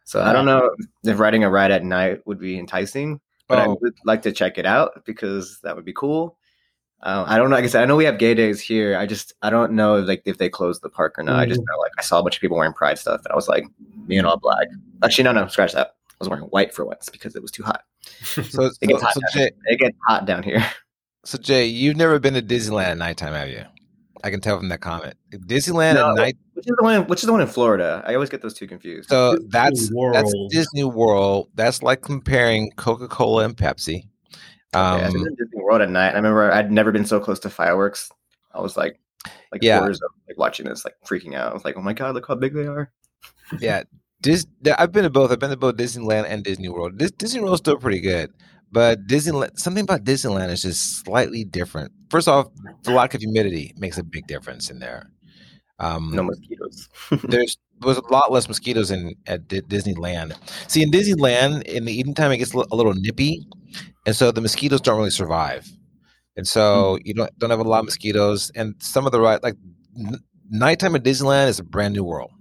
So 0.06 0.22
I 0.22 0.32
don't 0.32 0.46
know 0.46 0.70
if 1.04 1.20
riding 1.20 1.44
a 1.44 1.50
ride 1.50 1.70
at 1.72 1.84
night 1.84 2.26
would 2.26 2.40
be 2.40 2.58
enticing, 2.58 3.20
but 3.50 3.60
I 3.60 3.68
Oh. 3.68 3.78
would 3.82 3.96
like 4.06 4.22
to 4.22 4.32
check 4.32 4.58
it 4.58 4.66
out 4.66 5.04
because 5.06 5.60
that 5.64 5.76
would 5.76 5.84
be 5.84 5.92
cool. 5.92 6.38
Uh, 7.04 7.24
I 7.28 7.38
don't 7.38 7.50
know. 7.50 7.56
Like 7.56 7.64
I 7.64 7.68
said, 7.68 7.84
I 7.84 7.86
know 7.86 7.96
we 7.96 8.06
have 8.06 8.18
gay 8.18 8.34
days 8.34 8.60
here. 8.60 8.98
I 8.98 9.06
just 9.06 9.34
I 9.42 9.50
don't 9.50 9.74
know 9.74 10.00
like 10.00 10.24
if 10.26 10.38
they 10.40 10.50
closed 10.50 10.82
the 10.82 10.90
park 10.90 11.18
or 11.20 11.24
not. 11.24 11.40
I 11.40 11.46
just 11.46 11.60
know 11.60 11.80
like 11.80 11.92
I 11.98 12.02
saw 12.02 12.20
a 12.20 12.24
bunch 12.24 12.36
of 12.38 12.42
people 12.42 12.58
wearing 12.58 12.74
pride 12.74 12.98
stuff, 12.98 13.22
and 13.24 13.32
I 13.32 13.36
was 13.36 13.48
like, 13.48 13.66
me 14.08 14.18
and 14.18 14.26
all 14.26 14.38
black. 14.38 14.68
Actually, 15.04 15.26
no, 15.26 15.32
no, 15.34 15.48
scratch 15.48 15.74
that. 15.74 15.96
I 16.10 16.16
was 16.20 16.30
wearing 16.30 16.46
white 16.46 16.74
for 16.74 16.86
once 16.86 17.10
because 17.10 17.36
it 17.36 17.42
was 17.42 17.52
too 17.52 17.64
hot. 17.64 17.84
So, 18.24 18.42
It 18.42 18.52
so, 18.52 18.70
gets 18.88 19.02
hot. 19.04 19.14
so 19.14 19.20
down 19.22 19.30
Jay, 19.34 19.40
here. 19.40 19.52
it 19.66 19.80
gets 19.80 19.98
hot 20.08 20.26
down 20.26 20.42
here. 20.44 20.66
so 21.26 21.38
Jay, 21.38 21.66
you've 21.68 21.98
never 21.98 22.18
been 22.20 22.34
to 22.34 22.42
Disneyland 22.42 22.86
at 22.88 22.98
nighttime, 22.98 23.34
have 23.34 23.50
you? 23.50 23.64
I 24.24 24.32
can 24.32 24.42
tell 24.42 24.58
from 24.58 24.70
that 24.70 24.82
comment. 24.82 25.14
Disneyland 25.32 25.94
No. 25.96 26.10
at 26.12 26.16
night. 26.16 26.38
Which 26.54 26.66
is 26.68 26.76
the 26.76 26.84
one? 26.84 27.06
Which 27.06 27.20
is 27.20 27.28
the 27.28 27.32
one 27.32 27.42
in 27.42 27.48
Florida? 27.48 28.04
I 28.08 28.16
always 28.16 28.30
get 28.32 28.42
those 28.42 28.56
two 28.56 28.66
confused. 28.68 29.10
So 29.10 29.34
Disney 29.34 29.50
that's 29.52 29.92
that's 30.14 30.34
Disney 30.50 30.84
World. 30.86 31.50
That's 31.54 31.84
like 31.84 32.02
comparing 32.02 32.72
Coca 32.72 33.08
Cola 33.08 33.46
and 33.46 33.56
Pepsi. 33.56 34.08
Um, 34.74 35.00
yeah, 35.00 35.08
Disney 35.08 35.62
World 35.64 35.82
at 35.82 35.90
night. 35.90 36.12
I 36.14 36.16
remember 36.18 36.52
I'd 36.52 36.72
never 36.72 36.92
been 36.92 37.06
so 37.06 37.20
close 37.20 37.40
to 37.40 37.50
fireworks. 37.50 38.12
I 38.54 38.62
was 38.62 38.76
like, 38.78 39.00
like 39.52 39.62
Yeah. 39.64 39.80
quarters 39.80 40.02
of 40.02 40.12
like 40.28 40.38
watching 40.38 40.66
this, 40.68 40.84
like 40.86 40.96
freaking 41.06 41.36
out. 41.36 41.52
I 41.52 41.54
was 41.54 41.64
like, 41.66 41.76
oh 41.78 41.82
my 41.82 41.94
god, 41.94 42.16
look 42.16 42.28
how 42.28 42.36
big 42.36 42.54
they 42.54 42.66
are. 42.68 42.92
yeah, 43.60 43.84
Dis- 44.22 44.48
I've 44.78 44.92
been 44.92 45.04
to 45.04 45.10
both. 45.10 45.32
I've 45.32 45.40
been 45.40 45.52
to 45.52 45.58
both 45.58 45.76
Disneyland 45.78 46.26
and 46.28 46.44
Disney 46.44 46.70
World. 46.70 46.98
Dis- 46.98 47.12
Disney 47.12 47.40
World's 47.42 47.60
still 47.60 47.78
pretty 47.78 48.02
good, 48.02 48.32
but 48.72 49.06
Disneyland 49.08 49.58
something 49.60 49.84
about 49.84 50.04
Disneyland 50.04 50.50
is 50.50 50.62
just 50.64 51.04
slightly 51.06 51.44
different. 51.44 51.92
first 52.10 52.28
off, 52.28 52.48
the 52.84 52.92
lack 52.92 53.14
of 53.14 53.22
humidity 53.22 53.74
makes 53.78 53.98
a 53.98 54.04
big 54.04 54.28
difference 54.28 54.70
in 54.70 54.80
there. 54.80 55.12
Um, 55.80 56.12
No 56.16 56.24
mosquitoes. 56.24 56.90
there's 57.30 57.58
there's 57.82 57.98
a 57.98 58.12
lot 58.12 58.32
less 58.32 58.48
mosquitoes 58.48 58.90
in 58.90 59.14
at 59.28 59.48
D- 59.48 59.62
Disneyland. 59.62 60.36
See, 60.68 60.82
in 60.82 60.90
Disneyland, 60.92 61.62
in 61.64 61.86
the 61.86 61.94
evening 61.94 62.16
time, 62.16 62.32
it 62.32 62.38
gets 62.38 62.54
a 62.54 62.58
little 62.76 62.96
nippy, 62.96 63.46
and 64.08 64.16
so 64.16 64.32
the 64.32 64.42
mosquitoes 64.42 64.82
don't 64.82 64.98
really 64.98 65.10
survive. 65.12 65.70
And 66.38 66.48
so 66.48 66.96
hmm. 66.96 67.02
you 67.06 67.14
don't 67.14 67.38
don't 67.38 67.50
have 67.50 67.60
a 67.60 67.64
lot 67.64 67.80
of 67.80 67.86
mosquitoes. 67.86 68.50
And 68.56 68.74
some 68.80 69.06
of 69.06 69.12
the 69.12 69.20
right 69.20 69.44
like 69.44 69.56
n- 70.00 70.24
nighttime 70.50 70.96
at 70.96 71.04
Disneyland 71.04 71.50
is 71.50 71.60
a 71.60 71.64
brand 71.64 71.94
new 71.94 72.04
world, 72.04 72.32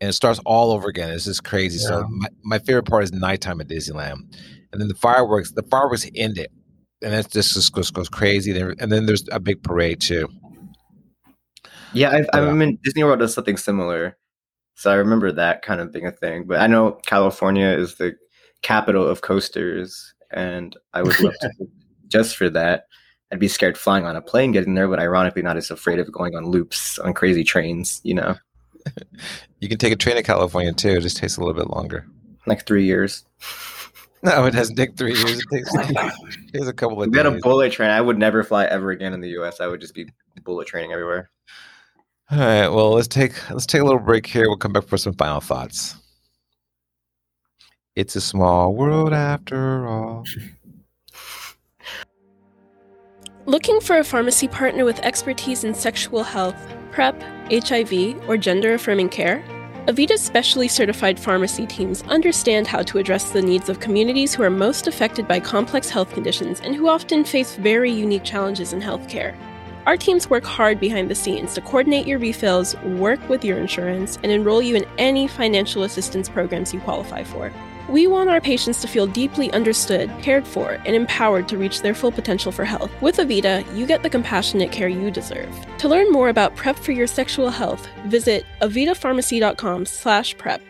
and 0.00 0.08
it 0.08 0.12
starts 0.12 0.40
all 0.46 0.70
over 0.70 0.88
again. 0.88 1.10
It's 1.10 1.24
just 1.24 1.44
crazy. 1.44 1.78
So 1.78 2.06
my, 2.08 2.28
my 2.44 2.58
favorite 2.60 2.84
part 2.84 3.04
is 3.04 3.12
nighttime 3.12 3.60
at 3.60 3.68
Disneyland, 3.68 4.20
and 4.72 4.80
then 4.80 4.88
the 4.88 4.94
fireworks. 4.94 5.50
The 5.52 5.64
fireworks 5.64 6.08
end 6.14 6.38
it, 6.38 6.52
and 7.02 7.12
it 7.12 7.28
just 7.30 7.54
just 7.54 7.72
goes 7.72 7.90
goes 7.90 8.08
crazy. 8.08 8.58
And 8.58 8.92
then 8.92 9.06
there's 9.06 9.24
a 9.32 9.40
big 9.40 9.62
parade 9.62 10.00
too. 10.00 10.28
Yeah, 11.94 12.10
I've, 12.10 12.26
I 12.32 12.40
Yeah. 12.40 12.52
mean, 12.52 12.78
Disney 12.82 13.04
World 13.04 13.18
does 13.18 13.34
something 13.34 13.56
similar. 13.56 14.16
So 14.76 14.90
I 14.90 14.94
remember 14.94 15.32
that 15.32 15.62
kind 15.62 15.80
of 15.80 15.92
being 15.92 16.06
a 16.06 16.12
thing. 16.12 16.44
But 16.44 16.60
I 16.60 16.66
know 16.66 16.92
California 17.06 17.66
is 17.66 17.96
the 17.96 18.14
capital 18.62 19.06
of 19.06 19.20
coasters, 19.20 20.11
and 20.32 20.76
I 20.94 21.02
would 21.02 21.18
love 21.20 21.34
to 21.40 21.50
just 22.08 22.36
for 22.36 22.50
that. 22.50 22.86
I'd 23.30 23.38
be 23.38 23.48
scared 23.48 23.78
flying 23.78 24.04
on 24.04 24.14
a 24.16 24.20
plane 24.20 24.52
getting 24.52 24.74
there, 24.74 24.88
but 24.88 24.98
ironically, 25.00 25.40
not 25.42 25.56
as 25.56 25.70
afraid 25.70 25.98
of 25.98 26.12
going 26.12 26.34
on 26.36 26.44
loops 26.46 26.98
on 26.98 27.14
crazy 27.14 27.44
trains. 27.44 28.00
You 28.04 28.14
know, 28.14 28.36
You 29.60 29.68
can 29.68 29.78
take 29.78 29.92
a 29.92 29.96
train 29.96 30.16
to 30.16 30.22
California 30.22 30.72
too. 30.72 30.90
It 30.90 31.00
just 31.00 31.16
takes 31.16 31.36
a 31.36 31.40
little 31.40 31.54
bit 31.54 31.70
longer. 31.70 32.06
like 32.46 32.66
three 32.66 32.84
years. 32.84 33.24
No, 34.24 34.44
it 34.44 34.52
doesn't 34.52 34.76
take 34.76 34.96
three 34.96 35.14
years. 35.14 35.40
It 35.40 35.44
takes, 35.52 35.68
it 35.74 36.52
takes 36.52 36.68
a 36.68 36.72
couple 36.72 37.02
of 37.02 37.10
we 37.10 37.16
had 37.16 37.26
a 37.26 37.32
bullet 37.40 37.72
train, 37.72 37.90
I 37.90 38.00
would 38.00 38.16
never 38.18 38.44
fly 38.44 38.66
ever 38.66 38.92
again 38.92 39.14
in 39.14 39.20
the 39.20 39.30
U.S. 39.30 39.60
I 39.60 39.66
would 39.66 39.80
just 39.80 39.96
be 39.96 40.06
bullet 40.44 40.68
training 40.68 40.92
everywhere. 40.92 41.28
All 42.30 42.38
right. 42.38 42.68
Well, 42.68 42.92
let's 42.92 43.08
take 43.08 43.32
let's 43.50 43.66
take 43.66 43.80
a 43.80 43.84
little 43.84 43.98
break 43.98 44.24
here. 44.24 44.44
We'll 44.46 44.58
come 44.58 44.72
back 44.72 44.84
for 44.86 44.96
some 44.96 45.12
final 45.14 45.40
thoughts. 45.40 45.96
It's 47.94 48.16
a 48.16 48.22
small 48.22 48.74
world 48.74 49.12
after 49.12 49.86
all. 49.86 50.24
Looking 53.44 53.80
for 53.80 53.98
a 53.98 54.04
pharmacy 54.04 54.48
partner 54.48 54.86
with 54.86 54.98
expertise 55.00 55.62
in 55.62 55.74
sexual 55.74 56.22
health, 56.22 56.56
PrEP, 56.90 57.20
HIV, 57.50 58.26
or 58.26 58.38
gender 58.38 58.72
affirming 58.74 59.10
care? 59.10 59.44
Avita's 59.88 60.22
specially 60.22 60.68
certified 60.68 61.20
pharmacy 61.20 61.66
teams 61.66 62.02
understand 62.04 62.66
how 62.66 62.82
to 62.82 62.96
address 62.96 63.30
the 63.30 63.42
needs 63.42 63.68
of 63.68 63.80
communities 63.80 64.32
who 64.32 64.42
are 64.42 64.48
most 64.48 64.86
affected 64.86 65.28
by 65.28 65.38
complex 65.38 65.90
health 65.90 66.10
conditions 66.12 66.60
and 66.60 66.74
who 66.74 66.88
often 66.88 67.24
face 67.24 67.56
very 67.56 67.90
unique 67.90 68.24
challenges 68.24 68.72
in 68.72 68.80
healthcare. 68.80 69.36
Our 69.84 69.98
teams 69.98 70.30
work 70.30 70.44
hard 70.44 70.80
behind 70.80 71.10
the 71.10 71.14
scenes 71.14 71.52
to 71.54 71.60
coordinate 71.60 72.06
your 72.06 72.20
refills, 72.20 72.74
work 72.84 73.28
with 73.28 73.44
your 73.44 73.58
insurance, 73.58 74.18
and 74.22 74.30
enroll 74.30 74.62
you 74.62 74.76
in 74.76 74.86
any 74.96 75.26
financial 75.26 75.82
assistance 75.82 76.28
programs 76.28 76.72
you 76.72 76.80
qualify 76.80 77.24
for. 77.24 77.52
We 77.92 78.06
want 78.06 78.30
our 78.30 78.40
patients 78.40 78.80
to 78.80 78.88
feel 78.88 79.06
deeply 79.06 79.52
understood, 79.52 80.10
cared 80.22 80.46
for, 80.46 80.80
and 80.86 80.96
empowered 80.96 81.46
to 81.48 81.58
reach 81.58 81.82
their 81.82 81.92
full 81.94 82.10
potential 82.10 82.50
for 82.50 82.64
health. 82.64 82.90
With 83.02 83.18
Avita, 83.18 83.66
you 83.76 83.86
get 83.86 84.02
the 84.02 84.08
compassionate 84.08 84.72
care 84.72 84.88
you 84.88 85.10
deserve. 85.10 85.54
To 85.76 85.88
learn 85.88 86.10
more 86.10 86.30
about 86.30 86.56
PrEP 86.56 86.78
for 86.78 86.92
your 86.92 87.06
sexual 87.06 87.50
health, 87.50 87.86
visit 88.06 88.46
avitapharmacy.com 88.62 89.84
slash 89.84 90.38
PrEP. 90.38 90.62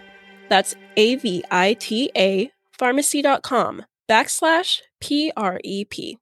That's 0.48 0.74
A-V-I-T-A 0.96 2.50
pharmacy.com 2.72 3.84
backslash 4.10 4.80
P-R-E-P. 5.00 6.18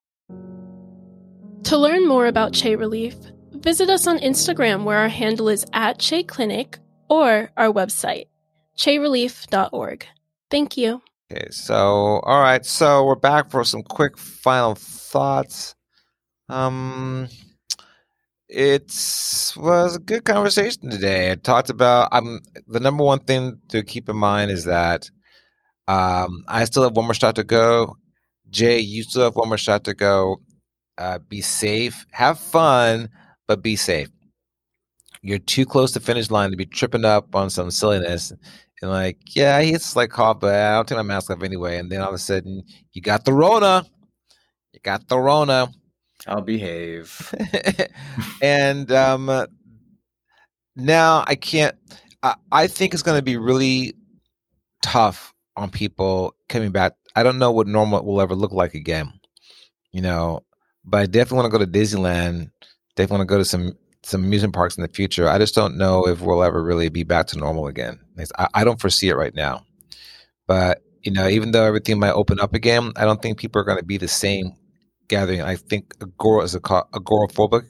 To 1.62 1.78
learn 1.78 2.07
more 2.07 2.26
about 2.26 2.53
Che 2.53 2.76
Relief, 2.76 3.16
visit 3.53 3.88
us 3.88 4.07
on 4.07 4.18
Instagram 4.18 4.84
where 4.84 4.98
our 4.98 5.09
handle 5.09 5.48
is 5.48 5.64
at 5.72 5.98
Che 5.98 6.24
Clinic 6.24 6.78
or 7.09 7.51
our 7.57 7.72
website, 7.72 8.26
cherelief.org. 8.76 10.07
Thank 10.51 10.76
you. 10.76 11.01
Okay. 11.32 11.46
So, 11.51 12.20
all 12.24 12.40
right. 12.40 12.64
So 12.66 13.05
we're 13.05 13.14
back 13.14 13.51
for 13.51 13.64
some 13.64 13.82
quick 13.82 14.18
final 14.18 14.74
thoughts. 14.74 15.74
Um, 16.48 17.28
it's 18.48 19.57
was 19.57 19.96
a 19.96 20.01
good 20.01 20.24
conversation 20.24 20.90
today. 20.90 21.30
I 21.30 21.36
talked 21.36 21.70
about. 21.70 22.09
Um, 22.12 22.40
the 22.66 22.80
number 22.80 23.05
one 23.05 23.20
thing 23.20 23.61
to 23.68 23.84
keep 23.84 24.09
in 24.09 24.16
mind 24.16 24.51
is 24.51 24.64
that 24.64 25.09
um, 25.86 26.44
I 26.48 26.64
still 26.64 26.82
have 26.82 26.96
one 26.96 27.05
more 27.05 27.14
shot 27.14 27.36
to 27.36 27.44
go. 27.44 27.96
Jay, 28.51 28.80
you 28.80 29.05
still 29.05 29.22
have 29.22 29.36
one 29.36 29.48
more 29.48 29.59
shot 29.59 29.84
to 29.84 29.94
go. 29.94 30.40
Uh, 30.98 31.18
be 31.28 31.40
safe, 31.40 32.05
have 32.11 32.38
fun, 32.38 33.09
but 33.46 33.62
be 33.62 33.76
safe. 33.76 34.09
You're 35.22 35.38
too 35.38 35.64
close 35.64 35.92
to 35.92 36.01
finish 36.01 36.30
line 36.30 36.51
to 36.51 36.57
be 36.57 36.66
tripping 36.66 37.05
up 37.05 37.34
on 37.34 37.51
some 37.51 37.70
silliness 37.70 38.32
and 38.83 38.91
like, 38.91 39.18
yeah, 39.37 39.61
he's 39.61 39.95
like 39.95 40.11
cough, 40.11 40.41
but 40.41 40.55
I 40.55 40.74
don't 40.74 40.89
take 40.89 40.97
my 40.97 41.03
mask 41.03 41.31
off 41.31 41.43
anyway. 41.43 41.78
And 41.78 41.91
then 41.91 42.01
all 42.01 42.09
of 42.09 42.14
a 42.14 42.18
sudden, 42.18 42.62
you 42.93 43.03
got 43.03 43.24
the 43.24 43.33
Rona. 43.33 43.85
You 44.72 44.81
got 44.83 45.07
the 45.09 45.18
Rona. 45.18 45.68
I'll 46.26 46.41
behave. 46.41 47.35
and 48.43 48.91
um, 48.93 49.47
now 50.76 51.24
I 51.26 51.35
can't. 51.35 51.76
I, 52.22 52.35
I 52.53 52.66
think 52.66 52.95
it's 52.95 53.03
going 53.03 53.18
to 53.18 53.22
be 53.22 53.37
really 53.37 53.95
tough 54.83 55.35
on 55.57 55.70
people 55.70 56.35
coming 56.49 56.70
back. 56.70 56.95
I 57.16 57.22
don't 57.22 57.39
know 57.39 57.51
what 57.51 57.66
normal 57.66 58.05
will 58.05 58.20
ever 58.20 58.35
look 58.35 58.53
like 58.53 58.74
again, 58.74 59.12
you 59.93 60.01
know. 60.01 60.45
But 60.85 61.01
I 61.03 61.07
definitely 61.07 61.37
want 61.37 61.53
to 61.53 61.59
go 61.59 61.64
to 61.64 61.70
Disneyland. 61.70 62.51
Definitely 62.97 63.18
want 63.18 63.28
to 63.28 63.35
go 63.35 63.39
to 63.39 63.45
some 63.45 63.76
some 64.03 64.24
amusement 64.24 64.55
parks 64.55 64.76
in 64.76 64.82
the 64.82 64.88
future. 64.88 65.28
I 65.28 65.38
just 65.38 65.55
don't 65.55 65.76
know 65.76 66.07
if 66.07 66.20
we'll 66.20 66.42
ever 66.42 66.62
really 66.62 66.88
be 66.88 67.03
back 67.05 67.26
to 67.28 67.38
normal 67.38 67.66
again. 67.66 68.01
I, 68.38 68.48
I 68.55 68.64
don't 68.64 68.80
foresee 68.80 69.09
it 69.09 69.16
right 69.16 69.34
now. 69.34 69.64
But 70.46 70.82
you 71.03 71.12
know, 71.12 71.28
even 71.28 71.53
though 71.53 71.64
everything 71.64 71.98
might 71.98 72.12
open 72.12 72.40
up 72.40 72.55
again, 72.55 72.92
I 72.96 73.05
don't 73.05 73.22
think 73.22 73.38
people 73.38 73.61
are 73.61 73.64
going 73.64 73.78
to 73.78 73.84
be 73.84 73.98
the 73.98 74.09
same 74.09 74.55
gathering. 75.09 75.42
I 75.42 75.57
think 75.57 75.94
agora 76.01 76.44
is 76.44 76.55
a 76.55 76.61
agoraphobic, 76.61 77.68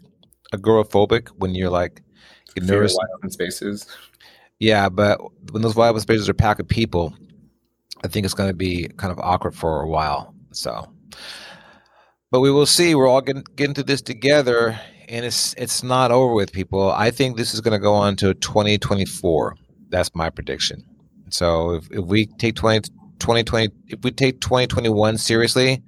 agoraphobic 0.52 1.28
when 1.38 1.54
you're 1.54 1.70
like 1.70 2.02
you're 2.54 2.64
nervous. 2.64 2.94
wide 2.94 3.08
open 3.16 3.30
spaces. 3.30 3.86
Yeah, 4.58 4.88
but 4.88 5.20
when 5.52 5.62
those 5.62 5.74
wide 5.74 5.88
open 5.88 6.00
spaces 6.00 6.28
are 6.28 6.34
packed 6.34 6.58
with 6.58 6.68
people, 6.68 7.14
I 8.04 8.08
think 8.08 8.24
it's 8.24 8.34
going 8.34 8.50
to 8.50 8.54
be 8.54 8.88
kind 8.96 9.12
of 9.12 9.18
awkward 9.18 9.54
for 9.54 9.82
a 9.82 9.88
while. 9.88 10.34
So, 10.52 10.92
but 12.30 12.40
we 12.40 12.50
will 12.50 12.66
see. 12.66 12.94
We're 12.94 13.08
all 13.08 13.20
getting 13.20 13.44
getting 13.56 13.74
through 13.74 13.84
this 13.84 14.02
together, 14.02 14.78
and 15.11 15.26
it's 15.26 15.54
it's 15.58 15.82
not 15.82 16.12
over 16.12 16.32
with, 16.32 16.52
people. 16.52 16.90
I 16.92 17.11
think 17.11 17.36
this 17.36 17.52
is 17.52 17.61
going 17.61 17.72
to 17.72 17.82
go 17.82 17.94
on 17.94 18.16
to 18.16 18.32
2024. 18.32 19.56
That's 19.88 20.14
my 20.14 20.30
prediction. 20.30 20.84
So 21.30 21.72
if, 21.72 21.90
if 21.90 22.04
we 22.04 22.26
take 22.26 22.54
20, 22.54 22.88
2020, 23.18 23.70
if 23.88 24.02
we 24.02 24.12
take 24.12 24.40
2021 24.40 25.18
seriously, 25.18 25.82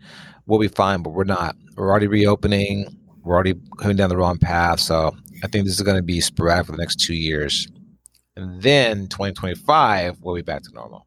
we'll 0.47 0.59
be 0.59 0.69
fine. 0.69 1.03
But 1.03 1.11
we're 1.11 1.25
not. 1.25 1.57
We're 1.77 1.89
already 1.89 2.09
reopening. 2.09 2.87
We're 3.23 3.35
already 3.35 3.55
going 3.77 3.97
down 3.97 4.09
the 4.09 4.17
wrong 4.17 4.39
path. 4.39 4.81
So 4.81 5.17
I 5.45 5.47
think 5.47 5.65
this 5.65 5.75
is 5.75 5.83
going 5.83 5.97
to 5.97 6.03
be 6.03 6.21
sporadic 6.21 6.67
for 6.67 6.73
the 6.73 6.79
next 6.79 6.97
two 6.97 7.15
years. 7.15 7.69
And 8.37 8.61
then 8.61 9.07
2025, 9.07 10.19
we'll 10.21 10.35
be 10.35 10.43
back 10.43 10.63
to 10.63 10.73
normal. 10.75 11.07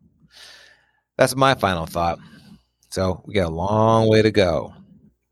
That's 1.17 1.35
my 1.35 1.53
final 1.53 1.85
thought. 1.85 2.19
So 2.91 3.21
we 3.25 3.33
got 3.33 3.47
a 3.47 3.53
long 3.55 4.07
way 4.07 4.21
to 4.21 4.31
go. 4.31 4.73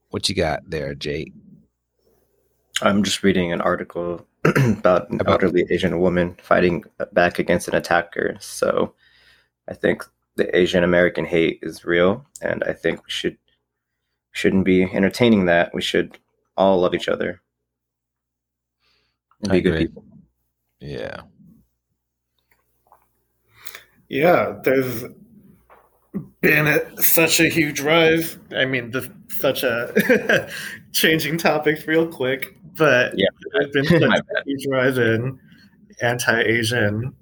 What 0.10 0.28
you 0.28 0.36
got 0.36 0.70
there, 0.70 0.96
Jake? 0.96 1.32
I'm 2.82 3.04
just 3.04 3.24
reading 3.24 3.52
an 3.54 3.62
article 3.62 4.26
about 4.46 5.10
an 5.10 5.22
About- 5.22 5.44
elderly 5.44 5.66
Asian 5.70 6.00
woman 6.00 6.36
fighting 6.42 6.84
back 7.14 7.40
against 7.40 7.68
an 7.68 7.76
attacker. 7.76 8.36
So 8.40 8.94
I 9.68 9.74
think 9.74 10.04
the 10.36 10.56
Asian 10.58 10.84
American 10.84 11.26
hate 11.26 11.60
is 11.62 11.86
real, 11.86 12.26
and 12.42 12.64
I 12.66 12.74
think 12.74 13.00
we 13.04 13.10
should 13.12 13.38
shouldn't 14.32 14.66
be 14.66 14.84
entertaining 14.84 15.46
that. 15.46 15.74
We 15.74 15.82
should 15.82 16.18
all 16.58 16.80
love 16.82 16.96
each 16.96 17.08
other 17.08 17.42
and 19.44 19.52
be 19.52 19.62
good 19.62 19.78
people. 19.78 20.04
Yeah. 20.80 21.22
Yeah, 24.10 24.60
there's 24.64 25.06
been 26.42 26.98
such 26.98 27.40
a 27.40 27.48
huge 27.50 27.80
rise. 27.80 28.38
I 28.56 28.66
mean, 28.66 28.92
the, 28.92 29.12
such 29.30 29.64
a 29.64 30.50
changing 30.94 31.38
topics 31.38 31.88
real 31.88 32.08
quick, 32.08 32.56
but 32.78 33.14
Yeah. 33.18 33.28
there's 33.54 33.72
been 33.72 33.86
such 34.00 34.02
My 34.10 34.18
a 34.18 34.44
huge 34.46 34.66
rise 34.70 34.98
in 34.98 35.40
anti-Asian 36.02 37.14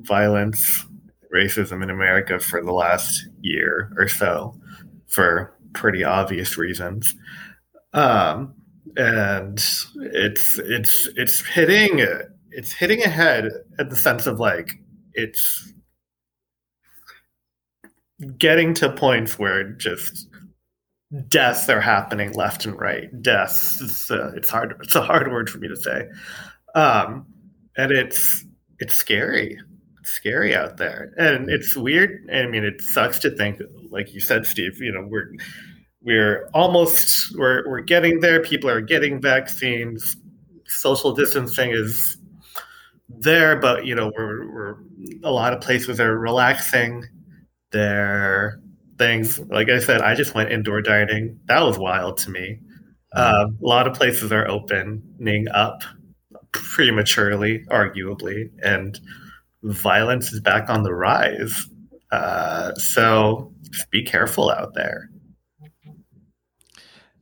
violence, 0.00 0.86
racism 1.34 1.82
in 1.82 1.90
America 1.90 2.38
for 2.38 2.62
the 2.64 2.72
last 2.72 3.28
year 3.40 3.92
or 3.96 4.08
so, 4.08 4.58
for 5.06 5.56
pretty 5.72 6.02
obvious 6.04 6.56
reasons. 6.58 7.14
Um, 7.92 8.54
and 8.96 9.58
it's 9.96 10.58
it's 10.58 11.08
it's 11.16 11.40
hitting 11.46 12.04
it's 12.50 12.72
hitting 12.72 13.02
ahead 13.02 13.48
at 13.78 13.88
the 13.90 13.96
sense 13.96 14.26
of 14.26 14.40
like 14.40 14.72
it's 15.14 15.72
getting 18.38 18.74
to 18.74 18.90
points 18.92 19.38
where 19.38 19.64
just 19.72 20.28
deaths 21.28 21.68
are 21.68 21.80
happening 21.80 22.32
left 22.32 22.64
and 22.64 22.78
right. 22.78 23.10
Deaths. 23.22 23.80
It's, 23.80 24.10
uh, 24.10 24.32
it's 24.36 24.48
hard. 24.48 24.74
It's 24.82 24.94
a 24.94 25.02
hard 25.02 25.30
word 25.30 25.50
for 25.50 25.58
me 25.58 25.68
to 25.68 25.76
say, 25.76 26.06
um, 26.74 27.26
and 27.76 27.92
it's 27.92 28.44
it's 28.78 28.94
scary. 28.94 29.58
It's 30.00 30.10
scary 30.10 30.54
out 30.54 30.76
there, 30.76 31.12
and 31.18 31.50
it's 31.50 31.76
weird. 31.76 32.28
I 32.32 32.46
mean, 32.46 32.64
it 32.64 32.80
sucks 32.80 33.18
to 33.20 33.30
think, 33.30 33.60
like 33.90 34.14
you 34.14 34.20
said, 34.20 34.46
Steve. 34.46 34.80
You 34.80 34.92
know, 34.92 35.06
we're 35.06 35.32
we're 36.02 36.48
almost 36.54 37.36
we're 37.36 37.68
we're 37.68 37.80
getting 37.80 38.20
there. 38.20 38.40
People 38.40 38.70
are 38.70 38.80
getting 38.80 39.20
vaccines. 39.20 40.16
Social 40.66 41.12
distancing 41.12 41.70
is 41.72 42.16
there, 43.08 43.56
but 43.56 43.84
you 43.84 43.94
know, 43.94 44.12
we're, 44.16 44.52
we're 44.52 44.76
a 45.24 45.32
lot 45.32 45.52
of 45.52 45.60
places 45.60 45.98
are 45.98 46.16
relaxing 46.16 47.04
their 47.72 48.60
things. 49.00 49.40
Like 49.48 49.70
I 49.70 49.80
said, 49.80 50.02
I 50.02 50.14
just 50.14 50.34
went 50.34 50.52
indoor 50.52 50.82
dining. 50.82 51.40
That 51.46 51.62
was 51.62 51.78
wild 51.78 52.18
to 52.18 52.30
me. 52.30 52.60
Um, 53.12 53.58
a 53.60 53.66
lot 53.66 53.88
of 53.88 53.94
places 53.94 54.30
are 54.30 54.46
opening 54.46 55.48
up 55.52 55.82
prematurely, 56.52 57.64
arguably, 57.70 58.50
and 58.62 59.00
violence 59.64 60.32
is 60.32 60.40
back 60.40 60.68
on 60.68 60.84
the 60.84 60.94
rise. 60.94 61.66
Uh, 62.12 62.74
so 62.74 63.52
just 63.70 63.90
be 63.90 64.04
careful 64.04 64.50
out 64.50 64.74
there. 64.74 65.10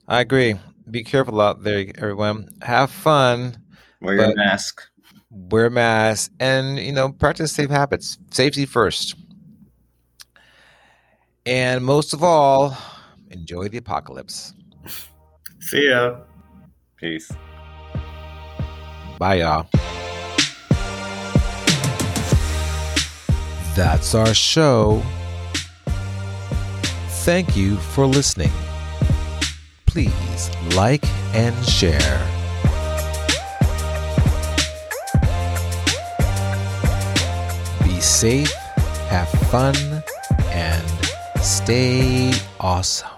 I 0.08 0.20
agree. 0.20 0.56
Be 0.90 1.04
careful 1.04 1.40
out 1.40 1.62
there, 1.62 1.86
everyone. 1.96 2.48
Have 2.62 2.90
fun. 2.90 3.56
Wear 4.00 4.16
your 4.16 4.34
mask. 4.34 4.82
Wear 5.30 5.66
a 5.66 5.70
mask, 5.70 6.32
and 6.40 6.78
you 6.78 6.92
know, 6.92 7.12
practice 7.12 7.52
safe 7.52 7.70
habits. 7.70 8.18
Safety 8.30 8.66
first. 8.66 9.14
And 11.48 11.82
most 11.82 12.12
of 12.12 12.22
all, 12.22 12.76
enjoy 13.30 13.68
the 13.68 13.78
apocalypse. 13.78 14.52
See 15.60 15.88
ya. 15.88 16.16
Peace. 16.96 17.32
Bye, 19.18 19.36
y'all. 19.36 19.66
That's 23.74 24.14
our 24.14 24.34
show. 24.34 25.02
Thank 27.24 27.56
you 27.56 27.76
for 27.76 28.04
listening. 28.04 28.52
Please 29.86 30.50
like 30.76 31.06
and 31.34 31.56
share. 31.64 32.20
Be 37.84 37.98
safe, 38.00 38.52
have 39.08 39.30
fun, 39.50 39.97
stay 41.42 42.32
awesome. 42.60 43.17